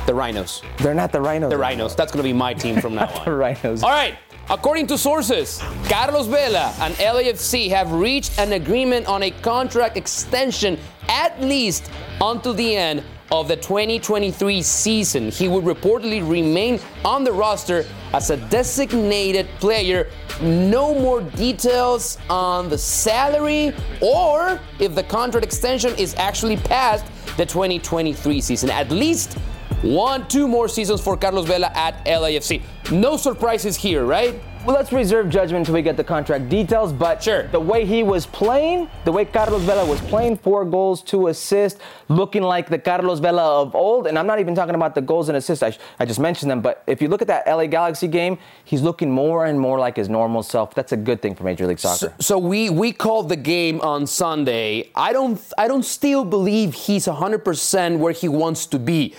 The 0.05 0.13
Rhinos. 0.13 0.61
They're 0.79 0.93
not 0.93 1.11
the 1.11 1.21
Rhinos. 1.21 1.49
The 1.49 1.57
Rhinos. 1.57 1.95
That's 1.95 2.11
going 2.11 2.21
to 2.23 2.27
be 2.27 2.33
my 2.33 2.53
team 2.53 2.81
from 2.81 2.95
now 2.99 3.07
on. 3.07 3.25
The. 3.25 3.31
Rhinos. 3.31 3.83
All 3.83 3.89
right. 3.89 4.15
According 4.49 4.87
to 4.87 4.97
sources, 4.97 5.59
Carlos 5.87 6.27
Vela 6.27 6.73
and 6.81 6.93
LAFC 6.95 7.69
have 7.69 7.91
reached 7.93 8.37
an 8.37 8.53
agreement 8.53 9.07
on 9.07 9.23
a 9.23 9.31
contract 9.31 9.95
extension 9.95 10.77
at 11.07 11.39
least 11.39 11.89
until 12.19 12.53
the 12.53 12.75
end 12.75 13.03
of 13.31 13.47
the 13.47 13.55
2023 13.55 14.61
season. 14.61 15.31
He 15.31 15.47
would 15.47 15.63
reportedly 15.63 16.29
remain 16.29 16.79
on 17.05 17.23
the 17.23 17.31
roster 17.31 17.85
as 18.11 18.31
a 18.31 18.37
designated 18.49 19.47
player. 19.59 20.09
No 20.41 20.93
more 20.93 21.21
details 21.21 22.17
on 22.29 22.69
the 22.69 22.77
salary 22.77 23.73
or 24.01 24.59
if 24.77 24.93
the 24.93 25.03
contract 25.03 25.45
extension 25.45 25.95
is 25.95 26.15
actually 26.15 26.57
past 26.57 27.05
the 27.37 27.45
2023 27.45 28.41
season. 28.41 28.69
At 28.69 28.91
least 28.91 29.37
one, 29.83 30.27
two 30.27 30.47
more 30.47 30.67
seasons 30.67 31.01
for 31.01 31.17
Carlos 31.17 31.45
Vela 31.45 31.71
at 31.75 32.03
LAFC. 32.05 32.61
No 32.91 33.17
surprises 33.17 33.75
here, 33.75 34.05
right? 34.05 34.41
Well, 34.65 34.77
let's 34.77 34.93
reserve 34.93 35.29
judgment 35.29 35.63
until 35.63 35.73
we 35.73 35.81
get 35.81 35.97
the 35.97 36.05
contract 36.05 36.47
details. 36.47 36.93
But 36.93 37.21
sure. 37.21 37.47
the 37.49 37.59
way 37.59 37.85
he 37.85 38.01
was 38.01 38.25
playing, 38.25 38.89
the 39.03 39.11
way 39.11 39.25
Carlos 39.25 39.61
Vela 39.63 39.85
was 39.85 39.99
playing, 39.99 40.37
four 40.37 40.63
goals, 40.63 41.01
two 41.01 41.27
assists, 41.27 41.81
looking 42.07 42.43
like 42.43 42.69
the 42.69 42.79
Carlos 42.79 43.19
Vela 43.19 43.61
of 43.61 43.75
old. 43.75 44.07
And 44.07 44.17
I'm 44.17 44.25
not 44.25 44.39
even 44.39 44.55
talking 44.55 44.73
about 44.73 44.95
the 44.95 45.01
goals 45.01 45.27
and 45.27 45.37
assists. 45.37 45.63
I, 45.63 45.77
I 45.99 46.05
just 46.05 46.21
mentioned 46.21 46.49
them. 46.49 46.61
But 46.61 46.81
if 46.87 47.01
you 47.01 47.09
look 47.09 47.21
at 47.21 47.27
that 47.27 47.45
LA 47.45 47.65
Galaxy 47.65 48.07
game, 48.07 48.37
he's 48.63 48.81
looking 48.81 49.11
more 49.11 49.47
and 49.47 49.59
more 49.59 49.79
like 49.79 49.97
his 49.97 50.07
normal 50.07 50.43
self. 50.43 50.73
That's 50.73 50.93
a 50.93 50.97
good 50.97 51.21
thing 51.21 51.35
for 51.35 51.43
Major 51.43 51.67
League 51.67 51.79
Soccer. 51.79 52.13
So, 52.19 52.37
so 52.37 52.37
we 52.37 52.69
we 52.69 52.93
called 52.93 53.27
the 53.27 53.35
game 53.35 53.81
on 53.81 54.07
Sunday. 54.07 54.91
I 54.95 55.11
don't 55.11 55.41
I 55.57 55.67
don't 55.67 55.83
still 55.83 56.23
believe 56.23 56.73
he's 56.73 57.05
100% 57.05 57.97
where 57.97 58.13
he 58.13 58.29
wants 58.29 58.65
to 58.67 58.79
be. 58.79 59.13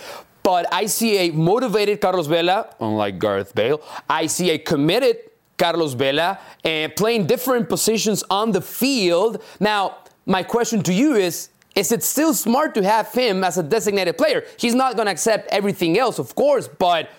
But 0.45 0.71
I 0.71 0.85
see 0.85 1.17
a 1.17 1.31
motivated 1.31 1.99
Carlos 1.99 2.27
Vela, 2.27 2.69
unlike 2.79 3.17
Gareth 3.17 3.55
Bale. 3.55 3.81
I 4.07 4.27
see 4.27 4.51
a 4.51 4.59
committed 4.59 5.17
Carlos 5.57 5.93
Vela 5.93 6.37
and 6.63 6.95
playing 6.95 7.25
different 7.25 7.67
positions 7.67 8.23
on 8.29 8.51
the 8.51 8.61
field. 8.61 9.41
Now, 9.59 9.97
my 10.27 10.43
question 10.43 10.83
to 10.83 10.93
you 10.93 11.15
is 11.15 11.49
is 11.73 11.91
it 11.91 12.03
still 12.03 12.35
smart 12.35 12.75
to 12.75 12.83
have 12.83 13.11
him 13.11 13.43
as 13.43 13.57
a 13.57 13.63
designated 13.63 14.19
player? 14.19 14.45
He's 14.57 14.75
not 14.75 14.95
going 14.95 15.07
to 15.07 15.11
accept 15.11 15.51
everything 15.51 15.97
else, 15.97 16.19
of 16.19 16.35
course, 16.35 16.67
but 16.67 17.09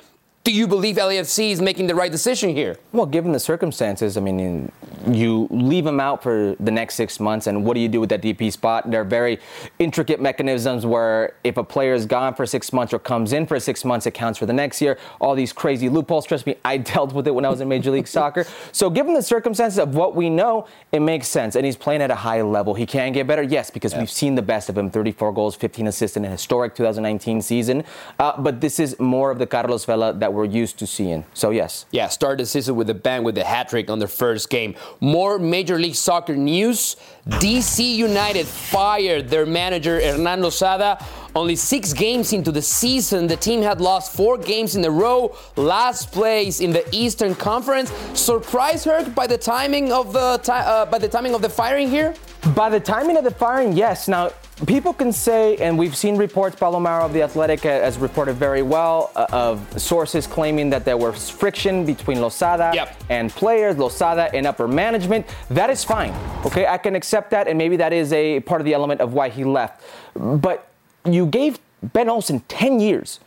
do 0.47 0.53
you 0.53 0.69
believe 0.69 0.95
LAFC 0.95 1.51
is 1.51 1.61
making 1.61 1.89
the 1.89 1.95
right 1.97 2.13
decision 2.13 2.51
here? 2.51 2.79
Well, 2.93 3.05
given 3.05 3.33
the 3.33 3.41
circumstances, 3.41 4.17
I 4.17 4.21
mean, 4.21 4.71
you 5.11 5.49
leave 5.51 5.85
him 5.85 5.99
out 5.99 6.23
for 6.23 6.55
the 6.61 6.71
next 6.71 6.95
six 6.95 7.19
months, 7.19 7.49
and 7.49 7.65
what 7.65 7.75
do 7.75 7.81
you 7.81 7.89
do 7.89 7.99
with 7.99 8.11
that 8.11 8.23
DP 8.23 8.53
spot? 8.53 8.89
There 8.89 9.01
are 9.01 9.05
very 9.05 9.41
intricate 9.81 10.21
mechanisms 10.21 10.87
where 10.87 11.35
if 11.43 11.57
a 11.57 11.65
player 11.65 11.95
is 11.95 12.07
gone 12.07 12.33
for 12.33 12.47
six 12.47 12.73
months 12.73 12.95
or 12.95 13.01
comes 13.01 13.33
in 13.33 13.45
for 13.45 13.59
six 13.59 13.85
months, 13.85 14.07
it 14.07 14.13
counts 14.13 14.39
for 14.39 14.47
the 14.47 14.53
next 14.53 14.81
year. 14.81 14.99
All 15.21 15.35
these 15.35 15.53
crazy 15.53 15.89
loopholes. 15.89 16.25
Trust 16.25 16.47
me, 16.47 16.55
I 16.65 16.77
dealt 16.95 17.13
with 17.13 17.27
it 17.27 17.33
when 17.33 17.45
I 17.45 17.49
was 17.49 17.61
in 17.61 17.67
Major 17.67 17.91
League 17.91 18.07
Soccer. 18.07 18.47
So, 18.71 18.89
given 18.89 19.15
the 19.15 19.23
circumstances 19.23 19.81
of 19.81 19.97
what 19.97 20.15
we 20.15 20.31
know, 20.31 20.69
it 20.93 21.01
makes 21.01 21.27
sense. 21.27 21.57
And 21.57 21.67
he's 21.67 21.77
playing 21.77 22.03
at 22.03 22.13
a 22.13 22.15
high 22.15 22.43
level. 22.43 22.73
He 22.73 22.87
can 22.87 23.11
get 23.11 23.27
better, 23.27 23.43
yes, 23.43 23.69
because 23.69 23.95
yeah. 23.95 23.99
we've 23.99 24.11
seen 24.11 24.37
the 24.37 24.43
best 24.43 24.69
of 24.69 24.79
him 24.79 24.93
34 24.93 25.33
goals, 25.33 25.57
15 25.57 25.89
assists 25.89 26.17
in 26.17 26.25
a 26.25 26.31
historic 26.31 26.77
2019 26.77 27.43
season. 27.43 27.83
Uh, 28.21 28.41
but 28.41 28.61
this 28.61 28.79
is 28.79 28.97
more 29.01 29.33
of 29.33 29.41
the 29.41 29.47
Carlos 29.49 29.85
Vela 29.85 30.13
that 30.13 30.36
we're 30.37 30.44
used 30.44 30.79
to 30.79 30.87
seeing. 30.87 31.25
So, 31.35 31.51
yes. 31.51 31.87
Yeah, 31.90 32.09
start 32.09 32.38
the 32.38 32.46
season 32.46 32.77
with 32.77 32.88
a 32.90 32.94
bang 32.94 33.25
with 33.25 33.35
the 33.35 33.44
hat 33.44 33.68
trick 33.70 33.90
on 33.90 33.99
their 33.99 34.09
first 34.09 34.51
game. 34.51 34.75
More 35.01 35.38
Major 35.38 35.79
League 35.79 35.94
Soccer 35.94 36.37
news. 36.37 36.96
DC 37.27 37.96
United 37.96 38.46
fired 38.46 39.29
their 39.29 39.46
manager, 39.46 40.01
Hernan 40.01 40.42
Losada. 40.42 41.05
Only 41.35 41.57
six 41.57 41.92
games 41.92 42.33
into 42.33 42.51
the 42.51 42.62
season, 42.62 43.27
the 43.27 43.37
team 43.37 43.61
had 43.61 43.81
lost 43.81 44.14
four 44.16 44.38
games 44.38 44.75
in 44.77 44.85
a 44.85 44.90
row, 44.90 45.37
last 45.57 46.11
place 46.11 46.61
in 46.61 46.70
the 46.70 46.87
Eastern 46.94 47.35
Conference. 47.35 47.92
Surprised 48.14 48.87
her 48.87 49.09
by 49.11 49.27
the 49.27 49.37
timing 49.37 49.92
of 49.92 50.12
the 50.12 50.40
uh, 50.51 50.87
by 50.87 50.99
the 50.99 51.09
timing 51.09 51.35
of 51.35 51.42
the 51.42 51.49
firing 51.49 51.90
here? 51.90 52.14
By 52.55 52.70
the 52.70 52.81
timing 52.81 53.16
of 53.16 53.25
the 53.25 53.31
firing, 53.31 53.77
yes. 53.77 54.09
Now, 54.09 54.31
people 54.64 54.95
can 54.95 55.12
say, 55.12 55.57
and 55.57 55.79
we've 55.79 55.97
seen 55.97 56.16
reports, 56.16 56.57
Pablo 56.57 56.81
Maurer 56.81 57.03
of 57.03 57.12
The 57.12 57.23
Athletic 57.23 57.61
has 57.61 57.99
reported 57.99 58.35
very 58.35 58.62
well, 58.62 59.11
uh, 59.14 59.27
of 59.31 59.81
sources 59.81 60.27
claiming 60.27 60.71
that 60.71 60.87
there 60.87 60.97
was 60.97 61.29
friction 61.29 61.85
between 61.85 62.23
Losada 62.23 62.71
yep. 62.75 62.97
and 63.11 63.31
players, 63.31 63.77
Losada 63.77 64.35
and 64.35 64.47
upper 64.47 64.66
management. 64.66 65.27
That 65.51 65.69
is 65.69 65.85
fine. 65.85 66.14
Okay, 66.47 66.66
I 66.66 66.79
can 66.79 66.97
accept 66.97 67.31
that, 67.33 67.49
and 67.49 67.59
maybe 67.59 67.77
that 67.77 67.92
is 67.92 68.12
a 68.14 68.40
part 68.40 68.62
of 68.62 68.64
the 68.64 68.73
element 68.73 69.03
of 69.03 69.12
why 69.12 69.29
he 69.29 69.45
left. 69.45 69.83
But 70.14 70.69
you 71.05 71.27
gave 71.27 71.59
Ben 71.83 72.09
Olsen 72.09 72.40
10 72.49 72.81
years, 72.81 73.21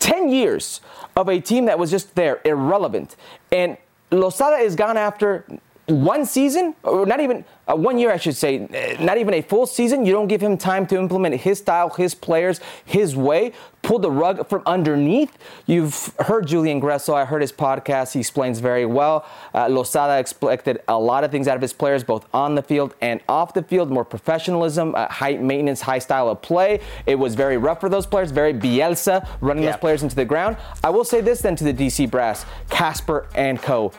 10 0.00 0.30
years 0.30 0.80
of 1.14 1.28
a 1.28 1.40
team 1.40 1.66
that 1.66 1.78
was 1.78 1.92
just 1.92 2.16
there, 2.16 2.40
irrelevant. 2.44 3.14
And 3.52 3.76
Losada 4.10 4.56
is 4.56 4.74
gone 4.74 4.96
after 4.96 5.44
one 5.86 6.24
season, 6.24 6.74
or 6.84 7.04
not 7.06 7.20
even 7.20 7.44
uh, 7.66 7.74
one 7.74 7.98
year, 7.98 8.12
I 8.12 8.16
should 8.16 8.36
say, 8.36 8.64
uh, 8.64 9.02
not 9.02 9.18
even 9.18 9.34
a 9.34 9.42
full 9.42 9.66
season. 9.66 10.06
You 10.06 10.12
don't 10.12 10.28
give 10.28 10.40
him 10.40 10.56
time 10.56 10.86
to 10.88 10.96
implement 10.96 11.34
his 11.36 11.58
style, 11.58 11.90
his 11.90 12.14
players, 12.14 12.60
his 12.84 13.16
way, 13.16 13.52
pull 13.82 13.98
the 13.98 14.10
rug 14.10 14.48
from 14.48 14.62
underneath. 14.64 15.36
You've 15.66 16.14
heard 16.20 16.46
Julian 16.46 16.80
Gressel. 16.80 17.14
I 17.14 17.24
heard 17.24 17.40
his 17.40 17.52
podcast. 17.52 18.12
He 18.12 18.20
explains 18.20 18.60
very 18.60 18.86
well. 18.86 19.26
Uh, 19.54 19.66
Losada 19.66 20.18
expected 20.18 20.80
a 20.86 20.98
lot 20.98 21.24
of 21.24 21.32
things 21.32 21.48
out 21.48 21.56
of 21.56 21.62
his 21.62 21.72
players, 21.72 22.04
both 22.04 22.26
on 22.32 22.54
the 22.54 22.62
field 22.62 22.94
and 23.00 23.20
off 23.28 23.52
the 23.52 23.62
field. 23.62 23.90
More 23.90 24.04
professionalism, 24.04 24.94
uh, 24.94 25.08
high 25.08 25.34
maintenance, 25.34 25.80
high 25.80 25.98
style 25.98 26.28
of 26.28 26.42
play. 26.42 26.80
It 27.06 27.16
was 27.16 27.34
very 27.34 27.56
rough 27.56 27.80
for 27.80 27.88
those 27.88 28.06
players, 28.06 28.30
very 28.30 28.54
Bielsa 28.54 29.28
running 29.40 29.64
yeah. 29.64 29.72
those 29.72 29.80
players 29.80 30.02
into 30.04 30.14
the 30.14 30.24
ground. 30.24 30.56
I 30.84 30.90
will 30.90 31.04
say 31.04 31.20
this 31.20 31.40
then 31.42 31.56
to 31.56 31.64
the 31.64 31.74
DC 31.74 32.08
brass, 32.10 32.46
Kasper 32.70 33.26
and 33.34 33.60
Co 33.60 33.92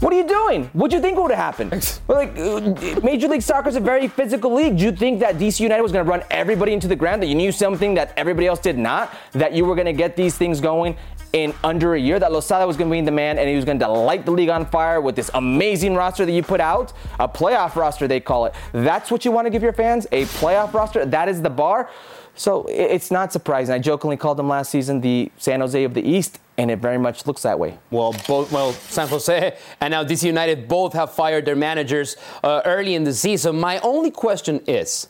what 0.00 0.12
are 0.12 0.16
you 0.16 0.26
doing? 0.26 0.70
What 0.72 0.90
do 0.90 0.96
you 0.96 1.02
think 1.02 1.18
would 1.18 1.30
have 1.32 1.56
happened? 1.56 2.00
like, 2.08 2.36
uh, 2.38 3.00
Major 3.02 3.28
League 3.28 3.42
Soccer 3.42 3.68
is 3.68 3.76
a 3.76 3.80
very 3.80 4.06
physical 4.06 4.54
league. 4.54 4.78
Do 4.78 4.84
you 4.84 4.92
think 4.92 5.20
that 5.20 5.36
DC 5.36 5.60
United 5.60 5.82
was 5.82 5.92
going 5.92 6.04
to 6.04 6.10
run 6.10 6.22
everybody 6.30 6.72
into 6.72 6.86
the 6.86 6.96
ground? 6.96 7.22
That 7.22 7.26
you 7.26 7.34
knew 7.34 7.50
something 7.50 7.94
that 7.94 8.12
everybody 8.16 8.46
else 8.46 8.60
did 8.60 8.78
not? 8.78 9.12
That 9.32 9.52
you 9.54 9.64
were 9.64 9.74
going 9.74 9.86
to 9.86 9.92
get 9.92 10.14
these 10.14 10.36
things 10.36 10.60
going 10.60 10.96
in 11.32 11.52
under 11.64 11.94
a 11.94 12.00
year? 12.00 12.18
That 12.18 12.32
Losada 12.32 12.66
was 12.66 12.76
going 12.76 12.90
to 12.90 12.94
be 12.94 13.00
the 13.00 13.10
man 13.10 13.38
and 13.38 13.48
he 13.48 13.56
was 13.56 13.64
going 13.64 13.78
to 13.80 13.88
light 13.88 14.24
the 14.24 14.30
league 14.30 14.48
on 14.48 14.66
fire 14.66 15.00
with 15.00 15.16
this 15.16 15.30
amazing 15.34 15.94
roster 15.94 16.24
that 16.24 16.32
you 16.32 16.42
put 16.42 16.60
out, 16.60 16.92
a 17.18 17.28
playoff 17.28 17.74
roster 17.74 18.06
they 18.06 18.20
call 18.20 18.46
it. 18.46 18.54
That's 18.72 19.10
what 19.10 19.24
you 19.24 19.32
want 19.32 19.46
to 19.46 19.50
give 19.50 19.62
your 19.62 19.72
fans? 19.72 20.06
A 20.12 20.24
playoff 20.26 20.72
roster? 20.74 21.04
That 21.04 21.28
is 21.28 21.42
the 21.42 21.50
bar. 21.50 21.90
So 22.38 22.66
it's 22.68 23.10
not 23.10 23.32
surprising. 23.32 23.74
I 23.74 23.80
jokingly 23.80 24.16
called 24.16 24.38
them 24.38 24.48
last 24.48 24.70
season 24.70 25.00
the 25.00 25.30
San 25.38 25.58
Jose 25.58 25.82
of 25.82 25.92
the 25.92 26.02
East, 26.02 26.38
and 26.56 26.70
it 26.70 26.78
very 26.78 26.96
much 26.96 27.26
looks 27.26 27.42
that 27.42 27.58
way. 27.58 27.76
Well, 27.90 28.14
both 28.28 28.52
well 28.52 28.72
San 28.72 29.08
Jose 29.08 29.58
and 29.80 29.90
now 29.90 30.04
DC 30.04 30.22
United 30.22 30.68
both 30.68 30.92
have 30.92 31.12
fired 31.12 31.44
their 31.44 31.56
managers 31.56 32.16
uh, 32.44 32.62
early 32.64 32.94
in 32.94 33.02
the 33.02 33.12
season. 33.12 33.58
My 33.58 33.80
only 33.80 34.12
question 34.12 34.60
is, 34.68 35.08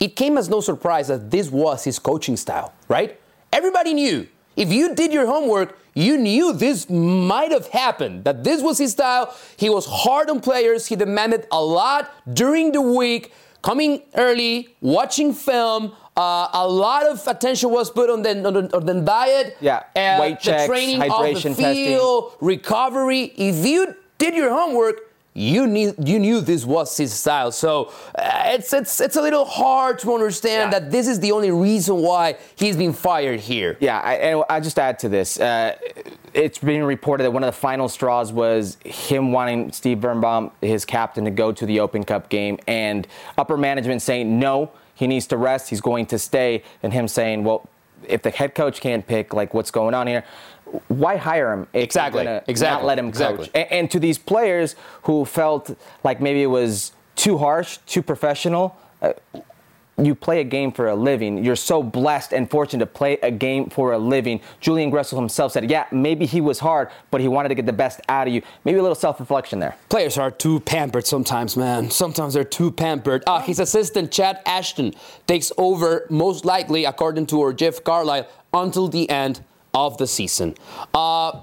it 0.00 0.16
came 0.16 0.38
as 0.38 0.48
no 0.48 0.62
surprise 0.62 1.08
that 1.08 1.30
this 1.30 1.50
was 1.50 1.84
his 1.84 1.98
coaching 1.98 2.38
style, 2.38 2.72
right? 2.88 3.20
Everybody 3.52 3.92
knew. 3.92 4.26
If 4.56 4.72
you 4.72 4.94
did 4.94 5.12
your 5.12 5.26
homework, 5.26 5.78
you 5.94 6.16
knew 6.16 6.54
this 6.54 6.88
might 6.88 7.52
have 7.52 7.68
happened, 7.68 8.24
that 8.24 8.44
this 8.44 8.62
was 8.62 8.78
his 8.78 8.92
style. 8.92 9.36
He 9.58 9.68
was 9.68 9.84
hard 9.86 10.30
on 10.30 10.40
players. 10.40 10.86
He 10.86 10.96
demanded 10.96 11.46
a 11.52 11.62
lot 11.62 12.10
during 12.34 12.72
the 12.72 12.80
week, 12.80 13.30
coming 13.60 14.02
early, 14.14 14.74
watching 14.80 15.34
film, 15.34 15.92
uh, 16.16 16.48
a 16.52 16.68
lot 16.68 17.06
of 17.06 17.26
attention 17.26 17.70
was 17.70 17.90
put 17.90 18.10
on 18.10 18.22
the, 18.22 18.46
on 18.46 18.54
the, 18.54 18.76
on 18.76 18.86
the 18.86 19.00
diet, 19.00 19.56
yeah, 19.60 19.84
uh, 19.96 20.18
weight 20.20 20.38
the 20.40 20.44
checks, 20.44 20.66
training 20.66 21.00
hydration 21.00 21.56
the 21.56 21.62
field, 21.62 22.32
testing. 22.32 22.46
recovery. 22.46 23.32
If 23.36 23.64
you 23.66 23.94
did 24.18 24.34
your 24.34 24.50
homework, 24.50 25.12
you 25.34 25.66
knew 25.66 25.94
you 25.98 26.18
knew 26.18 26.42
this 26.42 26.66
was 26.66 26.94
his 26.94 27.14
style. 27.14 27.50
So 27.50 27.90
uh, 28.14 28.42
it's 28.46 28.72
it's 28.74 29.00
it's 29.00 29.16
a 29.16 29.22
little 29.22 29.46
hard 29.46 29.98
to 30.00 30.12
understand 30.12 30.72
yeah. 30.72 30.80
that 30.80 30.90
this 30.90 31.08
is 31.08 31.20
the 31.20 31.32
only 31.32 31.50
reason 31.50 31.96
why 31.96 32.36
he's 32.56 32.76
been 32.76 32.92
fired 32.92 33.40
here. 33.40 33.78
Yeah, 33.80 33.98
I, 34.00 34.14
and 34.16 34.44
I 34.50 34.60
just 34.60 34.78
add 34.78 34.98
to 34.98 35.08
this. 35.08 35.40
Uh, 35.40 35.76
it's 36.34 36.58
being 36.58 36.82
reported 36.82 37.24
that 37.24 37.30
one 37.30 37.42
of 37.42 37.46
the 37.46 37.58
final 37.58 37.88
straws 37.88 38.32
was 38.32 38.76
him 38.84 39.32
wanting 39.32 39.72
Steve 39.72 40.00
Birnbaum, 40.02 40.50
his 40.60 40.84
captain, 40.84 41.24
to 41.24 41.30
go 41.30 41.52
to 41.52 41.64
the 41.64 41.80
Open 41.80 42.04
Cup 42.04 42.28
game, 42.28 42.58
and 42.66 43.06
upper 43.38 43.56
management 43.56 44.02
saying 44.02 44.38
no 44.38 44.70
he 45.02 45.08
needs 45.08 45.26
to 45.26 45.36
rest, 45.36 45.68
he's 45.68 45.80
going 45.80 46.06
to 46.06 46.18
stay, 46.18 46.62
and 46.80 46.92
him 46.92 47.08
saying, 47.08 47.42
well, 47.42 47.68
if 48.06 48.22
the 48.22 48.30
head 48.30 48.54
coach 48.54 48.80
can't 48.80 49.04
pick 49.04 49.34
like 49.34 49.52
what's 49.52 49.72
going 49.72 49.94
on 49.94 50.06
here, 50.06 50.22
why 50.86 51.16
hire 51.16 51.52
him? 51.52 51.66
exactly. 51.72 52.24
Exactly. 52.46 52.82
Not 52.82 52.84
let 52.84 52.98
him 53.00 53.08
exactly. 53.08 53.46
coach. 53.46 53.50
And, 53.56 53.72
and 53.72 53.90
to 53.90 53.98
these 53.98 54.16
players 54.16 54.76
who 55.02 55.24
felt 55.24 55.76
like 56.04 56.20
maybe 56.20 56.40
it 56.42 56.46
was 56.46 56.92
too 57.16 57.36
harsh, 57.38 57.78
too 57.86 58.00
professional. 58.00 58.76
Uh, 59.02 59.12
you 59.98 60.14
play 60.14 60.40
a 60.40 60.44
game 60.44 60.72
for 60.72 60.88
a 60.88 60.94
living. 60.94 61.44
You're 61.44 61.56
so 61.56 61.82
blessed 61.82 62.32
and 62.32 62.50
fortunate 62.50 62.80
to 62.80 62.90
play 62.90 63.18
a 63.22 63.30
game 63.30 63.68
for 63.68 63.92
a 63.92 63.98
living. 63.98 64.40
Julian 64.60 64.90
Gressel 64.90 65.18
himself 65.18 65.52
said, 65.52 65.70
yeah, 65.70 65.86
maybe 65.92 66.24
he 66.24 66.40
was 66.40 66.58
hard, 66.58 66.90
but 67.10 67.20
he 67.20 67.28
wanted 67.28 67.50
to 67.50 67.54
get 67.54 67.66
the 67.66 67.72
best 67.72 68.00
out 68.08 68.26
of 68.26 68.32
you. 68.32 68.42
Maybe 68.64 68.78
a 68.78 68.82
little 68.82 68.94
self 68.94 69.20
reflection 69.20 69.58
there. 69.58 69.76
Players 69.88 70.16
are 70.16 70.30
too 70.30 70.60
pampered 70.60 71.06
sometimes, 71.06 71.56
man. 71.56 71.90
Sometimes 71.90 72.34
they're 72.34 72.44
too 72.44 72.70
pampered. 72.70 73.22
Uh, 73.26 73.40
his 73.40 73.58
assistant, 73.58 74.10
Chad 74.10 74.40
Ashton, 74.46 74.94
takes 75.26 75.52
over, 75.58 76.06
most 76.08 76.44
likely, 76.44 76.84
according 76.84 77.26
to 77.26 77.42
our 77.42 77.52
Jeff 77.52 77.84
Carlisle, 77.84 78.26
until 78.54 78.88
the 78.88 79.08
end 79.10 79.44
of 79.74 79.98
the 79.98 80.06
season. 80.06 80.54
Uh, 80.94 81.40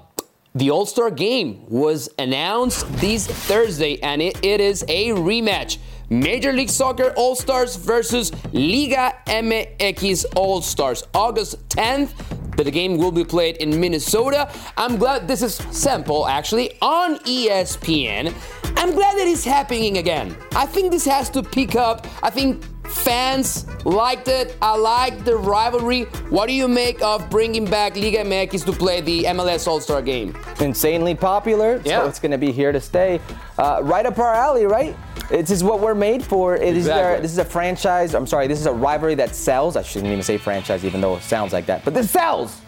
the 0.54 0.70
All 0.70 0.86
Star 0.86 1.10
game 1.10 1.64
was 1.68 2.08
announced 2.18 2.92
this 2.94 3.26
Thursday, 3.26 4.00
and 4.02 4.20
it, 4.20 4.44
it 4.44 4.60
is 4.60 4.84
a 4.88 5.10
rematch 5.10 5.78
Major 6.10 6.52
League 6.52 6.68
Soccer 6.68 7.12
All 7.16 7.36
Stars 7.36 7.76
versus 7.76 8.32
Liga 8.52 9.14
MX 9.26 10.24
All 10.34 10.60
Stars. 10.60 11.04
August 11.14 11.68
10th, 11.68 12.10
the 12.56 12.68
game 12.68 12.98
will 12.98 13.12
be 13.12 13.24
played 13.24 13.58
in 13.58 13.78
Minnesota. 13.80 14.52
I'm 14.76 14.96
glad 14.96 15.28
this 15.28 15.40
is 15.40 15.54
sample 15.70 16.26
actually 16.26 16.76
on 16.82 17.20
ESPN. 17.20 18.34
I'm 18.76 18.92
glad 18.92 19.18
that 19.18 19.28
it's 19.28 19.44
happening 19.44 19.98
again. 19.98 20.36
I 20.56 20.66
think 20.66 20.90
this 20.90 21.04
has 21.04 21.30
to 21.30 21.44
pick 21.44 21.76
up. 21.76 22.08
I 22.24 22.30
think 22.30 22.64
Fans 22.90 23.66
liked 23.86 24.28
it. 24.28 24.56
I 24.60 24.76
like 24.76 25.24
the 25.24 25.36
rivalry. 25.36 26.04
What 26.28 26.46
do 26.46 26.52
you 26.52 26.68
make 26.68 27.00
of 27.02 27.30
bringing 27.30 27.64
back 27.64 27.96
Liga 27.96 28.24
MX 28.24 28.64
to 28.66 28.72
play 28.72 29.00
the 29.00 29.24
MLS 29.24 29.66
All 29.66 29.80
Star 29.80 30.02
game? 30.02 30.36
Insanely 30.60 31.14
popular. 31.14 31.80
Yeah. 31.84 32.00
So 32.00 32.08
it's 32.08 32.18
going 32.18 32.32
to 32.32 32.38
be 32.38 32.52
here 32.52 32.72
to 32.72 32.80
stay. 32.80 33.20
Uh, 33.58 33.80
right 33.82 34.04
up 34.04 34.18
our 34.18 34.34
alley, 34.34 34.66
right? 34.66 34.96
This 35.28 35.50
is 35.50 35.62
what 35.62 35.80
we're 35.80 35.94
made 35.94 36.24
for. 36.24 36.56
It 36.56 36.76
exactly. 36.76 36.80
is 36.80 36.88
our, 36.88 37.20
this 37.20 37.32
is 37.32 37.38
a 37.38 37.44
franchise. 37.44 38.14
I'm 38.14 38.26
sorry, 38.26 38.48
this 38.48 38.58
is 38.58 38.66
a 38.66 38.72
rivalry 38.72 39.14
that 39.16 39.34
sells. 39.34 39.76
I 39.76 39.82
shouldn't 39.82 40.10
even 40.10 40.24
say 40.24 40.36
franchise, 40.36 40.84
even 40.84 41.00
though 41.00 41.16
it 41.16 41.22
sounds 41.22 41.52
like 41.52 41.66
that. 41.66 41.84
But 41.84 41.94
this 41.94 42.10
sells. 42.10 42.60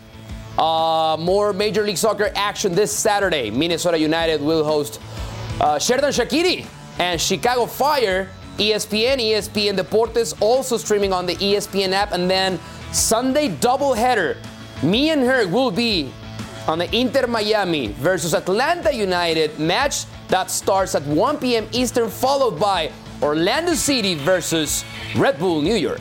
Uh, 0.56 1.16
more 1.18 1.52
Major 1.52 1.82
League 1.82 1.96
Soccer 1.96 2.30
action 2.36 2.74
this 2.74 2.92
Saturday. 2.92 3.50
Minnesota 3.50 3.98
United 3.98 4.40
will 4.40 4.62
host 4.62 5.00
uh, 5.60 5.76
Xherdan 5.76 6.12
Shaqiri 6.12 6.66
and 6.98 7.20
Chicago 7.20 7.66
Fire 7.66 8.28
ESPN, 8.58 9.18
ESPN 9.18 9.76
Deportes, 9.76 10.34
also 10.40 10.76
streaming 10.76 11.12
on 11.12 11.26
the 11.26 11.36
ESPN 11.36 11.92
app. 11.92 12.12
And 12.12 12.30
then 12.30 12.58
Sunday 12.92 13.48
doubleheader. 13.48 14.36
Me 14.82 15.10
and 15.10 15.22
her 15.22 15.46
will 15.48 15.70
be 15.70 16.12
on 16.68 16.78
the 16.78 16.94
Inter 16.94 17.26
Miami 17.26 17.88
versus 17.88 18.34
Atlanta 18.34 18.92
United 18.92 19.58
match 19.58 20.04
that 20.28 20.50
starts 20.50 20.94
at 20.94 21.02
1 21.04 21.38
p.m. 21.38 21.68
Eastern, 21.72 22.08
followed 22.08 22.58
by 22.58 22.90
Orlando 23.22 23.74
City 23.74 24.14
versus 24.14 24.84
Red 25.16 25.38
Bull 25.38 25.62
New 25.62 25.74
York. 25.74 26.00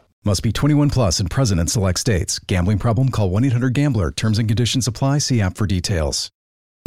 Must 0.23 0.43
be 0.43 0.51
21 0.51 0.91
plus 0.91 1.19
and 1.19 1.31
present 1.31 1.59
in 1.59 1.65
select 1.65 1.99
states. 1.99 2.37
Gambling 2.37 2.77
problem? 2.77 3.09
Call 3.09 3.31
1 3.31 3.43
800 3.45 3.73
GAMBLER. 3.73 4.11
Terms 4.11 4.37
and 4.37 4.47
conditions 4.47 4.87
apply. 4.87 5.17
See 5.17 5.41
app 5.41 5.57
for 5.57 5.65
details. 5.65 6.29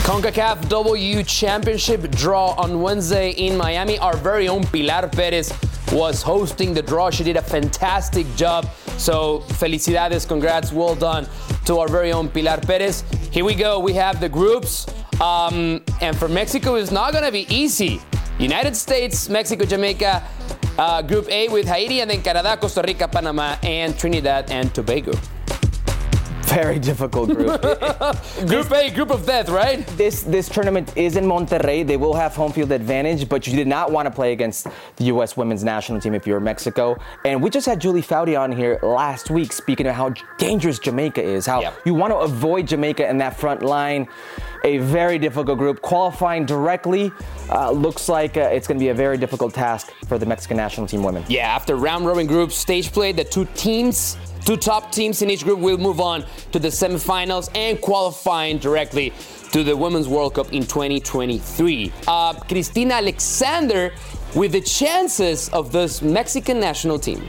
CONCACAF 0.03 0.68
W 0.68 1.24
Championship 1.24 2.09
draw 2.12 2.51
on 2.53 2.80
Wednesday 2.80 3.32
in 3.32 3.57
Miami. 3.57 3.99
Our 3.99 4.16
very 4.18 4.47
own 4.47 4.62
Pilar 4.62 5.09
Perez 5.09 5.53
was 5.91 6.22
hosting 6.22 6.74
the 6.74 6.82
draw. 6.82 7.11
She 7.11 7.24
did 7.24 7.37
a 7.37 7.43
fantastic 7.43 8.32
job. 8.37 8.70
So, 8.99 9.41
felicidades, 9.49 10.28
congrats, 10.28 10.70
well 10.72 10.95
done 10.95 11.26
to 11.64 11.78
our 11.78 11.89
very 11.89 12.12
own 12.12 12.28
Pilar 12.28 12.59
Perez. 12.59 13.03
Here 13.32 13.45
we 13.45 13.57
go. 13.57 13.80
We 13.80 13.95
have 13.95 14.20
the 14.20 14.28
groups. 14.28 14.87
Um, 15.20 15.82
and 16.01 16.16
for 16.16 16.28
Mexico, 16.28 16.76
it's 16.76 16.93
not 16.93 17.11
going 17.11 17.24
to 17.24 17.32
be 17.32 17.53
easy. 17.53 18.01
United 18.39 18.74
States, 18.76 19.28
Mexico, 19.28 19.64
Jamaica, 19.64 20.22
uh, 20.78 21.03
group 21.03 21.28
A 21.30 21.49
with 21.49 21.66
Haiti, 21.66 22.01
and 22.01 22.11
then 22.11 22.22
Canada, 22.22 22.57
Costa 22.57 22.82
Rica, 22.85 23.07
Panama, 23.07 23.57
and 23.62 23.97
Trinidad 23.97 24.51
and 24.51 24.74
Tobago. 24.74 25.12
Very 26.47 26.78
difficult 26.78 27.30
group. 27.30 27.61
group 28.47 28.72
A, 28.72 28.90
group 28.90 29.11
of 29.11 29.26
death, 29.26 29.49
right? 29.49 29.86
This 29.97 30.22
this 30.22 30.49
tournament 30.49 30.97
is 30.97 31.16
in 31.16 31.24
Monterrey. 31.24 31.86
They 31.86 31.97
will 31.97 32.14
have 32.14 32.34
home 32.34 32.53
field 32.53 32.72
advantage, 32.72 33.28
but 33.28 33.47
you 33.47 33.57
did 33.57 33.66
not 33.66 33.90
want 33.90 34.07
to 34.07 34.11
play 34.11 34.32
against 34.32 34.66
the 34.97 35.05
U.S. 35.05 35.36
women's 35.36 35.64
national 35.64 36.01
team 36.01 36.14
if 36.14 36.26
you're 36.26 36.40
Mexico. 36.40 36.97
And 37.24 37.42
we 37.42 37.51
just 37.51 37.66
had 37.66 37.80
Julie 37.80 38.03
Foudy 38.03 38.38
on 38.38 38.53
here 38.53 38.78
last 38.82 39.30
week 39.30 39.53
speaking 39.53 39.86
of 39.86 39.95
how 39.95 40.12
dangerous 40.38 40.78
Jamaica 40.78 41.22
is, 41.22 41.47
how 41.47 41.61
yep. 41.61 41.74
you 41.84 41.95
want 41.95 42.12
to 42.12 42.18
avoid 42.18 42.68
Jamaica 42.68 43.09
in 43.09 43.18
that 43.18 43.38
front 43.38 43.62
line 43.62 44.09
a 44.64 44.78
very 44.78 45.18
difficult 45.18 45.59
group. 45.59 45.82
Qualifying 45.82 46.47
directly 46.47 47.12
uh, 47.51 47.70
looks 47.70 48.09
like 48.09 48.36
uh, 48.36 48.40
it's 48.40 48.66
going 48.66 48.78
to 48.78 48.82
be 48.82 48.88
a 48.88 48.95
very 48.95 49.18
difficult 49.18 49.55
task 49.55 49.92
for 50.09 50.18
the 50.18 50.26
Mexican 50.26 50.57
national 50.57 50.86
team 50.86 51.03
women. 51.03 51.24
Yeah, 51.28 51.47
after 51.47 51.76
round 51.76 52.07
robin 52.07 52.26
group 52.26 52.51
stage 52.51 52.90
play, 52.90 53.12
the 53.12 53.24
two 53.24 53.47
teams, 53.55 54.16
two 54.45 54.57
top 54.57 54.92
teams 54.92 55.22
in 55.22 55.30
each 55.30 55.45
group 55.45 55.59
will 55.59 55.78
move 55.78 56.01
on 56.01 56.24
to 56.53 56.59
the 56.59 56.68
semifinals 56.68 57.51
and 57.55 57.80
qualifying 57.80 58.59
directly 58.59 59.12
to 59.53 59.62
the 59.62 59.76
Women's 59.76 60.09
World 60.09 60.34
Cup 60.34 60.53
in 60.53 60.62
2023. 60.62 61.92
Uh, 62.07 62.34
Cristina 62.34 62.95
Alexander 62.95 63.92
with 64.34 64.53
the 64.53 64.61
chances 64.61 65.49
of 65.51 65.72
this 65.72 66.03
Mexican 66.03 66.61
national 66.61 66.99
team. 66.99 67.28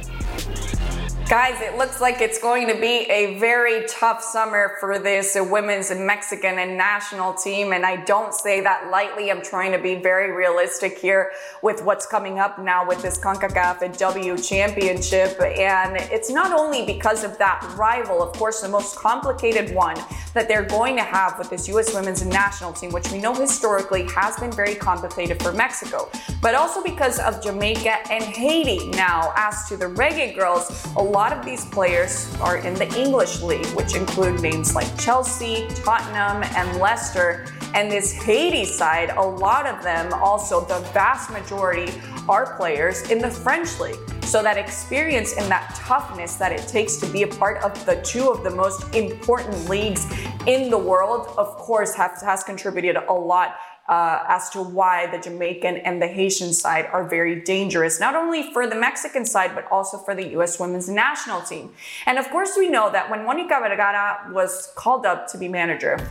Guys, 1.28 1.60
it 1.60 1.76
looks 1.76 2.00
like 2.00 2.22
it's 2.22 2.38
going 2.38 2.68
to 2.68 2.76
be 2.76 3.10
a 3.10 3.40
very 3.40 3.84
tough 3.88 4.22
summer 4.22 4.76
for 4.80 5.00
this 5.00 5.36
women's 5.36 5.90
Mexican 5.90 6.60
and 6.60 6.78
national 6.78 7.34
team. 7.34 7.74
And 7.74 7.84
I 7.84 7.96
don't 7.96 8.32
say 8.32 8.62
that 8.62 8.92
lightly. 8.92 9.32
I'm 9.32 9.42
trying 9.42 9.72
to 9.72 9.80
be 9.80 9.96
very 9.96 10.32
realistic 10.32 11.00
here 11.00 11.32
with 11.64 11.84
what's 11.84 12.06
coming 12.06 12.38
up 12.38 12.60
now 12.60 12.88
with 12.88 13.02
this 13.02 13.18
CONCACAF 13.18 13.82
and 13.82 13.98
W 13.98 14.38
championship. 14.38 15.42
And 15.42 15.98
it's 16.12 16.30
not 16.30 16.54
only 16.54 16.86
because 16.86 17.24
of 17.24 17.40
that 17.40 17.74
rival, 17.76 18.22
of 18.22 18.32
course, 18.34 18.62
the 18.62 18.70
most 18.70 18.96
complicated 18.96 19.74
one 19.74 19.98
that 20.36 20.48
they're 20.48 20.66
going 20.66 20.96
to 20.96 21.04
have 21.04 21.40
with 21.40 21.50
this 21.50 21.68
U.S. 21.70 21.92
women's 21.96 22.24
national 22.24 22.72
team, 22.72 22.92
which 22.92 23.12
we 23.12 23.18
know 23.18 23.34
historically 23.34 24.08
has 24.14 24.38
been 24.38 24.52
very 24.52 24.76
complicated 24.76 25.42
for 25.42 25.52
Mexico, 25.52 26.08
but 26.40 26.54
also 26.54 26.84
because 26.84 27.18
of 27.18 27.42
Jamaica 27.42 28.12
and 28.12 28.24
Haiti. 28.24 28.90
Now, 28.90 29.34
as 29.36 29.68
to 29.70 29.76
the 29.76 29.86
Reggae 29.86 30.36
Girls, 30.36 30.86
lot 31.16 31.32
of 31.32 31.46
these 31.46 31.64
players 31.64 32.36
are 32.42 32.58
in 32.58 32.74
the 32.74 32.94
English 33.00 33.42
league, 33.42 33.66
which 33.68 33.96
include 33.96 34.42
names 34.42 34.76
like 34.76 34.86
Chelsea, 35.00 35.66
Tottenham, 35.70 36.44
and 36.58 36.78
Leicester. 36.78 37.48
And 37.74 37.90
this 37.90 38.12
Haiti 38.12 38.66
side, 38.66 39.12
a 39.12 39.22
lot 39.22 39.66
of 39.66 39.82
them 39.82 40.12
also, 40.12 40.60
the 40.66 40.80
vast 40.92 41.32
majority 41.32 41.90
are 42.28 42.58
players 42.58 43.10
in 43.10 43.20
the 43.20 43.32
French 43.32 43.80
league. 43.80 43.98
So 44.24 44.44
that 44.44 44.58
experience 44.58 45.38
and 45.38 45.50
that 45.50 45.74
toughness 45.74 46.36
that 46.36 46.52
it 46.52 46.68
takes 46.68 46.98
to 46.98 47.06
be 47.06 47.24
a 47.24 47.28
part 47.28 47.64
of 47.64 47.86
the 47.86 48.02
two 48.02 48.30
of 48.30 48.44
the 48.44 48.52
most 48.52 48.94
important 48.94 49.70
leagues 49.70 50.12
in 50.48 50.70
the 50.70 50.78
world, 50.78 51.34
of 51.38 51.56
course, 51.56 51.94
has, 51.96 52.22
has 52.24 52.44
contributed 52.44 52.98
a 52.98 53.14
lot 53.14 53.56
uh, 53.88 54.24
as 54.28 54.50
to 54.50 54.62
why 54.62 55.06
the 55.08 55.20
Jamaican 55.20 55.78
and 55.78 56.02
the 56.02 56.08
Haitian 56.08 56.54
side 56.54 56.88
are 56.92 57.08
very 57.08 57.42
dangerous, 57.42 58.00
not 58.00 58.16
only 58.16 58.52
for 58.52 58.68
the 58.68 58.76
Mexican 58.76 59.26
side, 59.26 59.54
but 59.54 59.68
also 59.72 59.98
for 59.98 60.16
the 60.16 60.28
U.S. 60.30 60.60
women's 60.60 60.90
national 60.90 61.42
team. 61.42 61.72
And 62.06 62.18
of 62.18 62.30
course, 62.30 62.56
we 62.58 62.70
know 62.70 62.92
that 62.92 63.10
when 63.10 63.26
Monica 63.26 63.60
Vergara 63.62 64.32
was 64.32 64.72
called 64.76 65.06
up 65.06 65.28
to 65.32 65.38
be 65.38 65.48
manager, 65.48 66.10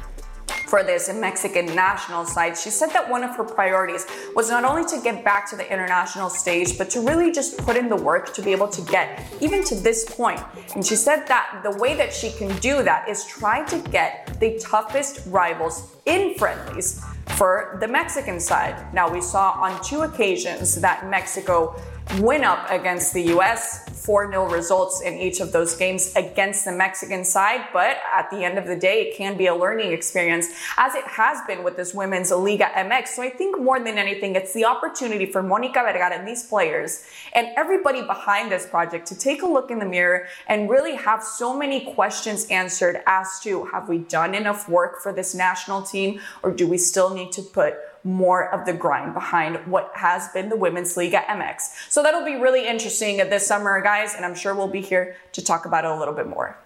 for 0.66 0.83
this 0.83 1.12
Mexican 1.12 1.66
national 1.66 2.25
side. 2.25 2.57
She 2.57 2.70
said 2.70 2.91
that 2.91 3.09
one 3.09 3.22
of 3.22 3.37
her 3.37 3.45
priorities 3.45 4.07
was 4.35 4.51
not 4.51 4.64
only 4.64 4.85
to 4.87 5.01
get 5.03 5.25
back 5.25 5.49
to 5.51 5.57
the 5.57 5.72
international 5.72 6.29
stage, 6.29 6.77
but 6.77 6.91
to 6.91 7.01
really 7.01 7.31
just 7.31 7.59
put 7.59 7.77
in 7.77 7.89
the 7.89 7.97
work 7.97 8.35
to 8.35 8.43
be 8.43 8.51
able 8.51 8.68
to 8.68 8.83
get 8.91 9.22
even 9.41 9.62
to 9.64 9.75
this 9.75 10.05
point. 10.05 10.41
And 10.75 10.85
she 10.85 10.97
said 10.97 11.27
that 11.29 11.61
the 11.62 11.79
way 11.79 11.95
that 11.97 12.12
she 12.12 12.33
can 12.33 12.57
do 12.59 12.83
that 12.83 13.09
is 13.09 13.25
try 13.27 13.64
to 13.66 13.79
get 13.91 14.37
the 14.41 14.59
toughest 14.59 15.22
rivals 15.27 15.95
in 16.07 16.35
friendlies 16.35 17.01
for 17.37 17.76
the 17.80 17.89
Mexican 17.89 18.39
side. 18.39 18.93
Now, 18.95 19.11
we 19.11 19.20
saw 19.20 19.53
on 19.53 19.82
two 19.82 20.03
occasions 20.03 20.80
that 20.80 21.09
Mexico 21.11 21.74
went 22.20 22.45
up 22.45 22.70
against 22.70 23.12
the 23.12 23.22
US, 23.35 23.84
4 24.05 24.30
0 24.30 24.50
results 24.50 25.00
in 25.00 25.14
each 25.14 25.40
of 25.40 25.50
those 25.52 25.74
games 25.74 26.12
against 26.14 26.66
the 26.66 26.72
Mexican 26.72 27.24
side. 27.24 27.62
But 27.72 27.96
at 28.12 28.30
the 28.30 28.44
end 28.44 28.59
of 28.59 28.66
the 28.66 28.76
day, 28.76 29.09
it 29.09 29.16
can 29.16 29.38
be 29.38 29.46
a 29.46 29.55
learning 29.55 29.92
experience, 29.92 30.48
as 30.76 30.94
it 30.94 31.05
has 31.05 31.38
been 31.46 31.64
with 31.64 31.76
this 31.76 31.94
women's 31.94 32.30
Liga 32.30 32.66
MX. 32.76 33.09
So 33.09 33.22
I 33.22 33.30
think 33.30 33.59
more 33.59 33.78
than 33.78 33.96
anything, 33.96 34.36
it's 34.36 34.52
the 34.52 34.66
opportunity 34.66 35.24
for 35.24 35.42
Monica 35.42 35.80
Vergara 35.80 36.12
and 36.14 36.28
these 36.28 36.42
players 36.42 37.05
and 37.32 37.48
everybody 37.57 38.02
behind 38.02 38.52
this 38.52 38.66
project 38.66 39.07
to 39.09 39.18
take 39.18 39.42
a 39.42 39.46
look 39.46 39.70
in 39.70 39.78
the 39.78 39.86
mirror 39.86 40.26
and 40.48 40.68
really 40.68 40.96
have 40.96 41.22
so 41.22 41.57
many 41.57 41.92
questions 41.94 42.46
answered 42.50 43.00
as 43.07 43.40
to 43.40 43.64
have 43.66 43.88
we 43.88 43.98
done 43.98 44.34
enough 44.34 44.68
work 44.68 45.00
for 45.02 45.12
this 45.12 45.34
national 45.34 45.82
team 45.82 46.20
or 46.42 46.52
do 46.52 46.66
we 46.66 46.76
still 46.76 47.14
need 47.14 47.32
to 47.32 47.42
put 47.42 47.74
more 48.05 48.52
of 48.55 48.66
the 48.66 48.72
grind 48.72 49.14
behind 49.14 49.57
what 49.66 49.90
has 49.94 50.28
been 50.28 50.50
the 50.50 50.57
Women's 50.57 50.96
League 50.96 51.14
at 51.14 51.26
MX. 51.26 51.90
So 51.90 52.02
that'll 52.02 52.24
be 52.24 52.36
really 52.36 52.66
interesting 52.66 53.16
this 53.16 53.46
summer, 53.46 53.80
guys, 53.80 54.14
and 54.14 54.24
I'm 54.24 54.34
sure 54.34 54.55
we'll 54.55 54.68
be 54.68 54.82
here 54.82 55.16
to 55.32 55.42
talk 55.42 55.64
about 55.64 55.84
it 55.84 55.90
a 55.90 55.98
little 55.98 56.14
bit 56.14 56.28
more. 56.28 56.57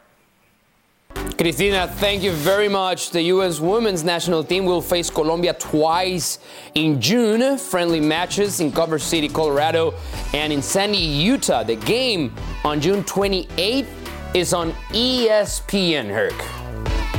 Cristina, 1.36 1.86
thank 1.86 2.22
you 2.22 2.32
very 2.32 2.68
much. 2.68 3.10
The 3.10 3.22
U.S. 3.22 3.60
women's 3.60 4.02
national 4.02 4.42
team 4.42 4.64
will 4.64 4.82
face 4.82 5.08
Colombia 5.08 5.54
twice 5.54 6.40
in 6.74 7.00
June. 7.00 7.56
Friendly 7.56 8.00
matches 8.00 8.60
in 8.60 8.72
Commerce 8.72 9.04
City, 9.04 9.28
Colorado, 9.28 9.94
and 10.34 10.52
in 10.52 10.60
Sandy, 10.60 10.98
Utah. 10.98 11.62
The 11.62 11.76
game 11.76 12.34
on 12.64 12.80
June 12.80 13.04
28th 13.04 13.86
is 14.34 14.52
on 14.52 14.72
ESPN, 14.90 16.08
Herc. 16.10 16.34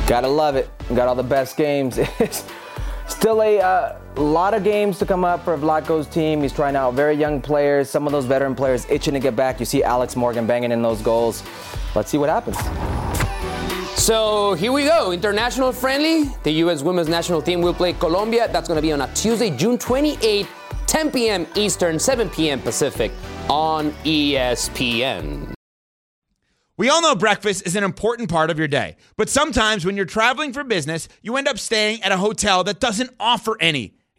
Gotta 0.06 0.28
love 0.28 0.56
it. 0.56 0.70
Got 0.94 1.08
all 1.08 1.14
the 1.14 1.22
best 1.22 1.56
games. 1.56 1.98
It's 2.20 3.16
still 3.16 3.42
a 3.42 3.58
uh, 3.58 3.99
lot 4.22 4.54
of 4.54 4.64
games 4.64 4.98
to 4.98 5.06
come 5.06 5.24
up 5.24 5.44
for 5.44 5.56
Vlatko's 5.56 6.06
team. 6.06 6.42
He's 6.42 6.52
trying 6.52 6.76
out 6.76 6.94
very 6.94 7.14
young 7.14 7.40
players. 7.40 7.88
Some 7.88 8.06
of 8.06 8.12
those 8.12 8.26
veteran 8.26 8.54
players 8.54 8.86
itching 8.90 9.14
to 9.14 9.20
get 9.20 9.34
back. 9.34 9.60
You 9.60 9.66
see 9.66 9.82
Alex 9.82 10.16
Morgan 10.16 10.46
banging 10.46 10.72
in 10.72 10.82
those 10.82 11.00
goals. 11.00 11.42
Let's 11.94 12.10
see 12.10 12.18
what 12.18 12.28
happens. 12.28 12.56
So 14.00 14.54
here 14.54 14.72
we 14.72 14.84
go. 14.84 15.12
International 15.12 15.72
friendly. 15.72 16.24
The 16.42 16.52
U.S. 16.64 16.82
women's 16.82 17.08
national 17.08 17.42
team 17.42 17.60
will 17.60 17.74
play 17.74 17.92
Colombia. 17.92 18.48
That's 18.50 18.66
going 18.66 18.76
to 18.76 18.82
be 18.82 18.92
on 18.92 19.02
a 19.02 19.14
Tuesday, 19.14 19.50
June 19.50 19.78
28, 19.78 20.46
10 20.86 21.10
p.m. 21.10 21.46
Eastern, 21.54 21.98
7 21.98 22.30
p.m. 22.30 22.60
Pacific 22.60 23.12
on 23.48 23.90
ESPN. 24.04 25.52
We 26.76 26.88
all 26.88 27.02
know 27.02 27.14
breakfast 27.14 27.66
is 27.66 27.76
an 27.76 27.84
important 27.84 28.30
part 28.30 28.48
of 28.48 28.58
your 28.58 28.66
day, 28.66 28.96
but 29.18 29.28
sometimes 29.28 29.84
when 29.84 29.96
you're 29.96 30.06
traveling 30.06 30.54
for 30.54 30.64
business, 30.64 31.08
you 31.20 31.36
end 31.36 31.46
up 31.46 31.58
staying 31.58 32.02
at 32.02 32.10
a 32.10 32.16
hotel 32.16 32.64
that 32.64 32.80
doesn't 32.80 33.10
offer 33.20 33.58
any. 33.60 33.99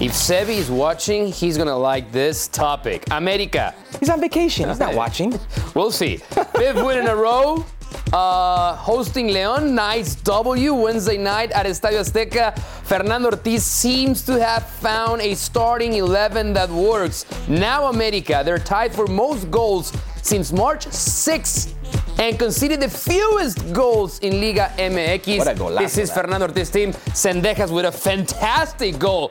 If 0.00 0.12
Sebi 0.12 0.56
is 0.56 0.70
watching, 0.70 1.26
he's 1.30 1.58
gonna 1.58 1.76
like 1.76 2.10
this 2.10 2.48
topic. 2.48 3.04
America. 3.10 3.74
He's 3.98 4.08
on 4.08 4.20
vacation. 4.20 4.68
He's 4.68 4.78
not 4.80 4.94
watching. 4.94 5.38
We'll 5.74 5.90
see. 5.90 6.16
Fifth 6.56 6.82
win 6.82 6.98
in 6.98 7.06
a 7.06 7.14
row. 7.16 7.64
Uh, 8.12 8.74
hosting 8.76 9.28
Leon, 9.28 9.74
nice 9.74 10.14
W 10.16 10.74
Wednesday 10.74 11.16
night 11.16 11.50
at 11.52 11.66
Estadio 11.66 12.00
Azteca. 12.00 12.58
Fernando 12.84 13.30
Ortiz 13.30 13.64
seems 13.64 14.22
to 14.22 14.40
have 14.44 14.68
found 14.68 15.20
a 15.20 15.34
starting 15.34 15.94
11 15.94 16.52
that 16.54 16.70
works. 16.70 17.24
Now, 17.48 17.86
America, 17.86 18.42
they're 18.44 18.58
tied 18.58 18.92
for 18.92 19.06
most 19.06 19.50
goals 19.50 19.92
since 20.22 20.52
March 20.52 20.86
6th 20.86 21.74
and 22.18 22.38
conceded 22.38 22.80
the 22.80 22.88
fewest 22.88 23.72
goals 23.72 24.18
in 24.20 24.40
Liga 24.40 24.72
MX. 24.76 25.38
What 25.38 25.48
a 25.48 25.54
golazo 25.54 25.78
this 25.78 25.98
is. 25.98 26.10
Fernando 26.10 26.46
Ortiz 26.46 26.70
team. 26.70 26.92
Zendejas 26.92 27.70
with 27.70 27.84
a 27.84 27.92
fantastic 27.92 28.98
goal. 28.98 29.30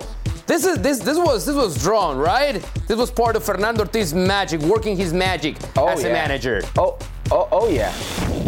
This 0.49 0.65
is 0.65 0.79
this 0.79 0.97
this 0.97 1.15
was 1.15 1.45
this 1.45 1.55
was 1.55 1.77
drawn, 1.77 2.17
right? 2.17 2.55
This 2.87 2.97
was 2.97 3.11
part 3.11 3.35
of 3.35 3.43
Fernando 3.43 3.83
Ortiz's 3.83 4.15
magic, 4.15 4.61
working 4.61 4.97
his 4.97 5.13
magic 5.13 5.57
as 5.77 6.03
a 6.03 6.11
manager. 6.11 6.63
Oh, 6.75 6.97
oh, 7.29 7.47
oh 7.51 7.69
yeah. 7.69 7.93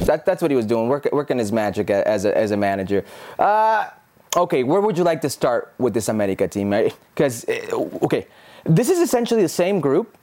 That, 0.06 0.26
that's 0.26 0.42
what 0.42 0.50
he 0.50 0.58
was 0.58 0.66
doing, 0.66 0.88
work, 0.88 1.08
working 1.12 1.38
his 1.38 1.52
magic 1.52 1.92
as 1.92 2.26
a, 2.26 2.36
as 2.36 2.50
a 2.50 2.58
manager. 2.58 3.06
Uh, 3.38 3.92
okay, 4.36 4.64
where 4.64 4.82
would 4.82 4.98
you 4.98 5.04
like 5.04 5.22
to 5.22 5.30
start 5.30 5.76
with 5.78 5.94
this 5.94 6.10
America 6.10 6.48
team? 6.48 6.72
Because, 7.14 7.46
okay, 8.02 8.26
this 8.64 8.90
is 8.90 8.98
essentially 8.98 9.44
the 9.44 9.56
same 9.64 9.80
group 9.80 10.18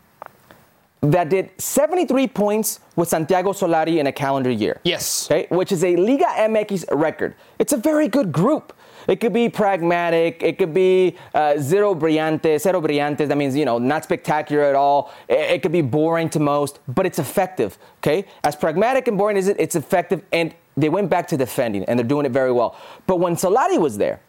that 1.00 1.28
did 1.28 1.50
73 1.58 2.26
points 2.26 2.80
with 2.96 3.08
Santiago 3.08 3.52
Solari 3.52 3.98
in 3.98 4.08
a 4.08 4.12
calendar 4.12 4.50
year. 4.50 4.80
Yes. 4.82 5.30
Okay, 5.30 5.46
which 5.54 5.70
is 5.70 5.84
a 5.84 5.94
Liga 5.94 6.24
MX 6.24 6.86
record. 6.90 7.36
It's 7.60 7.72
a 7.72 7.76
very 7.76 8.08
good 8.08 8.32
group. 8.32 8.72
It 9.08 9.20
could 9.20 9.32
be 9.32 9.48
pragmatic. 9.48 10.42
It 10.42 10.58
could 10.58 10.74
be 10.74 11.16
uh, 11.34 11.58
zero 11.58 11.94
brillantes, 11.94 12.60
cero 12.60 12.80
brillantes. 12.80 13.28
That 13.28 13.38
means, 13.38 13.56
you 13.56 13.64
know, 13.64 13.78
not 13.78 14.04
spectacular 14.04 14.64
at 14.64 14.74
all. 14.74 15.12
It, 15.28 15.50
it 15.50 15.62
could 15.62 15.72
be 15.72 15.80
boring 15.80 16.28
to 16.30 16.38
most, 16.38 16.78
but 16.86 17.06
it's 17.06 17.18
effective. 17.18 17.78
Okay? 17.98 18.26
As 18.44 18.54
pragmatic 18.54 19.08
and 19.08 19.16
boring 19.16 19.38
as 19.38 19.48
it, 19.48 19.56
it's 19.58 19.74
effective. 19.74 20.22
And 20.30 20.54
they 20.76 20.90
went 20.90 21.10
back 21.10 21.26
to 21.28 21.36
defending, 21.36 21.84
and 21.84 21.98
they're 21.98 22.06
doing 22.06 22.26
it 22.26 22.32
very 22.32 22.52
well. 22.52 22.76
But 23.06 23.16
when 23.16 23.34
Solari 23.34 23.80
was 23.80 23.98
there, 23.98 24.20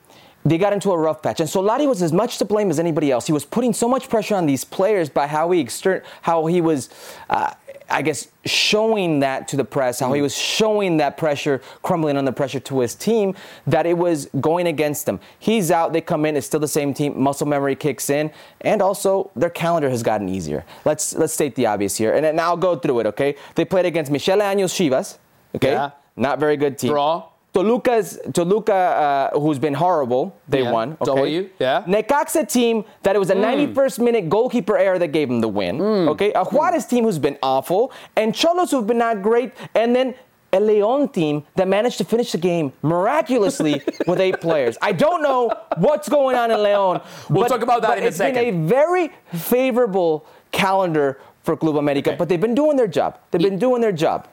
they 0.45 0.57
got 0.57 0.71
into 0.71 0.91
a 0.91 0.97
rough 0.97 1.21
patch, 1.21 1.41
and 1.41 1.49
Solari 1.49 1.86
was 1.86 2.01
as 2.01 2.13
much 2.13 2.38
to 2.38 2.45
blame 2.45 2.69
as 2.69 2.80
anybody 2.80 3.11
else. 3.11 3.27
He 3.27 3.34
was 3.34 3.43
putting 3.43 3.73
so 3.73 3.89
much 3.89 4.07
pressure 4.07 4.36
on 4.36 4.45
these 4.45 4.63
players 4.63 5.09
by 5.09 5.27
how 5.27 5.51
he 5.51 5.59
exter- 5.59 6.03
how 6.21 6.45
he 6.45 6.61
was, 6.61 6.89
uh, 7.30 7.51
I 7.91 8.01
guess, 8.01 8.27
showing 8.45 9.19
that 9.19 9.47
to 9.49 9.57
the 9.57 9.65
press, 9.65 9.99
how 9.99 10.11
he 10.13 10.19
mm. 10.19 10.23
was 10.23 10.35
showing 10.35 10.97
that 10.97 11.17
pressure, 11.17 11.61
crumbling 11.81 12.17
under 12.17 12.31
the 12.31 12.35
pressure 12.35 12.59
to 12.59 12.79
his 12.79 12.95
team, 12.95 13.35
that 13.67 13.85
it 13.85 13.97
was 13.97 14.29
going 14.39 14.67
against 14.67 15.05
them. 15.05 15.19
He's 15.39 15.71
out, 15.71 15.93
they 15.93 16.01
come 16.01 16.25
in, 16.25 16.35
it's 16.35 16.47
still 16.47 16.59
the 16.59 16.67
same 16.67 16.93
team. 16.93 17.19
Muscle 17.21 17.47
memory 17.47 17.75
kicks 17.75 18.09
in, 18.09 18.31
and 18.61 18.81
also 18.81 19.31
their 19.35 19.49
calendar 19.49 19.89
has 19.89 20.03
gotten 20.03 20.29
easier. 20.29 20.65
Let's 20.85 21.15
let's 21.15 21.33
state 21.33 21.55
the 21.55 21.65
obvious 21.65 21.97
here, 21.97 22.13
and 22.13 22.23
then 22.23 22.39
I'll 22.39 22.57
go 22.57 22.75
through 22.75 22.99
it. 22.99 23.07
Okay, 23.07 23.35
they 23.55 23.65
played 23.65 23.85
against 23.85 24.11
Michel 24.11 24.39
Leaño's 24.39 24.73
Chivas. 24.73 25.17
Okay, 25.55 25.71
Yeah. 25.71 25.91
not 26.15 26.39
very 26.39 26.57
good 26.57 26.77
team. 26.77 26.91
Draw. 26.91 27.23
Toluca's 27.64 28.20
Toluca, 28.34 28.74
uh, 29.34 29.39
who's 29.39 29.60
been 29.60 29.74
horrible, 29.74 30.36
they 30.47 30.62
Yeah. 30.64 30.72
won. 30.72 30.97
Okay? 31.01 31.05
W, 31.16 31.49
yeah. 31.60 31.84
Necaxa 31.88 32.47
team 32.47 32.86
that 33.03 33.16
it 33.16 33.20
was 33.20 33.30
a 33.30 33.36
91st 33.36 33.99
minute 33.99 34.30
goalkeeper 34.30 34.78
error 34.78 34.97
that 34.99 35.10
gave 35.10 35.28
them 35.28 35.41
the 35.41 35.47
win. 35.47 35.82
Okay, 36.10 36.32
a 36.34 36.43
Juarez 36.45 36.86
team 36.86 37.03
who's 37.03 37.20
been 37.20 37.38
awful, 37.43 37.91
and 38.16 38.34
Xolos 38.34 38.72
who've 38.72 38.88
been 38.88 38.97
not 38.97 39.22
great, 39.22 39.51
and 39.76 39.95
then 39.95 40.16
a 40.51 40.60
Leon 40.60 41.10
team 41.10 41.43
that 41.57 41.68
managed 41.68 41.97
to 41.99 42.03
finish 42.03 42.32
the 42.32 42.38
game 42.39 42.74
miraculously 42.82 43.82
with 44.07 44.20
eight 44.20 44.39
players. 44.41 44.78
I 44.82 44.93
don't 44.93 45.22
know 45.22 45.51
what's 45.78 46.10
going 46.10 46.36
on 46.36 46.49
in 46.49 46.64
Leon. 46.64 47.01
We'll 47.30 47.43
but- 47.43 47.49
talk 47.49 47.62
about 47.62 47.82
that 47.84 47.97
in 47.99 48.05
a 48.05 48.12
second. 48.12 48.38
it's 48.38 48.45
been 48.55 48.64
a 48.64 48.68
very 48.68 49.12
favorable 49.34 50.26
calendar 50.51 51.20
for 51.43 51.55
Club 51.55 51.78
America, 51.78 52.16
but 52.18 52.30
they've 52.30 52.41
been 52.41 52.55
doing 52.55 52.78
their 52.78 52.88
job. 52.88 53.18
They've 53.32 53.41
been 53.41 53.60
doing 53.60 53.82
their 53.82 53.91
job. 53.91 54.28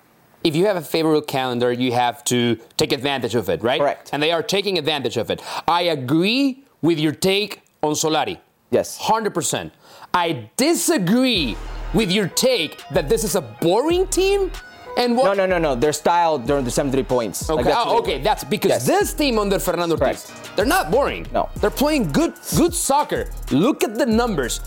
If 0.47 0.55
you 0.55 0.67
have 0.67 0.77
a 0.77 0.81
favorable 0.81 1.23
calendar, 1.23 1.73
you 1.73 1.91
have 1.93 2.23
to 2.25 2.57
take 2.77 2.93
advantage 2.93 3.35
of 3.35 3.49
it, 3.49 3.63
right? 3.65 3.81
Correct. 3.81 4.11
And 4.13 4.23
they 4.23 4.31
are 4.31 4.45
taking 4.45 4.79
advantage 4.79 5.17
of 5.17 5.29
it. 5.29 5.43
I 5.67 5.83
agree 5.83 6.63
with 6.83 7.01
your 7.01 7.13
take 7.13 7.63
on 7.83 7.95
Solari. 7.95 8.39
Yes. 8.71 8.97
100%. 8.99 9.73
I 10.15 10.49
disagree 10.57 11.57
with 11.95 12.13
your 12.13 12.29
take 12.29 12.81
that 12.93 13.09
this 13.09 13.25
is 13.25 13.35
a 13.35 13.41
boring 13.41 14.07
team. 14.07 14.53
And 14.97 15.17
what? 15.17 15.25
No, 15.25 15.35
no, 15.35 15.47
no, 15.47 15.59
no. 15.59 15.75
Their 15.75 15.93
style 15.93 16.39
during 16.39 16.65
the 16.65 16.71
73 16.71 17.03
points. 17.03 17.49
Like, 17.49 17.59
Okay, 17.61 17.69
that's 17.69 17.87
oh, 17.87 17.99
okay, 17.99 18.23
that's 18.23 18.45
because 18.45 18.71
Yes. 18.71 18.87
this 18.87 19.13
team 19.15 19.39
under 19.39 19.59
Fernando 19.59 19.97
Ortiz, 19.99 20.33
they're 20.55 20.65
not 20.65 20.91
boring. 20.91 21.27
No. 21.33 21.51
They're 21.57 21.71
playing 21.85 22.13
good 22.13 22.33
good 22.57 22.73
soccer. 22.73 23.29
Look 23.51 23.85
at 23.85 23.97
the 23.99 24.07
numbers. 24.07 24.61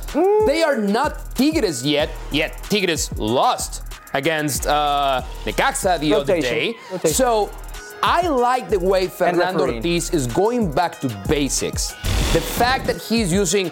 They 0.46 0.62
are 0.62 0.78
not 0.78 1.34
Tigres 1.36 1.84
yet, 1.84 2.10
yet 2.32 2.62
Tigres 2.70 3.12
lost 3.18 3.89
against 4.14 4.68
uh, 4.68 5.22
Necaxa 5.46 6.00
the 6.00 6.14
other 6.14 6.40
day. 6.40 6.76
Rotation. 6.92 7.16
So 7.16 7.52
I 8.02 8.28
like 8.28 8.70
the 8.70 8.80
way 8.80 9.08
Fernando. 9.08 9.74
Ortiz 9.76 10.10
is 10.12 10.28
going 10.28 10.72
back 10.72 11.00
to 11.02 11.10
basics. 11.28 11.94
The 12.34 12.42
fact 12.42 12.86
that 12.88 12.98
he's 13.02 13.32
using 13.32 13.72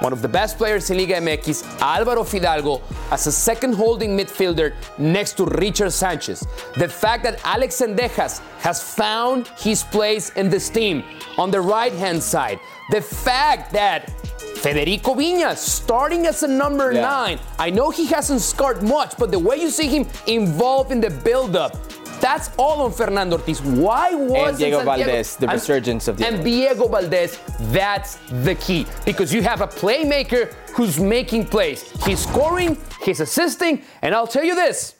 one 0.00 0.12
of 0.12 0.22
the 0.22 0.28
best 0.28 0.56
players 0.58 0.90
in 0.90 0.96
Liga 0.96 1.14
MX, 1.14 1.64
Álvaro 1.78 2.24
Fidalgo, 2.24 2.80
as 3.10 3.26
a 3.26 3.32
second 3.32 3.74
holding 3.74 4.16
midfielder 4.16 4.74
next 4.96 5.32
to 5.38 5.44
Richard 5.46 5.90
Sanchez. 5.90 6.46
The 6.76 6.88
fact 6.88 7.24
that 7.24 7.40
Alex 7.44 7.80
Zendejas 7.80 8.40
has 8.60 8.80
found 8.82 9.48
his 9.58 9.82
place 9.82 10.30
in 10.30 10.50
this 10.50 10.68
team 10.70 11.02
on 11.36 11.50
the 11.50 11.60
right 11.60 11.92
hand 11.92 12.22
side. 12.22 12.60
The 12.90 13.00
fact 13.02 13.72
that 13.72 14.10
Federico 14.56 15.14
Viñas 15.14 15.58
starting 15.58 16.26
as 16.26 16.42
a 16.42 16.48
number 16.48 16.92
Yeah. 16.92 17.02
nine. 17.02 17.38
I 17.58 17.70
know 17.70 17.90
he 17.90 18.06
hasn't 18.06 18.40
scored 18.40 18.82
much, 18.82 19.16
but 19.18 19.30
the 19.30 19.38
way 19.38 19.56
you 19.56 19.70
see 19.70 19.86
him 19.88 20.06
involved 20.26 20.90
in 20.90 21.00
the 21.00 21.10
build-up, 21.10 21.76
that's 22.20 22.50
all 22.56 22.82
on 22.82 22.90
Fernando 22.92 23.36
Ortiz. 23.36 23.60
Why 23.62 24.14
was 24.14 24.58
Diego 24.58 24.80
Valdés, 24.82 25.36
the 25.38 25.46
resurgence 25.46 26.08
of 26.08 26.16
Diego. 26.16 26.34
and 26.34 26.44
Diego 26.44 26.88
Valdés, 26.88 27.38
that's 27.72 28.18
the 28.42 28.56
key 28.56 28.86
because 29.04 29.32
you 29.32 29.42
have 29.42 29.60
a 29.60 29.68
playmaker 29.68 30.52
who's 30.74 30.98
making 30.98 31.44
plays. 31.46 31.84
He's 32.04 32.20
scoring, 32.20 32.76
he's 33.02 33.20
assisting, 33.20 33.82
and 34.02 34.12
I'll 34.14 34.26
tell 34.26 34.44
you 34.44 34.56
this 34.56 34.94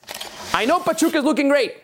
I 0.55 0.64
know 0.66 0.78
Pachuca's 0.78 1.24
looking 1.24 1.49
great. 1.49 1.74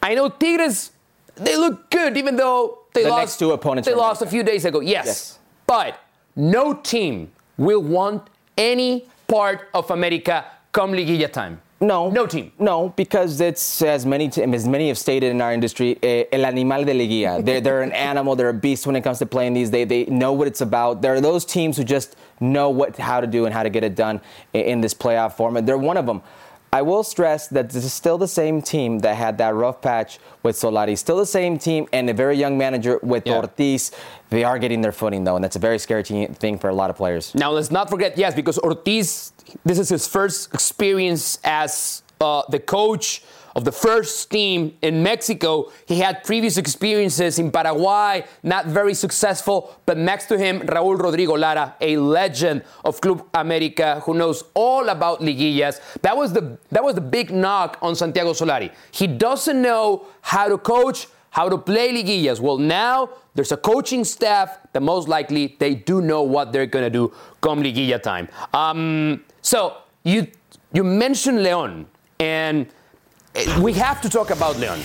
I 0.00 0.14
know 0.14 0.28
Tigres, 0.28 0.92
they 1.34 1.56
look 1.56 1.90
good 1.90 2.16
even 2.16 2.36
though 2.36 2.78
they 2.94 3.02
The 3.02 3.08
lost 3.10 3.20
next 3.22 3.38
two 3.38 3.50
opponents 3.52 3.88
They 3.88 3.94
lost 3.94 4.22
a 4.22 4.26
few 4.26 4.44
days 4.44 4.64
ago. 4.64 4.78
Yes. 4.80 5.06
Yes. 5.06 5.37
But 5.68 6.00
no 6.34 6.72
team 6.72 7.30
will 7.58 7.82
want 7.82 8.22
any 8.56 9.06
part 9.28 9.68
of 9.74 9.90
America 9.90 10.46
come 10.72 10.92
Liguilla 10.92 11.30
time. 11.30 11.60
No, 11.80 12.10
No 12.10 12.26
team. 12.26 12.50
No, 12.58 12.88
because 12.96 13.40
it's 13.40 13.82
as 13.82 14.04
many 14.04 14.28
t- 14.28 14.42
as 14.42 14.66
many 14.66 14.88
have 14.88 14.98
stated 14.98 15.30
in 15.30 15.40
our 15.40 15.52
industry, 15.52 15.96
eh, 16.02 16.24
el 16.32 16.44
animal 16.44 16.84
de 16.84 16.92
liguilla. 16.92 17.44
They're, 17.44 17.60
they're 17.60 17.82
an 17.82 17.92
animal. 17.92 18.34
They're 18.34 18.48
a 18.48 18.54
beast 18.54 18.84
when 18.84 18.96
it 18.96 19.02
comes 19.02 19.20
to 19.20 19.26
playing 19.26 19.52
these. 19.52 19.70
They 19.70 19.84
they 19.84 20.04
know 20.06 20.32
what 20.32 20.48
it's 20.48 20.60
about. 20.60 21.02
There 21.02 21.14
are 21.14 21.20
those 21.20 21.44
teams 21.44 21.76
who 21.76 21.84
just 21.84 22.16
know 22.40 22.68
what 22.70 22.96
how 22.96 23.20
to 23.20 23.28
do 23.28 23.44
and 23.44 23.54
how 23.54 23.62
to 23.62 23.70
get 23.70 23.84
it 23.84 23.94
done 23.94 24.20
in, 24.54 24.62
in 24.62 24.80
this 24.80 24.92
playoff 24.92 25.34
format. 25.34 25.66
They're 25.66 25.78
one 25.78 25.96
of 25.96 26.06
them. 26.06 26.20
I 26.72 26.82
will 26.82 27.02
stress 27.02 27.48
that 27.48 27.70
this 27.70 27.84
is 27.84 27.92
still 27.92 28.18
the 28.18 28.28
same 28.28 28.60
team 28.60 28.98
that 29.00 29.16
had 29.16 29.38
that 29.38 29.54
rough 29.54 29.80
patch 29.80 30.18
with 30.42 30.54
Solari. 30.56 30.98
Still 30.98 31.16
the 31.16 31.26
same 31.26 31.58
team 31.58 31.86
and 31.92 32.10
a 32.10 32.12
very 32.12 32.36
young 32.36 32.58
manager 32.58 33.00
with 33.02 33.26
Yeah. 33.26 33.36
Ortiz. 33.38 33.90
They 34.30 34.44
are 34.44 34.58
getting 34.58 34.82
their 34.82 34.92
footing 34.92 35.24
though, 35.24 35.36
and 35.36 35.42
that's 35.44 35.56
a 35.56 35.60
very 35.60 35.78
scary 35.78 36.02
thing 36.02 36.58
for 36.58 36.68
a 36.68 36.74
lot 36.74 36.90
of 36.90 36.96
players. 36.96 37.34
Now, 37.34 37.50
let's 37.52 37.70
not 37.70 37.88
forget, 37.88 38.18
yes, 38.18 38.34
because 38.34 38.58
Ortiz, 38.58 39.32
this 39.64 39.78
is 39.78 39.88
his 39.88 40.06
first 40.06 40.52
experience 40.52 41.38
as 41.42 42.02
uh, 42.20 42.42
the 42.50 42.58
coach 42.58 43.22
of 43.54 43.64
the 43.64 43.72
first 43.72 44.30
team 44.30 44.76
in 44.82 45.02
Mexico. 45.02 45.70
He 45.86 46.00
had 46.00 46.24
previous 46.24 46.56
experiences 46.56 47.38
in 47.38 47.50
Paraguay, 47.50 48.24
not 48.42 48.66
very 48.66 48.94
successful, 48.94 49.76
but 49.86 49.96
next 49.98 50.26
to 50.26 50.38
him, 50.38 50.60
Raul 50.60 50.98
Rodrigo 50.98 51.36
Lara, 51.36 51.74
a 51.80 51.96
legend 51.96 52.62
of 52.84 53.00
Club 53.00 53.26
America 53.34 54.00
who 54.04 54.14
knows 54.14 54.44
all 54.54 54.88
about 54.88 55.20
liguillas. 55.20 55.80
That 56.02 56.16
was 56.16 56.32
the 56.32 56.58
that 56.70 56.82
was 56.82 56.94
the 56.94 57.00
big 57.00 57.30
knock 57.30 57.78
on 57.82 57.94
Santiago 57.94 58.32
Solari. 58.32 58.72
He 58.90 59.06
doesn't 59.06 59.60
know 59.60 60.06
how 60.20 60.48
to 60.48 60.58
coach, 60.58 61.06
how 61.30 61.48
to 61.48 61.58
play 61.58 61.92
liguillas. 61.92 62.40
Well, 62.40 62.58
now 62.58 63.10
there's 63.34 63.52
a 63.52 63.56
coaching 63.56 64.04
staff 64.04 64.58
that 64.72 64.82
most 64.82 65.08
likely 65.08 65.56
they 65.58 65.74
do 65.74 66.00
know 66.00 66.22
what 66.22 66.52
they're 66.52 66.66
gonna 66.66 66.90
do 66.90 67.12
come 67.40 67.62
liguilla 67.62 68.02
time. 68.02 68.28
Um, 68.52 69.24
so 69.42 69.76
you 70.04 70.26
you 70.72 70.84
mentioned 70.84 71.42
Leon, 71.42 71.86
and 72.20 72.66
Eh, 73.38 73.60
we 73.60 73.72
have 73.74 74.00
to 74.00 74.08
talk 74.08 74.30
about 74.30 74.56
Leon. 74.58 74.80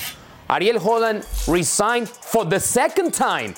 Ariel 0.49 0.79
Holan 0.79 1.23
resigned 1.47 2.07
for 2.09 2.45
the 2.45 2.59
second 2.59 3.11
time 3.13 3.55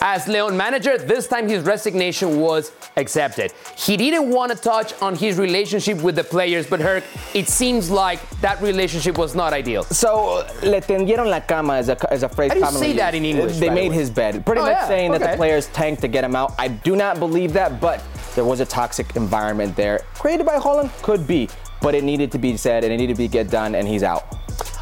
as 0.00 0.28
Leon 0.28 0.56
manager. 0.56 0.96
This 0.98 1.26
time 1.26 1.48
his 1.48 1.64
resignation 1.64 2.38
was 2.38 2.70
accepted. 2.96 3.52
He 3.76 3.96
didn't 3.96 4.30
want 4.30 4.52
to 4.52 4.58
touch 4.58 4.94
on 5.02 5.16
his 5.16 5.36
relationship 5.38 6.00
with 6.02 6.14
the 6.14 6.22
players, 6.22 6.66
but 6.68 6.78
Herc, 6.80 7.02
it 7.34 7.48
seems 7.48 7.90
like 7.90 8.20
that 8.40 8.60
relationship 8.62 9.18
was 9.18 9.34
not 9.34 9.52
ideal. 9.52 9.82
So, 9.84 10.38
uh, 10.38 10.50
le 10.62 10.80
tendieron 10.80 11.28
la 11.28 11.40
cama 11.40 11.78
is 11.78 11.88
a, 11.88 11.96
is 12.12 12.22
a 12.22 12.28
phrase 12.28 12.52
How 12.52 12.70
do 12.70 12.74
you 12.74 12.78
say 12.78 12.92
that 12.92 13.14
used. 13.14 13.24
in 13.24 13.36
English, 13.36 13.56
They 13.58 13.68
the 13.68 13.74
made 13.74 13.90
his 13.92 14.10
bed. 14.10 14.44
Pretty 14.46 14.60
Oh, 14.60 14.64
much 14.66 14.72
yeah, 14.82 14.86
saying 14.86 15.10
that 15.12 15.22
the 15.22 15.36
players 15.36 15.66
tanked 15.68 16.02
to 16.02 16.08
get 16.08 16.22
him 16.22 16.36
out. 16.36 16.54
I 16.58 16.68
do 16.68 16.94
not 16.94 17.18
believe 17.18 17.52
that, 17.54 17.80
but 17.80 18.00
there 18.36 18.44
was 18.44 18.60
a 18.60 18.66
toxic 18.66 19.16
environment 19.16 19.74
there. 19.74 20.00
Created 20.14 20.46
by 20.46 20.58
Holan? 20.58 20.90
Could 21.02 21.26
be. 21.26 21.48
But 21.80 21.94
it 21.94 22.04
needed 22.04 22.32
to 22.32 22.38
be 22.38 22.56
said 22.56 22.84
and 22.84 22.92
it 22.92 22.96
needed 22.96 23.14
to 23.14 23.18
be 23.18 23.28
get 23.28 23.50
done, 23.50 23.74
and 23.74 23.86
he's 23.86 24.02
out. 24.02 24.24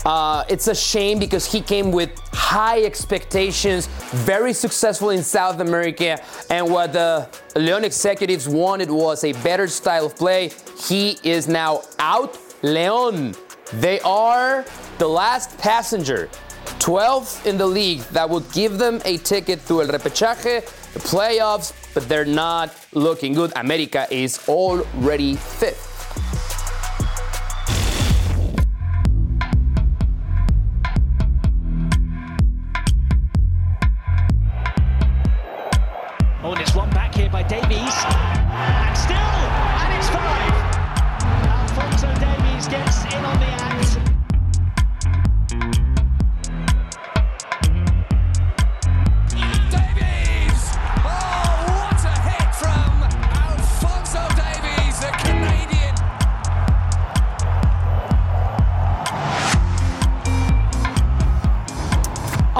Uh, 0.04 0.44
it's 0.48 0.68
a 0.68 0.74
shame 0.74 1.18
because 1.18 1.50
he 1.50 1.60
came 1.62 1.90
with 1.90 2.10
high 2.34 2.82
expectations, 2.82 3.86
very 4.12 4.52
successful 4.52 5.10
in 5.10 5.22
South 5.22 5.60
America, 5.60 6.22
and 6.50 6.70
what 6.70 6.92
the 6.92 7.26
Leon 7.56 7.84
executives 7.84 8.46
wanted 8.46 8.90
was 8.90 9.24
a 9.24 9.32
better 9.42 9.66
style 9.66 10.06
of 10.06 10.14
play. 10.14 10.50
He 10.78 11.16
is 11.22 11.48
now 11.48 11.82
out. 11.98 12.38
Leon, 12.62 13.34
they 13.74 13.98
are 14.00 14.64
the 14.98 15.08
last 15.08 15.56
passenger, 15.58 16.28
12th 16.78 17.46
in 17.46 17.56
the 17.56 17.66
league, 17.66 18.00
that 18.12 18.28
would 18.28 18.50
give 18.52 18.76
them 18.78 19.00
a 19.06 19.16
ticket 19.18 19.66
to 19.66 19.80
El 19.80 19.88
Repechaje, 19.88 20.64
the 20.92 21.00
playoffs, 21.00 21.72
but 21.94 22.06
they're 22.08 22.26
not 22.26 22.74
looking 22.92 23.32
good. 23.32 23.52
America 23.56 24.06
is 24.10 24.38
already 24.48 25.36
fifth. 25.36 25.93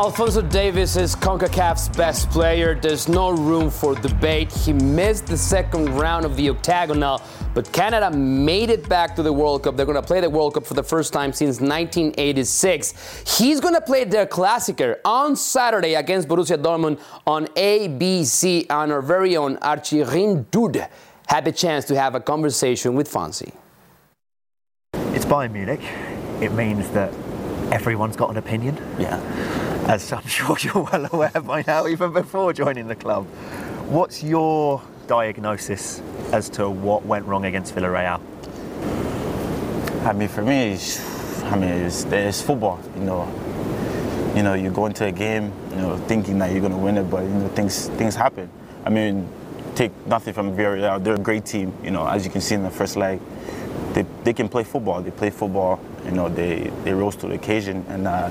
Alphonso 0.05 0.43
Davies 0.43 0.99
is 0.99 1.17
CONCACAF's 1.17 1.89
best 1.97 2.29
player. 2.29 2.75
There's 2.75 3.09
no 3.09 3.31
room 3.31 3.71
for 3.71 3.95
debate. 3.95 4.53
He 4.53 4.75
missed 4.75 5.27
the 5.27 5.39
second 5.39 5.97
round 5.97 6.27
of 6.27 6.37
the 6.37 6.51
octagonal, 6.51 7.23
but 7.55 7.73
Canada 7.73 8.11
made 8.11 8.69
it 8.69 8.87
back 8.87 9.17
to 9.17 9.23
the 9.23 9.33
World 9.33 9.63
Cup. 9.63 9.79
They're 9.79 9.87
going 9.87 9.97
to 9.97 10.07
play 10.07 10.21
the 10.21 10.29
World 10.29 10.53
Cup 10.53 10.67
for 10.67 10.75
the 10.75 10.83
first 10.83 11.15
time 11.15 11.33
since 11.33 11.59
1986. 11.59 13.39
He's 13.39 13.61
going 13.61 13.73
to 13.73 13.81
play 13.81 14.05
their 14.05 14.27
Klassiker 14.27 14.99
on 15.07 15.37
Saturday 15.37 15.95
against 15.95 16.29
Borussia 16.29 16.63
Dortmund 16.63 17.01
on 17.27 17.47
ABC, 17.57 18.67
and 18.69 18.93
our 18.93 19.01
very 19.01 19.39
own 19.39 19.57
Archie 19.63 20.03
Rhind-Tutt 20.03 20.91
had 21.29 21.47
the 21.47 21.53
chance 21.53 21.87
to 21.87 21.99
have 21.99 22.15
a 22.15 22.21
conversation 22.21 22.95
with 22.95 23.11
Fonzie. 23.11 23.55
It's 24.93 25.25
Bayern 25.25 25.53
Munich. 25.53 25.81
It 26.43 26.53
means 26.53 26.91
that 26.91 27.11
everyone's 27.73 28.17
got 28.17 28.29
an 28.29 28.37
opinion. 28.37 28.77
Yeah. 28.99 29.74
As 29.87 30.11
I'm 30.13 30.27
sure 30.27 30.57
you're 30.61 30.83
well 30.83 31.09
aware 31.13 31.31
by 31.43 31.63
now, 31.67 31.87
even 31.87 32.13
before 32.13 32.55
joining 32.55 32.89
the 32.89 32.97
club. 32.97 33.27
What's 33.89 34.23
your 34.23 34.81
diagnosis 35.07 36.01
as 36.33 36.49
to 36.51 36.71
what 36.71 37.05
went 37.05 37.27
wrong 37.27 37.45
against 37.45 37.75
Villarreal? 37.75 38.19
I 40.07 40.13
mean, 40.15 40.29
for 40.29 40.41
me, 40.41 40.73
it's, 40.73 41.01
I 41.45 41.57
mean, 41.57 41.69
it's, 41.69 42.05
it's 42.05 42.41
football. 42.41 42.81
You 42.97 43.05
know, 43.05 44.33
you 44.35 44.43
know, 44.43 44.55
you 44.55 44.71
go 44.71 44.87
into 44.87 45.05
a 45.05 45.13
game, 45.13 45.53
you 45.71 45.77
know, 45.77 45.99
thinking 45.99 46.39
that 46.39 46.51
you're 46.51 46.63
gonna 46.63 46.79
win 46.79 46.97
it, 46.97 47.11
but 47.11 47.23
you 47.23 47.29
know, 47.29 47.49
things 47.49 47.89
things 47.91 48.17
happen. 48.17 48.49
I 48.87 48.91
mean, 48.91 49.29
take 49.75 49.93
nothing 50.07 50.33
from 50.33 50.57
Villarreal. 50.57 51.05
They're 51.05 51.15
a 51.15 51.19
great 51.19 51.45
team. 51.45 51.75
You 51.83 51.91
know, 51.91 52.07
as 52.07 52.25
you 52.25 52.31
can 52.31 52.41
see 52.41 52.55
in 52.55 52.63
the 52.63 52.71
first 52.71 52.97
leg, 52.97 53.21
they, 53.93 54.07
they 54.25 54.33
can 54.33 54.49
play 54.49 54.65
football. 54.65 55.03
They 55.03 55.11
play 55.11 55.29
football. 55.29 55.79
You 56.07 56.13
know, 56.13 56.31
they 56.31 56.71
they 56.85 56.93
rose 56.95 57.17
to 57.17 57.29
the 57.29 57.35
occasion, 57.35 57.85
and 57.89 58.09
uh, 58.09 58.31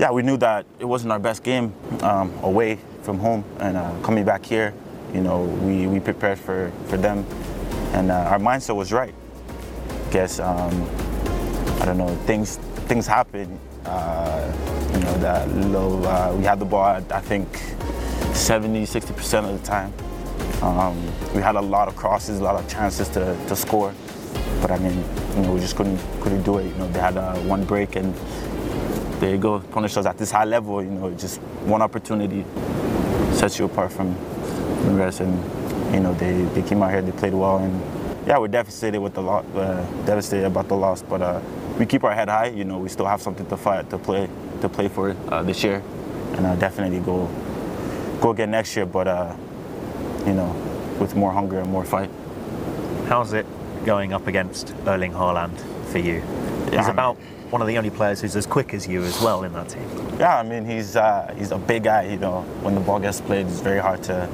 yeah, 0.00 0.10
we 0.10 0.22
knew 0.22 0.38
that 0.38 0.64
it 0.78 0.86
wasn't 0.86 1.12
our 1.12 1.18
best 1.18 1.42
game 1.42 1.74
um, 2.00 2.32
away 2.42 2.78
from 3.02 3.18
home, 3.18 3.44
and 3.58 3.76
uh, 3.76 3.92
coming 4.02 4.24
back 4.24 4.46
here, 4.46 4.72
you 5.12 5.20
know, 5.20 5.42
we, 5.42 5.86
we 5.86 6.00
prepared 6.00 6.38
for, 6.38 6.72
for 6.86 6.96
them, 6.96 7.26
and 7.92 8.10
uh, 8.10 8.14
our 8.14 8.38
mindset 8.38 8.74
was 8.74 8.92
right. 8.92 9.14
Guess 10.10 10.40
um, 10.40 10.88
I 11.82 11.84
don't 11.84 11.98
know 11.98 12.08
things 12.24 12.56
things 12.88 13.06
happen. 13.06 13.60
Uh, 13.84 14.50
you 14.94 15.00
know 15.00 15.14
that 15.18 15.48
low. 15.66 16.02
Uh, 16.02 16.34
we 16.36 16.44
had 16.44 16.58
the 16.58 16.64
ball. 16.64 16.86
At, 16.86 17.12
I 17.12 17.20
think 17.20 17.46
70, 18.34 18.86
60 18.86 19.12
percent 19.12 19.46
of 19.46 19.60
the 19.60 19.66
time. 19.66 19.92
Um, 20.62 20.96
we 21.34 21.42
had 21.42 21.56
a 21.56 21.60
lot 21.60 21.88
of 21.88 21.94
crosses, 21.94 22.40
a 22.40 22.42
lot 22.42 22.56
of 22.56 22.68
chances 22.68 23.08
to, 23.10 23.36
to 23.48 23.54
score, 23.54 23.94
but 24.62 24.70
I 24.70 24.78
mean, 24.78 25.04
you 25.36 25.42
know, 25.42 25.52
we 25.52 25.60
just 25.60 25.76
couldn't 25.76 25.98
couldn't 26.22 26.42
do 26.42 26.58
it. 26.58 26.64
You 26.64 26.74
know, 26.74 26.88
they 26.88 27.00
had 27.00 27.18
uh, 27.18 27.36
one 27.40 27.64
break 27.64 27.96
and 27.96 28.14
there 29.20 29.30
you 29.30 29.38
go, 29.38 29.60
punish 29.60 29.96
us 29.96 30.06
at 30.06 30.16
this 30.16 30.30
high 30.30 30.44
level. 30.46 30.82
You 30.82 30.90
know, 30.90 31.10
just 31.12 31.40
one 31.68 31.82
opportunity 31.82 32.44
sets 33.32 33.58
you 33.58 33.66
apart 33.66 33.92
from 33.92 34.14
the 34.84 34.94
rest. 34.94 35.20
And 35.20 35.94
you 35.94 36.00
know, 36.00 36.14
they, 36.14 36.42
they 36.54 36.62
came 36.62 36.82
out 36.82 36.90
here, 36.90 37.02
they 37.02 37.12
played 37.12 37.34
well, 37.34 37.58
and 37.58 38.26
yeah, 38.26 38.38
we're 38.38 38.48
devastated 38.48 39.00
with 39.00 39.14
the 39.14 39.22
loss, 39.22 39.44
uh, 39.54 39.86
devastated 40.06 40.46
about 40.46 40.68
the 40.68 40.76
loss. 40.76 41.02
But 41.02 41.22
uh, 41.22 41.40
we 41.78 41.86
keep 41.86 42.02
our 42.02 42.14
head 42.14 42.28
high. 42.28 42.48
You 42.48 42.64
know, 42.64 42.78
we 42.78 42.88
still 42.88 43.06
have 43.06 43.20
something 43.20 43.46
to 43.46 43.56
fight, 43.56 43.90
to 43.90 43.98
play, 43.98 44.28
to 44.62 44.68
play 44.68 44.88
for 44.88 45.14
uh, 45.28 45.42
this 45.42 45.62
year, 45.62 45.82
and 46.32 46.46
uh, 46.46 46.56
definitely 46.56 47.00
go 47.00 47.28
go 48.20 48.30
again 48.30 48.50
next 48.50 48.74
year. 48.74 48.86
But 48.86 49.06
uh, 49.06 49.36
you 50.26 50.32
know, 50.32 50.50
with 50.98 51.14
more 51.14 51.32
hunger 51.32 51.58
and 51.60 51.70
more 51.70 51.84
fight. 51.84 52.10
How's 53.06 53.32
it 53.32 53.46
going 53.84 54.12
up 54.12 54.26
against 54.26 54.74
Erling 54.86 55.12
Haaland 55.12 55.58
for 55.90 55.98
you? 55.98 56.20
He's 56.66 56.74
Yeah, 56.74 56.86
I 56.86 56.90
about 56.90 57.16
one 57.50 57.60
of 57.60 57.66
the 57.66 57.76
only 57.76 57.90
players 57.90 58.20
who's 58.20 58.36
as 58.36 58.46
quick 58.46 58.72
as 58.72 58.86
you 58.86 59.02
as 59.02 59.20
well 59.20 59.42
in 59.42 59.52
that 59.52 59.68
team. 59.68 59.88
Yeah, 60.18 60.38
I 60.38 60.42
mean 60.44 60.64
he's 60.64 60.96
uh, 60.96 61.34
he's 61.36 61.50
a 61.50 61.58
big 61.58 61.84
guy. 61.84 62.04
You 62.04 62.18
know, 62.18 62.42
when 62.62 62.74
the 62.74 62.80
ball 62.80 63.00
gets 63.00 63.20
played, 63.20 63.46
it's 63.46 63.60
very 63.60 63.80
hard 63.80 64.02
to 64.04 64.28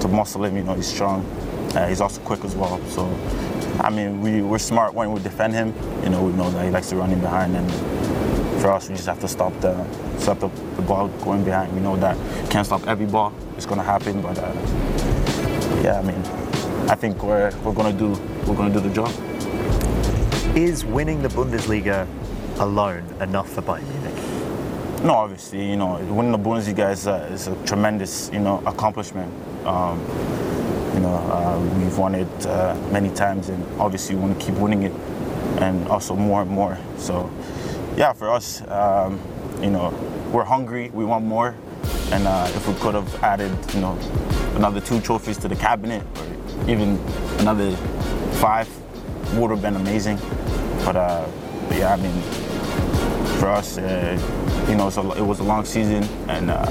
to 0.00 0.08
muscle 0.08 0.44
him. 0.44 0.56
You 0.56 0.64
know, 0.64 0.74
he's 0.74 0.88
strong. 0.92 1.24
Uh, 1.74 1.86
he's 1.88 2.00
also 2.00 2.20
quick 2.22 2.44
as 2.44 2.56
well. 2.56 2.80
So, 2.88 3.06
I 3.80 3.90
mean, 3.90 4.20
we 4.20 4.42
we're 4.42 4.58
smart 4.58 4.94
when 4.94 5.12
we 5.12 5.20
defend 5.20 5.54
him. 5.54 5.74
You 6.02 6.10
know, 6.10 6.24
we 6.24 6.32
know 6.32 6.50
that 6.50 6.64
he 6.64 6.70
likes 6.70 6.88
to 6.90 6.96
run 6.96 7.12
in 7.12 7.20
behind, 7.20 7.54
and 7.54 7.70
for 8.60 8.72
us, 8.72 8.88
we 8.88 8.96
just 8.96 9.06
have 9.06 9.20
to 9.20 9.28
stop 9.28 9.52
the 9.60 9.74
stop 10.18 10.40
the, 10.40 10.48
the 10.74 10.82
ball 10.82 11.08
going 11.22 11.44
behind. 11.44 11.72
We 11.72 11.80
know 11.80 11.96
that 11.96 12.16
can't 12.50 12.66
stop 12.66 12.86
every 12.88 13.06
ball. 13.06 13.32
It's 13.56 13.66
gonna 13.66 13.84
happen, 13.84 14.20
but 14.22 14.38
uh, 14.38 14.52
yeah, 15.84 16.00
I 16.00 16.02
mean, 16.02 16.20
I 16.90 16.96
think 16.96 17.22
we're 17.22 17.56
we're 17.62 17.74
gonna 17.74 17.96
do 17.96 18.10
we're 18.44 18.56
gonna 18.56 18.74
do 18.74 18.80
the 18.80 18.92
job. 18.92 19.12
Is 20.56 20.84
winning 20.86 21.22
the 21.22 21.28
Bundesliga 21.28 22.08
alone 22.58 23.04
enough 23.20 23.50
for 23.52 23.62
Bayern 23.62 23.86
Munich? 23.88 25.02
No, 25.04 25.12
obviously, 25.12 25.68
you 25.68 25.76
know, 25.76 25.98
winning 26.10 26.32
the 26.32 26.38
Bundesliga 26.38 26.90
is 26.90 27.06
a, 27.06 27.26
is 27.26 27.46
a 27.48 27.66
tremendous, 27.66 28.30
you 28.32 28.40
know, 28.40 28.62
accomplishment. 28.66 29.32
Um, 29.66 30.00
you 30.94 31.00
know, 31.00 31.14
uh, 31.14 31.58
we've 31.78 31.98
won 31.98 32.14
it 32.14 32.46
uh, 32.46 32.74
many 32.90 33.10
times, 33.10 33.50
and 33.50 33.62
obviously, 33.78 34.16
we 34.16 34.22
want 34.22 34.40
to 34.40 34.46
keep 34.46 34.54
winning 34.54 34.84
it, 34.84 34.92
and 35.60 35.86
also 35.88 36.16
more 36.16 36.42
and 36.42 36.50
more. 36.50 36.78
So, 36.96 37.30
yeah, 37.96 38.14
for 38.14 38.30
us, 38.30 38.62
um, 38.68 39.20
you 39.60 39.70
know, 39.70 39.90
we're 40.32 40.44
hungry. 40.44 40.90
We 40.94 41.04
want 41.04 41.24
more, 41.24 41.54
and 42.10 42.26
uh, 42.26 42.50
if 42.54 42.66
we 42.66 42.74
could 42.74 42.94
have 42.94 43.22
added, 43.22 43.52
you 43.74 43.80
know, 43.80 43.98
another 44.54 44.80
two 44.80 45.00
trophies 45.00 45.36
to 45.38 45.48
the 45.48 45.56
cabinet, 45.56 46.02
or 46.16 46.70
even 46.70 46.98
another 47.38 47.76
five, 48.40 48.68
would 49.34 49.50
have 49.50 49.60
been 49.60 49.76
amazing. 49.76 50.18
But, 50.84 50.96
uh, 50.96 51.26
but 51.68 51.76
yeah, 51.76 51.92
I 51.92 51.96
mean, 51.96 52.22
for 53.38 53.48
us, 53.48 53.78
uh, 53.78 54.66
you 54.68 54.76
know, 54.76 54.88
it's 54.88 54.96
a, 54.96 55.10
it 55.12 55.22
was 55.24 55.40
a 55.40 55.44
long 55.44 55.64
season, 55.64 56.02
and 56.28 56.50
uh, 56.50 56.66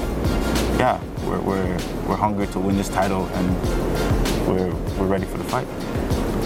yeah, 0.78 1.00
we're, 1.24 1.40
we're 1.40 1.78
we're 2.06 2.16
hungry 2.16 2.46
to 2.48 2.60
win 2.60 2.76
this 2.76 2.88
title, 2.88 3.26
and 3.26 4.48
we're 4.48 4.74
we're 4.98 5.06
ready 5.06 5.24
for 5.24 5.38
the 5.38 5.44
fight. 5.44 5.66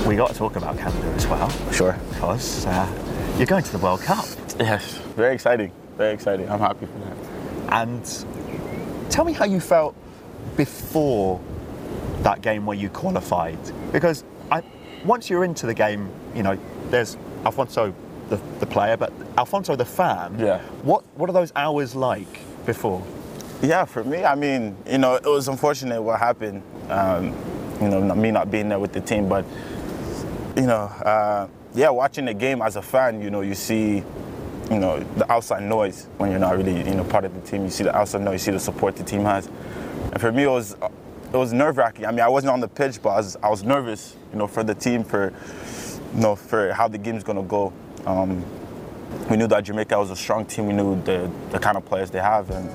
We 0.06 0.16
got 0.16 0.28
to 0.28 0.34
talk 0.34 0.56
about 0.56 0.78
Canada 0.78 1.06
as 1.08 1.26
well. 1.26 1.50
Sure. 1.72 1.96
Because 2.10 2.66
uh, 2.66 3.34
you're 3.36 3.46
going 3.46 3.64
to 3.64 3.72
the 3.72 3.78
World 3.78 4.00
Cup. 4.00 4.24
Yes, 4.58 4.94
very 5.16 5.34
exciting, 5.34 5.72
very 5.96 6.14
exciting. 6.14 6.48
I'm 6.50 6.60
happy 6.60 6.86
for 6.86 6.98
that. 6.98 7.16
And 7.72 9.10
tell 9.10 9.24
me 9.24 9.32
how 9.32 9.44
you 9.44 9.60
felt 9.60 9.94
before 10.56 11.40
that 12.22 12.42
game 12.42 12.66
where 12.66 12.76
you 12.76 12.90
qualified. 12.90 13.58
Because 13.92 14.24
I, 14.50 14.62
once 15.04 15.30
you're 15.30 15.44
into 15.44 15.66
the 15.66 15.74
game, 15.74 16.10
you 16.34 16.42
know, 16.42 16.58
there's 16.90 17.16
Alphonso, 17.44 17.94
the, 18.30 18.40
the 18.60 18.66
player, 18.66 18.96
but 18.96 19.12
Alphonso, 19.36 19.76
the 19.76 19.84
fan. 19.84 20.38
Yeah. 20.38 20.60
What 20.82 21.04
What 21.16 21.28
are 21.28 21.32
those 21.34 21.52
hours 21.54 21.94
like 21.94 22.40
before? 22.64 23.04
Yeah, 23.62 23.84
for 23.84 24.02
me, 24.02 24.24
I 24.24 24.34
mean, 24.34 24.74
you 24.88 24.96
know, 24.96 25.16
it 25.16 25.26
was 25.26 25.48
unfortunate 25.48 26.00
what 26.00 26.18
happened. 26.18 26.62
Um, 26.88 27.34
you 27.80 27.88
know, 27.88 28.00
me 28.14 28.30
not 28.30 28.50
being 28.50 28.70
there 28.70 28.78
with 28.78 28.92
the 28.92 29.00
team, 29.02 29.28
but 29.28 29.44
you 30.56 30.62
know, 30.62 30.84
uh, 31.04 31.46
yeah, 31.74 31.90
watching 31.90 32.24
the 32.24 32.34
game 32.34 32.62
as 32.62 32.76
a 32.76 32.82
fan, 32.82 33.20
you 33.20 33.30
know, 33.30 33.42
you 33.42 33.54
see, 33.54 34.02
you 34.70 34.78
know, 34.78 35.00
the 35.16 35.30
outside 35.30 35.62
noise 35.62 36.06
when 36.18 36.30
you're 36.30 36.40
not 36.40 36.56
really, 36.56 36.76
you 36.76 36.94
know, 36.94 37.04
part 37.04 37.24
of 37.24 37.34
the 37.34 37.40
team. 37.40 37.64
You 37.64 37.70
see 37.70 37.84
the 37.84 37.94
outside 37.94 38.22
noise, 38.22 38.34
you 38.34 38.38
see 38.38 38.50
the 38.52 38.60
support 38.60 38.96
the 38.96 39.04
team 39.04 39.24
has, 39.24 39.46
and 39.46 40.20
for 40.20 40.32
me, 40.32 40.44
it 40.44 40.50
was, 40.50 40.72
it 41.32 41.36
was 41.36 41.52
nerve 41.52 41.76
wracking. 41.76 42.06
I 42.06 42.10
mean, 42.10 42.20
I 42.20 42.28
wasn't 42.28 42.52
on 42.52 42.60
the 42.60 42.68
pitch, 42.68 43.00
but 43.02 43.10
I 43.10 43.16
was, 43.18 43.36
I 43.36 43.48
was 43.50 43.62
nervous, 43.62 44.16
you 44.32 44.38
know, 44.38 44.46
for 44.46 44.64
the 44.64 44.74
team, 44.74 45.04
for, 45.04 45.32
you 46.14 46.20
know, 46.20 46.34
for 46.34 46.72
how 46.72 46.88
the 46.88 46.98
game's 46.98 47.24
gonna 47.24 47.42
go. 47.42 47.72
Um, 48.06 48.44
we 49.28 49.36
knew 49.36 49.46
that 49.48 49.64
Jamaica 49.64 49.98
was 49.98 50.10
a 50.10 50.16
strong 50.16 50.46
team. 50.46 50.66
We 50.66 50.72
knew 50.72 51.00
the, 51.02 51.30
the 51.50 51.58
kind 51.58 51.76
of 51.76 51.84
players 51.84 52.10
they 52.10 52.20
have, 52.20 52.50
and 52.50 52.68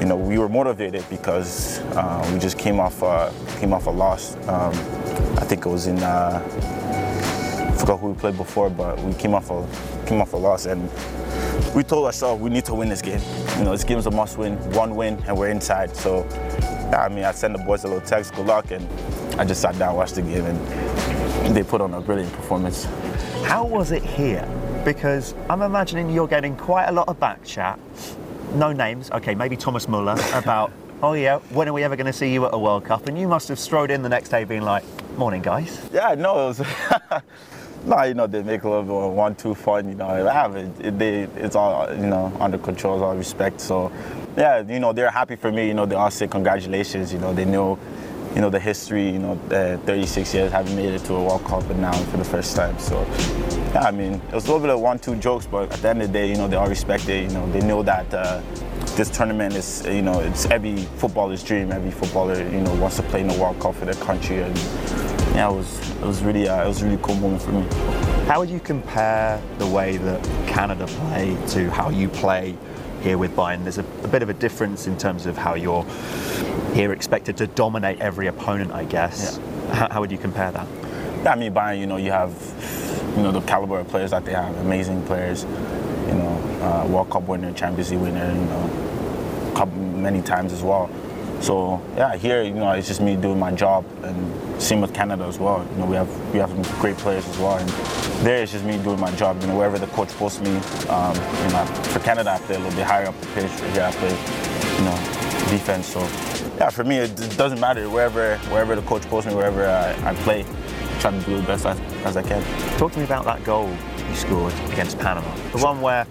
you 0.00 0.06
know 0.06 0.16
we 0.16 0.38
were 0.38 0.48
motivated 0.48 1.04
because 1.08 1.80
uh, 1.96 2.28
we 2.32 2.38
just 2.38 2.58
came 2.58 2.80
off 2.80 3.02
uh, 3.02 3.32
came 3.58 3.72
off 3.72 3.86
a 3.86 3.90
loss. 3.90 4.36
Um, 4.48 4.72
I 5.38 5.44
think 5.44 5.64
it 5.66 5.68
was 5.68 5.86
in 5.86 5.98
uh, 6.02 6.42
I 6.44 7.76
forgot 7.78 8.00
who 8.00 8.08
we 8.08 8.18
played 8.18 8.36
before, 8.36 8.70
but 8.70 9.00
we 9.00 9.14
came 9.14 9.34
off 9.34 9.50
a 9.50 9.66
came 10.06 10.20
off 10.20 10.32
a 10.32 10.36
loss, 10.36 10.66
and 10.66 10.90
we 11.74 11.82
told 11.82 12.06
ourselves 12.06 12.42
we 12.42 12.50
need 12.50 12.64
to 12.66 12.74
win 12.74 12.88
this 12.88 13.02
game. 13.02 13.20
You 13.58 13.64
know, 13.64 13.72
this 13.72 13.84
game's 13.84 14.06
a 14.06 14.10
must-win. 14.10 14.56
One 14.72 14.96
win, 14.96 15.22
and 15.26 15.36
we're 15.36 15.50
inside. 15.50 15.94
So, 15.96 16.24
I 16.92 17.08
mean, 17.08 17.24
I 17.24 17.32
sent 17.32 17.56
the 17.56 17.62
boys 17.62 17.84
a 17.84 17.88
little 17.88 18.06
text, 18.06 18.34
good 18.34 18.46
luck, 18.46 18.70
and 18.70 18.86
I 19.40 19.44
just 19.44 19.60
sat 19.60 19.78
down, 19.78 19.96
watched 19.96 20.16
the 20.16 20.22
game, 20.22 20.44
and 20.44 21.56
they 21.56 21.62
put 21.62 21.80
on 21.80 21.94
a 21.94 22.00
brilliant 22.00 22.32
performance. 22.32 22.86
How 23.44 23.64
was 23.64 23.90
it 23.90 24.02
here? 24.02 24.48
Because 24.84 25.34
I'm 25.48 25.62
imagining 25.62 26.10
you're 26.10 26.28
getting 26.28 26.56
quite 26.56 26.86
a 26.86 26.92
lot 26.92 27.08
of 27.08 27.18
back 27.20 27.44
chat. 27.44 27.78
No 28.54 28.72
names, 28.72 29.10
okay, 29.10 29.34
maybe 29.34 29.56
Thomas 29.56 29.88
Muller 29.88 30.16
about, 30.34 30.72
oh 31.02 31.12
yeah, 31.14 31.38
when 31.50 31.68
are 31.68 31.72
we 31.72 31.82
ever 31.82 31.96
going 31.96 32.06
to 32.06 32.12
see 32.12 32.32
you 32.32 32.46
at 32.46 32.54
a 32.54 32.58
World 32.58 32.84
Cup? 32.84 33.06
And 33.06 33.18
you 33.18 33.28
must 33.28 33.48
have 33.48 33.58
strode 33.58 33.90
in 33.90 34.02
the 34.02 34.08
next 34.08 34.28
day 34.28 34.44
being 34.44 34.62
like, 34.62 34.84
morning 35.16 35.42
guys. 35.42 35.88
Yeah, 35.92 36.14
no, 36.14 36.50
it 36.50 36.58
was. 36.58 36.62
no, 37.84 38.02
you 38.02 38.14
know 38.14 38.26
they 38.26 38.42
make 38.42 38.62
a 38.62 38.68
little 38.68 38.82
bit 38.82 38.92
uh, 38.92 39.08
one-two 39.08 39.54
fun. 39.54 39.88
You 39.88 39.94
know, 39.94 40.08
I 40.08 40.32
have 40.32 40.56
it. 40.56 40.70
it 40.80 40.98
they, 40.98 41.22
it's 41.36 41.56
all 41.56 41.92
you 41.94 42.06
know 42.06 42.32
under 42.40 42.58
control, 42.58 43.02
all 43.02 43.16
respect. 43.16 43.60
So, 43.60 43.92
yeah, 44.36 44.60
you 44.60 44.80
know 44.80 44.92
they're 44.92 45.10
happy 45.10 45.36
for 45.36 45.50
me. 45.50 45.68
You 45.68 45.74
know 45.74 45.86
they 45.86 45.94
all 45.94 46.10
say 46.10 46.28
congratulations. 46.28 47.12
You 47.12 47.18
know 47.18 47.32
they 47.32 47.44
know, 47.44 47.78
you 48.34 48.40
know 48.40 48.50
the 48.50 48.60
history. 48.60 49.10
You 49.10 49.18
know, 49.18 49.32
uh, 49.50 49.76
36 49.86 50.34
years 50.34 50.52
having 50.52 50.76
made 50.76 50.94
it 50.94 51.04
to 51.04 51.14
a 51.14 51.24
World 51.24 51.44
Cup 51.44 51.68
and 51.70 51.80
now 51.80 51.92
for 51.92 52.16
the 52.16 52.24
first 52.24 52.56
time. 52.56 52.78
So, 52.78 53.00
yeah, 53.72 53.82
I 53.82 53.90
mean 53.90 54.14
it 54.14 54.34
was 54.34 54.44
a 54.44 54.52
little 54.52 54.60
bit 54.60 54.70
of 54.70 54.80
one-two 54.80 55.16
jokes, 55.16 55.46
but 55.46 55.72
at 55.72 55.80
the 55.80 55.88
end 55.88 56.02
of 56.02 56.08
the 56.08 56.12
day, 56.12 56.28
you 56.28 56.36
know 56.36 56.48
they 56.48 56.56
all 56.56 56.68
respect 56.68 57.08
it. 57.08 57.24
You 57.24 57.34
know 57.34 57.50
they 57.52 57.60
know 57.60 57.82
that. 57.82 58.12
Uh, 58.12 58.42
this 58.96 59.08
tournament 59.08 59.54
is, 59.54 59.86
you 59.86 60.02
know, 60.02 60.20
it's 60.20 60.46
every 60.46 60.76
footballer's 60.76 61.42
dream. 61.42 61.70
Every 61.72 61.90
footballer, 61.90 62.36
you 62.36 62.60
know, 62.60 62.74
wants 62.74 62.96
to 62.96 63.02
play 63.04 63.20
in 63.20 63.28
the 63.28 63.38
World 63.38 63.60
Cup 63.60 63.74
for 63.76 63.84
their 63.84 63.94
country, 63.94 64.42
and 64.42 64.56
yeah, 65.34 65.48
it 65.48 65.54
was, 65.54 65.90
it 65.96 66.04
was 66.04 66.22
really, 66.22 66.48
uh, 66.48 66.64
it 66.64 66.68
was 66.68 66.82
a 66.82 66.86
really 66.86 66.98
cool 67.02 67.14
moment 67.14 67.40
for 67.40 67.52
me. 67.52 67.66
How 68.26 68.40
would 68.40 68.50
you 68.50 68.60
compare 68.60 69.40
the 69.58 69.66
way 69.66 69.96
that 69.96 70.22
Canada 70.46 70.86
play 70.86 71.36
to 71.48 71.70
how 71.70 71.88
you 71.90 72.08
play 72.08 72.56
here 73.00 73.18
with 73.18 73.34
Bayern? 73.34 73.62
There's 73.62 73.78
a, 73.78 73.84
a 74.02 74.08
bit 74.08 74.22
of 74.22 74.28
a 74.28 74.34
difference 74.34 74.86
in 74.86 74.96
terms 74.96 75.26
of 75.26 75.36
how 75.36 75.54
you're 75.54 75.84
here 76.74 76.92
expected 76.92 77.36
to 77.38 77.46
dominate 77.46 78.00
every 78.00 78.26
opponent, 78.26 78.72
I 78.72 78.84
guess. 78.84 79.38
How, 79.72 79.88
how 79.90 80.00
would 80.00 80.12
you 80.12 80.18
compare 80.18 80.52
that? 80.52 80.66
I 81.26 81.36
mean, 81.36 81.52
Bayern, 81.52 81.78
you 81.78 81.86
know, 81.86 81.96
you 81.96 82.12
have, 82.12 82.32
you 83.16 83.22
know, 83.22 83.32
the 83.32 83.40
caliber 83.42 83.78
of 83.78 83.88
players 83.88 84.10
that 84.12 84.24
they 84.24 84.32
have, 84.32 84.56
amazing 84.58 85.02
players, 85.04 85.44
you 85.44 86.14
know, 86.14 86.30
uh, 86.62 86.86
World 86.88 87.10
Cup 87.10 87.24
winner, 87.24 87.52
Champions 87.52 87.90
League 87.90 88.00
winner, 88.00 88.32
you 88.32 88.46
know, 88.46 89.66
many 90.00 90.22
times 90.22 90.52
as 90.52 90.62
well. 90.62 90.90
So 91.40 91.80
yeah, 91.96 92.16
here, 92.16 92.42
you 92.42 92.52
know, 92.54 92.70
it's 92.72 92.88
just 92.88 93.00
me 93.00 93.16
doing 93.16 93.38
my 93.38 93.50
job, 93.50 93.84
and 94.02 94.62
same 94.62 94.80
with 94.82 94.92
Canada 94.92 95.24
as 95.24 95.38
well. 95.38 95.66
You 95.72 95.78
know, 95.78 95.86
we 95.86 95.96
have 95.96 96.32
we 96.34 96.38
have 96.38 96.50
some 96.50 96.62
great 96.80 96.96
players 96.98 97.26
as 97.26 97.38
well, 97.38 97.56
and 97.56 97.68
there 98.24 98.42
it's 98.42 98.52
just 98.52 98.64
me 98.64 98.76
doing 98.78 99.00
my 99.00 99.10
job. 99.12 99.40
You 99.40 99.48
know, 99.48 99.56
wherever 99.56 99.78
the 99.78 99.86
coach 99.88 100.10
posts 100.18 100.40
me, 100.40 100.50
um, 100.88 101.14
you 101.16 101.52
know, 101.52 101.64
for 101.92 102.00
Canada 102.00 102.32
I 102.32 102.38
play 102.40 102.56
a 102.56 102.58
little 102.58 102.76
bit 102.76 102.86
higher 102.86 103.06
up 103.06 103.18
the 103.20 103.26
pitch. 103.28 103.50
Here 103.72 103.82
I 103.84 103.90
play, 103.92 104.10
you 104.10 104.84
know, 104.84 104.96
defense. 105.50 105.86
So 105.86 106.00
yeah, 106.58 106.68
for 106.68 106.84
me 106.84 106.96
it, 106.98 107.18
it 107.18 107.36
doesn't 107.38 107.58
matter 107.58 107.88
wherever 107.88 108.36
wherever 108.50 108.76
the 108.76 108.82
coach 108.82 109.02
posts 109.08 109.30
me, 109.30 109.34
wherever 109.34 109.66
I, 109.66 109.92
I 110.10 110.14
play, 110.16 110.44
try 111.00 111.10
to 111.10 111.20
do 111.20 111.36
the 111.36 111.42
best 111.46 111.64
as, 111.64 111.80
as 112.04 112.16
I 112.18 112.22
can. 112.22 112.42
Talk 112.78 112.92
to 112.92 112.98
me 112.98 113.04
about 113.06 113.24
that 113.24 113.42
goal 113.44 113.74
you 114.08 114.14
scored 114.14 114.52
against 114.72 114.98
Panama. 114.98 115.34
The 115.52 115.58
one 115.64 115.80
where 115.80 116.06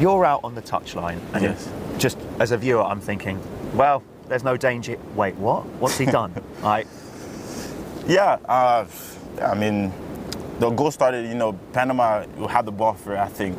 you're 0.00 0.24
out 0.24 0.40
on 0.44 0.54
the 0.54 0.62
touchline, 0.62 1.20
and 1.34 1.42
Yes. 1.42 1.68
just 1.98 2.16
as 2.38 2.52
a 2.52 2.56
viewer, 2.56 2.82
I'm 2.82 3.00
thinking, 3.02 3.38
well, 3.74 4.02
there's 4.30 4.44
no 4.44 4.56
danger. 4.56 4.96
Wait, 5.16 5.34
what? 5.34 5.66
What's 5.80 5.98
he 5.98 6.06
done? 6.06 6.32
like, 6.62 6.86
Yeah, 8.06 8.38
uh, 8.48 8.86
I 9.42 9.54
mean, 9.54 9.92
the 10.60 10.70
goal 10.70 10.92
started. 10.92 11.26
You 11.26 11.34
know, 11.34 11.52
Panama 11.72 12.24
had 12.46 12.64
the 12.64 12.72
ball 12.72 12.94
for 12.94 13.18
I 13.18 13.26
think 13.26 13.58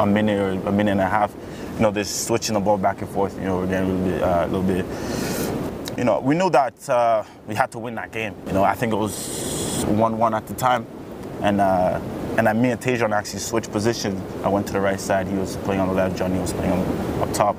a 0.00 0.06
minute 0.06 0.40
or 0.40 0.68
a 0.68 0.72
minute 0.72 0.92
and 0.92 1.00
a 1.02 1.08
half. 1.08 1.34
You 1.74 1.80
know, 1.82 1.90
they're 1.90 2.04
switching 2.04 2.54
the 2.54 2.60
ball 2.60 2.78
back 2.78 3.02
and 3.02 3.10
forth. 3.10 3.36
You 3.36 3.44
know, 3.44 3.58
we're 3.58 3.66
getting 3.66 3.90
a 3.90 3.94
little 3.94 4.10
bit, 4.10 4.22
uh, 4.22 4.46
a 4.46 4.48
little 4.48 4.62
bit. 4.62 5.98
You 5.98 6.04
know, 6.04 6.20
we 6.20 6.34
knew 6.34 6.48
that 6.50 6.88
uh, 6.88 7.24
we 7.46 7.54
had 7.54 7.70
to 7.72 7.78
win 7.78 7.94
that 7.96 8.10
game. 8.10 8.34
You 8.46 8.54
know, 8.54 8.64
I 8.64 8.74
think 8.74 8.94
it 8.94 8.96
was 8.96 9.84
one-one 9.86 10.32
at 10.32 10.46
the 10.46 10.54
time, 10.54 10.86
and 11.42 11.60
uh, 11.60 12.00
and 12.38 12.46
then 12.46 12.62
me 12.62 12.70
and 12.70 12.80
Tajon 12.80 13.12
actually 13.12 13.40
switched 13.40 13.70
positions. 13.70 14.18
I 14.44 14.48
went 14.48 14.66
to 14.68 14.72
the 14.72 14.80
right 14.80 14.98
side. 14.98 15.26
He 15.26 15.36
was 15.36 15.56
playing 15.58 15.82
on 15.82 15.88
the 15.88 15.94
left. 15.94 16.16
Johnny 16.16 16.38
was 16.38 16.54
playing 16.54 16.72
on, 16.72 17.20
up 17.20 17.34
top 17.34 17.56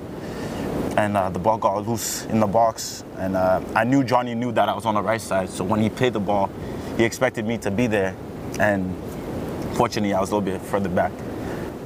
and 0.99 1.15
uh, 1.15 1.29
the 1.29 1.39
ball 1.39 1.57
got 1.57 1.87
loose 1.87 2.25
in 2.25 2.41
the 2.41 2.47
box. 2.47 3.05
And 3.17 3.37
uh, 3.37 3.61
I 3.73 3.85
knew 3.85 4.03
Johnny 4.03 4.35
knew 4.35 4.51
that 4.51 4.67
I 4.67 4.75
was 4.75 4.85
on 4.85 4.95
the 4.95 5.01
right 5.01 5.21
side. 5.21 5.49
So 5.49 5.63
when 5.63 5.81
he 5.81 5.89
played 5.89 6.11
the 6.11 6.19
ball, 6.19 6.49
he 6.97 7.05
expected 7.05 7.45
me 7.45 7.57
to 7.59 7.71
be 7.71 7.87
there. 7.87 8.13
And 8.59 8.93
fortunately, 9.75 10.13
I 10.13 10.19
was 10.19 10.31
a 10.31 10.35
little 10.35 10.51
bit 10.51 10.61
further 10.61 10.89
back. 10.89 11.13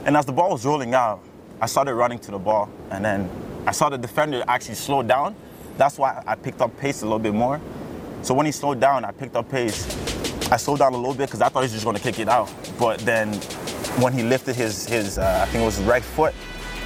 And 0.06 0.18
as 0.18 0.26
the 0.26 0.32
ball 0.32 0.50
was 0.50 0.66
rolling 0.66 0.96
out, 0.96 1.22
I 1.62 1.68
started 1.68 1.94
running 1.94 2.18
to 2.20 2.32
the 2.32 2.40
ball. 2.40 2.70
And 2.90 3.06
then 3.06 3.30
I 3.68 3.72
saw 3.72 3.88
the 3.88 4.00
defender 4.00 4.44
actually 4.48 4.76
slow 4.76 5.04
down. 5.04 5.36
That's 5.78 6.00
why 6.00 6.24
I 6.26 6.34
picked 6.34 6.62
up 6.62 6.76
pace 6.80 7.04
a 7.04 7.06
little 7.06 7.20
bit 7.20 7.36
more. 7.36 7.62
So 8.24 8.34
when 8.34 8.48
he 8.48 8.52
slowed 8.52 8.80
down, 8.80 9.06
I 9.06 9.12
picked 9.12 9.36
up 9.36 9.48
pace. 9.48 9.86
I 10.52 10.58
slowed 10.58 10.80
down 10.80 10.94
a 10.94 10.98
little 10.98 11.14
bit 11.14 11.28
because 11.28 11.42
I 11.42 11.50
thought 11.50 11.60
he 11.60 11.66
was 11.66 11.74
just 11.74 11.86
going 11.86 11.98
to 11.98 12.02
kick 12.02 12.18
it 12.18 12.30
out. 12.30 12.52
But 12.80 12.98
then 13.02 13.36
when 14.02 14.12
he 14.12 14.24
lifted 14.24 14.56
his, 14.56 14.88
his 14.88 15.20
uh, 15.20 15.42
I 15.44 15.46
think 15.52 15.62
it 15.62 15.66
was 15.66 15.80
right 15.84 16.04
foot, 16.04 16.34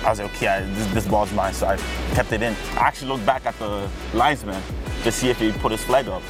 I 0.04 0.10
was 0.10 0.20
like, 0.20 0.34
okay, 0.36 0.66
this, 0.74 0.93
this 0.93 1.08
ball's 1.08 1.32
mine. 1.34 1.54
So 1.54 1.68
I 1.68 1.78
kept 2.14 2.32
it 2.32 2.41
in. 2.41 2.54
I 2.76 2.82
actually 2.82 3.10
looked 3.10 3.26
back 3.26 3.45
at 3.45 3.58
the 3.60 3.89
linesman 4.14 4.62
to 5.04 5.12
see 5.12 5.30
if 5.30 5.39
he 5.39 5.52
put 5.52 5.72
his 5.72 5.84
flag 5.84 6.08
up. 6.08 6.24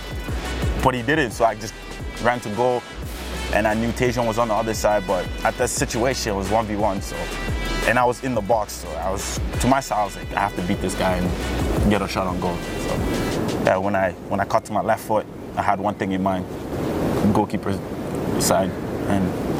But 0.83 0.93
he 0.93 1.01
didn't, 1.01 1.31
so 1.31 1.45
I 1.45 1.55
just 1.55 1.73
ran 2.23 2.39
to 2.41 2.49
goal. 2.55 2.81
And 3.53 3.67
I 3.67 3.73
knew 3.73 3.91
Tajon 3.91 4.27
was 4.27 4.37
on 4.37 4.49
the 4.49 4.53
other 4.53 4.73
side, 4.73 5.07
but 5.07 5.25
at 5.43 5.57
that 5.57 5.69
situation, 5.69 6.33
it 6.33 6.35
was 6.35 6.49
1v1. 6.49 7.01
So, 7.01 7.15
and 7.89 7.97
I 7.97 8.03
was 8.03 8.23
in 8.23 8.35
the 8.35 8.41
box, 8.41 8.73
so 8.73 8.89
I 8.89 9.09
was, 9.09 9.39
to 9.61 9.67
my 9.67 9.79
side, 9.79 10.01
I 10.01 10.05
was 10.05 10.15
like, 10.17 10.33
I 10.33 10.39
have 10.41 10.55
to 10.57 10.61
beat 10.63 10.81
this 10.81 10.95
guy 10.95 11.17
and 11.17 11.89
get 11.89 12.01
a 12.01 12.07
shot 12.07 12.27
on 12.27 12.39
goal. 12.39 12.57
So, 12.57 12.95
yeah, 13.63 13.77
when 13.77 13.95
I, 13.95 14.11
when 14.29 14.39
I 14.39 14.45
cut 14.45 14.65
to 14.65 14.73
my 14.73 14.81
left 14.81 15.05
foot, 15.05 15.25
I 15.55 15.61
had 15.61 15.79
one 15.79 15.95
thing 15.95 16.11
in 16.11 16.21
mind, 16.21 16.45
goalkeeper 17.33 17.79
side. 18.39 18.69
And 19.07 19.56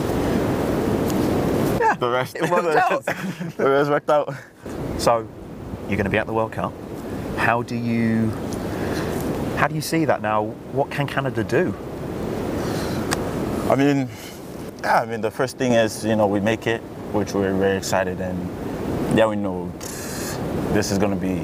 the 1.99 2.09
rest. 2.09 2.35
It 2.35 2.49
worked 2.49 2.77
out. 2.77 3.05
the 3.57 3.69
rest 3.69 3.89
worked 3.89 4.09
out. 4.09 4.33
So, 4.97 5.27
you're 5.87 5.97
going 5.97 6.03
to 6.03 6.09
be 6.09 6.17
at 6.17 6.27
the 6.27 6.33
World 6.33 6.51
Cup. 6.51 6.73
How 7.37 7.61
do 7.61 7.75
you 7.75 8.31
how 9.57 9.67
do 9.67 9.73
you 9.73 9.81
see 9.81 10.05
that 10.05 10.21
now? 10.21 10.43
What 10.71 10.91
can 10.91 11.07
Canada 11.07 11.43
do? 11.43 11.73
I 13.71 13.75
mean, 13.75 14.07
yeah, 14.83 15.01
I 15.01 15.05
mean, 15.05 15.21
the 15.21 15.31
first 15.31 15.57
thing 15.57 15.71
is, 15.71 16.05
you 16.05 16.15
know, 16.15 16.27
we 16.27 16.39
make 16.39 16.67
it, 16.67 16.79
which 17.11 17.33
we're 17.33 17.53
very 17.57 17.75
excited, 17.75 18.21
and 18.21 18.37
yeah, 19.17 19.25
we 19.25 19.35
know 19.35 19.71
this 20.73 20.91
is 20.91 20.99
going 20.99 21.11
to 21.11 21.19
be 21.19 21.37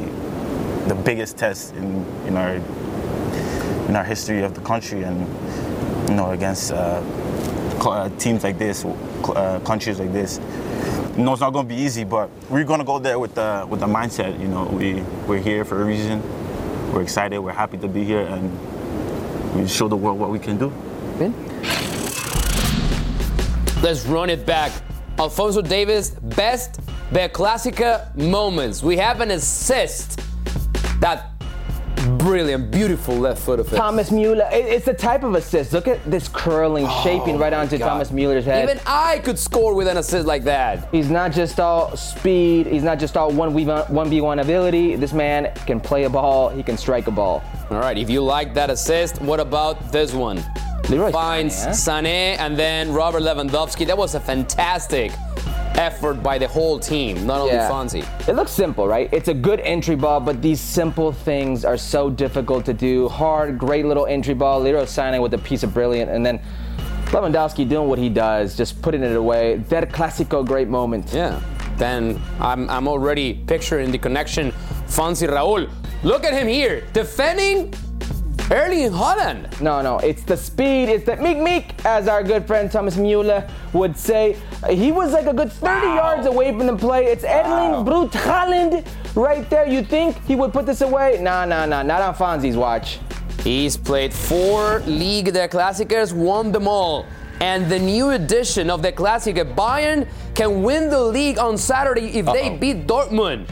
the 0.88 0.96
biggest 0.96 1.38
test 1.38 1.74
in, 1.76 2.06
in 2.28 2.38
our 2.38 2.56
in 3.88 3.96
our 3.96 4.04
history 4.04 4.44
of 4.44 4.54
the 4.54 4.62
country, 4.62 5.04
and 5.04 5.28
you 6.08 6.16
know, 6.16 6.32
against 6.32 6.72
uh, 6.72 7.02
cl- 7.02 7.23
uh, 7.86 8.10
teams 8.18 8.44
like 8.44 8.58
this, 8.58 8.86
uh, 8.86 9.60
countries 9.66 10.00
like 10.00 10.12
this. 10.12 10.40
You 11.18 11.24
know, 11.24 11.34
it's 11.34 11.42
not 11.42 11.54
going 11.54 11.68
to 11.68 11.76
be 11.76 11.80
easy, 11.80 12.04
but 12.04 12.30
we're 12.50 12.64
going 12.64 12.80
to 12.80 12.86
go 12.86 13.00
there 13.00 13.20
with 13.20 13.36
the 13.36 13.66
with 13.70 13.80
the 13.80 13.86
mindset. 13.86 14.40
You 14.40 14.48
know, 14.48 14.66
we 14.66 15.02
we're 15.28 15.40
here 15.42 15.64
for 15.64 15.82
a 15.82 15.86
reason. 15.86 16.22
We're 16.92 17.02
excited. 17.02 17.40
We're 17.40 17.54
happy 17.54 17.78
to 17.78 17.88
be 17.88 18.04
here, 18.04 18.22
and 18.22 18.52
we 19.56 19.68
show 19.68 19.88
the 19.88 19.96
world 19.96 20.20
what 20.20 20.32
we 20.32 20.40
can 20.40 20.58
do. 20.58 20.72
Let's 23.82 24.06
run 24.06 24.30
it 24.30 24.46
back. 24.46 24.72
Alphonso 25.20 25.62
Davies, 25.62 26.12
best 26.12 26.80
the 27.12 27.30
Klassiker 27.30 28.16
moments. 28.16 28.82
We 28.82 28.98
have 28.98 29.22
an 29.22 29.32
assist. 29.32 30.20
That 31.00 31.33
brilliant, 32.24 32.72
beautiful 32.72 33.16
left 33.16 33.42
foot 33.42 33.60
of 33.60 33.72
it. 33.72 33.76
Thomas 33.76 34.12
Mueller. 34.12 34.48
It- 34.52 34.66
it's 34.66 34.86
the 34.86 34.94
type 34.94 35.24
of 35.24 35.36
assist. 35.36 35.74
Look 35.74 35.88
at 35.88 36.00
this 36.10 36.28
curling, 36.28 36.86
oh 36.88 37.02
shaping 37.04 37.38
right 37.38 37.54
onto 37.54 37.76
Oh 37.76 37.80
God. 37.80 37.88
Thomas 37.90 38.12
Mueller's 38.12 38.46
head. 38.46 38.64
Even 38.64 38.80
I 38.86 39.20
could 39.20 39.38
score 39.38 39.74
with 39.76 39.88
an 39.88 39.98
assist 39.98 40.26
like 40.26 40.44
that. 40.46 40.88
He's 40.92 41.10
not 41.10 41.32
just 41.32 41.60
all 41.60 41.96
speed. 41.98 42.66
He's 42.68 42.84
not 42.84 43.00
just 43.00 43.18
all 43.18 43.32
one 43.32 43.54
v 43.56 43.66
one 43.66 44.10
v 44.10 44.22
one 44.22 44.40
ability. 44.40 44.96
This 44.96 45.14
man 45.14 45.52
can 45.66 45.80
play 45.80 46.04
a 46.06 46.10
ball. 46.10 46.50
He 46.50 46.64
can 46.64 46.78
strike 46.78 47.08
a 47.08 47.12
ball. 47.12 47.44
All 47.70 47.80
right, 47.80 47.98
if 47.98 48.10
you 48.10 48.22
like 48.24 48.54
that 48.54 48.70
assist, 48.70 49.22
what 49.22 49.40
about 49.40 49.92
this 49.92 50.14
one? 50.14 50.44
Leroy 50.90 51.12
Finds 51.12 51.56
Sané, 51.56 51.70
Sané 51.72 52.38
and 52.40 52.58
then 52.58 52.92
Robert 52.92 53.22
Lewandowski. 53.22 53.88
That 53.88 53.98
was 53.98 54.16
a 54.16 54.20
fantastic 54.20 55.12
effort 55.76 56.22
by 56.22 56.38
the 56.38 56.48
whole 56.48 56.80
team, 56.80 57.26
not 57.26 57.42
only 57.42 57.54
Fonzie. 57.54 58.28
It 58.28 58.34
looks 58.34 58.52
simple, 58.52 58.88
right? 58.88 59.10
It's 59.12 59.28
a 59.28 59.34
good 59.34 59.60
entry 59.62 59.96
ball, 59.96 60.20
but 60.20 60.42
these 60.42 60.62
simple 60.62 61.12
things 61.12 61.66
are 61.66 61.78
so 61.78 62.10
difficult 62.10 62.66
to 62.66 62.74
do. 62.74 63.10
Hard, 63.10 63.58
great 63.58 63.86
little 63.86 64.06
entry 64.06 64.34
ball. 64.34 64.60
Leroy 64.62 64.84
Sané 64.84 65.22
with 65.22 65.34
a 65.34 65.38
piece 65.38 65.64
of 65.64 65.74
brilliant, 65.74 66.12
and 66.12 66.26
then 66.26 66.40
Lewandowski 67.08 67.68
doing 67.68 67.90
what 67.90 68.00
he 68.00 68.10
does, 68.10 68.56
just 68.56 68.82
putting 68.82 69.04
it 69.04 69.16
away. 69.16 69.58
That 69.70 69.92
Clasico 69.92 70.46
great 70.46 70.68
moment. 70.68 71.12
Yeah. 71.14 71.42
Then 71.78 72.22
I'm, 72.40 72.70
I'm 72.70 72.88
already 72.88 73.34
picturing 73.34 73.92
the 73.92 73.98
connection. 73.98 74.52
Fonzie 74.88 75.28
Raul. 75.28 75.72
Look 76.04 76.24
at 76.24 76.34
him 76.34 76.48
here, 76.48 76.84
defending 76.92 77.74
Erling 78.54 78.92
Haaland. 78.92 79.60
No, 79.62 79.82
no, 79.82 79.98
it's 79.98 80.22
the 80.22 80.38
speed, 80.38 80.88
it's 80.88 81.06
the 81.06 81.16
meek 81.18 81.40
meek, 81.40 81.74
as 81.86 82.08
our 82.08 82.22
good 82.22 82.46
friend 82.46 82.72
Thomas 82.72 82.98
Mueller 82.98 83.50
would 83.74 83.98
say. 83.98 84.38
He 84.70 84.92
was 84.92 85.12
like 85.12 85.26
a 85.26 85.34
good 85.34 85.52
30 85.52 85.88
yards 85.88 86.28
away 86.28 86.56
from 86.56 86.68
the 86.68 86.78
play. 86.78 87.06
It's 87.06 87.24
Erling 87.24 87.84
Braut 87.84 88.12
Haaland 88.12 88.86
right 89.16 89.50
there. 89.50 89.68
You 89.68 89.84
think 89.84 90.24
he 90.26 90.36
would 90.36 90.54
put 90.54 90.68
this 90.68 90.82
away? 90.82 91.18
Nah, 91.20 91.46
nah, 91.46 91.66
nah, 91.66 91.82
not 91.82 92.04
on 92.04 92.14
Fonzie's 92.14 92.56
watch. 92.56 93.00
He's 93.44 93.76
played 93.76 94.14
four 94.14 94.82
League 94.82 95.34
de 95.34 95.48
Clásicas, 95.48 96.14
won 96.14 96.52
them 96.52 96.68
all. 96.68 97.08
And 97.40 97.68
the 97.72 97.80
new 97.80 98.12
edition 98.12 98.70
of 98.70 98.84
the 98.84 98.92
Classic 98.92 99.36
Bayern 99.36 100.08
can 100.36 100.62
win 100.62 100.92
the 100.92 101.04
league 101.04 101.40
on 101.40 101.58
Saturday 101.58 102.20
if 102.20 102.28
they 102.28 102.56
beat 102.56 102.86
Dortmund. 102.86 103.48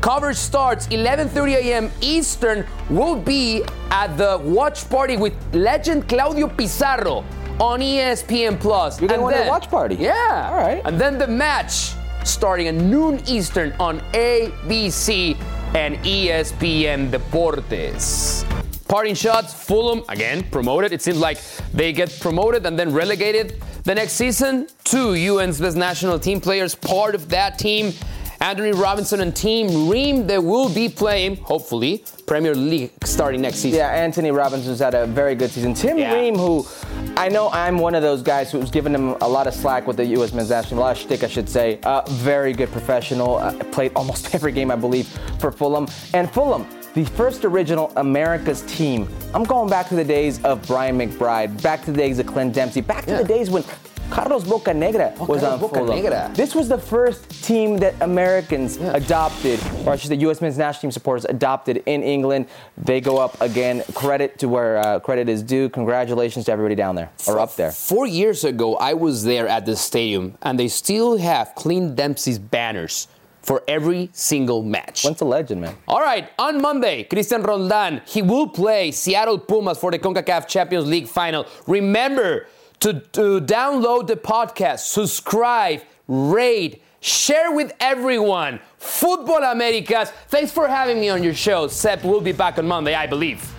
Coverage 0.00 0.36
starts 0.36 0.86
11:30 0.88 1.54
a.m. 1.56 1.90
Eastern. 2.00 2.66
Will 2.88 3.16
be 3.16 3.62
at 3.90 4.16
the 4.16 4.40
watch 4.42 4.88
party 4.88 5.16
with 5.16 5.34
legend 5.54 6.08
Claudio 6.08 6.48
Pizarro 6.48 7.24
on 7.60 7.80
ESPN 7.80 8.58
Plus. 8.58 9.00
You're 9.00 9.22
win 9.22 9.36
the 9.36 9.48
watch 9.48 9.68
party? 9.68 9.96
Yeah. 9.96 10.48
All 10.50 10.56
right. 10.56 10.80
And 10.86 10.98
then 10.98 11.18
the 11.18 11.26
match 11.26 11.92
starting 12.24 12.68
at 12.68 12.74
noon 12.74 13.22
Eastern 13.26 13.72
on 13.78 14.00
ABC 14.12 15.36
and 15.74 15.96
ESPN 15.98 17.10
Deportes. 17.10 18.44
Parting 18.88 19.14
shots, 19.14 19.52
Fulham 19.54 20.02
again 20.08 20.42
promoted. 20.50 20.92
It 20.92 21.02
seems 21.02 21.18
like 21.18 21.38
they 21.72 21.92
get 21.92 22.18
promoted 22.20 22.66
and 22.66 22.78
then 22.78 22.92
relegated 22.92 23.62
the 23.84 23.94
next 23.94 24.14
season. 24.14 24.66
Two 24.82 25.14
UN's 25.14 25.60
best 25.60 25.76
national 25.76 26.18
team 26.18 26.40
players 26.40 26.74
part 26.74 27.14
of 27.14 27.28
that 27.28 27.58
team. 27.58 27.92
Antonee 28.42 28.72
Robinson 28.72 29.20
and 29.20 29.36
Tim 29.36 29.86
Ream, 29.88 30.26
they 30.26 30.38
will 30.38 30.70
be 30.72 30.88
playing, 30.88 31.36
hopefully, 31.36 32.02
Premier 32.26 32.54
League 32.54 32.90
starting 33.04 33.42
next 33.42 33.56
season. 33.58 33.78
Yeah, 33.80 33.88
Antonee 33.90 34.30
Robinson's 34.30 34.78
had 34.78 34.94
a 34.94 35.06
very 35.06 35.34
good 35.34 35.50
season. 35.50 35.74
Tim 35.74 35.98
Yeah. 35.98 36.14
Ream, 36.14 36.34
who 36.36 36.66
I 37.18 37.28
know 37.28 37.50
I'm 37.50 37.76
one 37.76 37.94
of 37.94 38.00
those 38.02 38.22
guys 38.22 38.50
who's 38.50 38.70
given 38.70 38.94
him 38.94 39.10
a 39.20 39.28
lot 39.28 39.46
of 39.46 39.52
slack 39.52 39.86
with 39.86 39.98
the 39.98 40.06
U.S. 40.06 40.32
men's 40.32 40.48
national, 40.48 40.80
a 40.80 40.82
lot 40.82 40.96
of 40.96 41.02
shtick, 41.02 41.22
I 41.22 41.28
should 41.28 41.50
say. 41.50 41.80
Uh, 41.82 42.00
very 42.08 42.54
good 42.54 42.72
professional. 42.72 43.36
Uh, 43.36 43.52
played 43.72 43.92
almost 43.94 44.34
every 44.34 44.52
game, 44.52 44.70
I 44.70 44.76
believe, 44.76 45.06
for 45.38 45.52
Fulham. 45.52 45.86
And 46.14 46.30
Fulham, 46.32 46.66
the 46.94 47.04
first 47.04 47.44
original 47.44 47.92
America's 47.96 48.62
team. 48.62 49.06
I'm 49.34 49.44
going 49.44 49.68
back 49.68 49.88
to 49.90 49.94
the 49.96 50.04
days 50.04 50.42
of 50.44 50.66
Brian 50.66 50.98
McBride, 50.98 51.60
back 51.62 51.84
to 51.84 51.92
the 51.92 51.98
days 51.98 52.18
of 52.18 52.26
Clint 52.26 52.54
Dempsey, 52.54 52.80
back 52.80 53.04
to 53.04 53.10
Yeah. 53.12 53.18
the 53.22 53.28
days 53.28 53.50
when 53.50 53.64
Carlos 54.10 54.44
Bocanegra 54.44 55.16
was 55.18 55.40
Carlos 55.40 55.44
on 55.44 55.58
Fulham. 55.60 55.86
Bocanegra. 55.86 56.34
This 56.34 56.54
was 56.54 56.68
the 56.68 56.78
first 56.78 57.28
team 57.44 57.78
that 57.78 57.94
Americans 58.00 58.76
adopted, 58.76 59.60
or 59.86 59.92
I 59.92 59.96
should 59.96 60.08
say, 60.08 60.16
U.S. 60.16 60.40
men's 60.40 60.58
national 60.58 60.80
team 60.80 60.90
supporters 60.90 61.24
adopted 61.26 61.82
in 61.86 62.02
England. 62.02 62.46
They 62.76 63.00
go 63.00 63.18
up 63.18 63.40
again. 63.40 63.84
Credit 63.94 64.36
to 64.40 64.48
where 64.48 64.78
uh, 64.78 64.98
credit 65.00 65.28
is 65.28 65.42
due. 65.42 65.68
Congratulations 65.68 66.46
to 66.46 66.52
everybody 66.52 66.74
down 66.74 66.96
there 66.96 67.10
or 67.28 67.38
up 67.38 67.54
there. 67.54 67.70
Four 67.70 68.06
years 68.06 68.44
ago, 68.44 68.76
I 68.76 68.94
was 68.94 69.22
there 69.22 69.46
at 69.46 69.64
the 69.64 69.76
stadium, 69.76 70.36
and 70.42 70.58
they 70.58 70.68
still 70.68 71.16
have 71.16 71.54
Clint 71.54 71.94
Dempsey's 71.94 72.38
banners 72.38 73.06
for 73.42 73.62
every 73.68 74.10
single 74.12 74.62
match. 74.62 75.04
Once 75.04 75.20
a 75.20 75.24
legend, 75.24 75.60
man. 75.60 75.74
All 75.88 76.00
right, 76.00 76.28
on 76.38 76.60
Monday, 76.60 77.04
Cristian 77.04 77.44
Roldan, 77.46 78.02
he 78.06 78.22
will 78.22 78.48
play 78.48 78.90
Seattle 78.90 79.38
Pumas 79.38 79.78
for 79.78 79.90
the 79.90 79.98
CONCACAF 79.98 80.46
Champions 80.46 80.86
League 80.86 81.08
final. 81.08 81.46
Remember 81.66 82.46
to, 82.80 83.00
to 83.12 83.40
download 83.40 84.06
the 84.06 84.16
podcast, 84.16 84.80
subscribe, 84.80 85.82
rate, 86.08 86.82
share 87.00 87.52
with 87.52 87.72
everyone. 87.80 88.60
Futbol 88.80 89.50
Americas, 89.52 90.10
thanks 90.28 90.50
for 90.50 90.66
having 90.66 91.00
me 91.00 91.08
on 91.08 91.22
your 91.22 91.34
show. 91.34 91.68
Seb 91.68 92.02
will 92.02 92.20
be 92.20 92.32
back 92.32 92.58
on 92.58 92.66
Monday, 92.66 92.94
I 92.94 93.06
believe. 93.06 93.50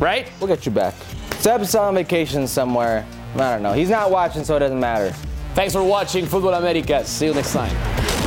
Right? 0.00 0.30
We'll 0.40 0.48
get 0.48 0.64
you 0.64 0.72
back. 0.72 0.94
Seb's 1.40 1.74
on 1.74 1.94
vacation 1.94 2.46
somewhere. 2.46 3.04
I 3.34 3.52
don't 3.52 3.62
know. 3.62 3.72
He's 3.72 3.90
not 3.90 4.10
watching, 4.10 4.44
so 4.44 4.56
it 4.56 4.60
doesn't 4.60 4.80
matter. 4.80 5.10
Thanks 5.54 5.72
for 5.72 5.82
watching 5.82 6.24
Futbol 6.24 6.56
Americas. 6.56 7.08
See 7.08 7.26
you 7.26 7.34
next 7.34 7.52
time. 7.52 8.17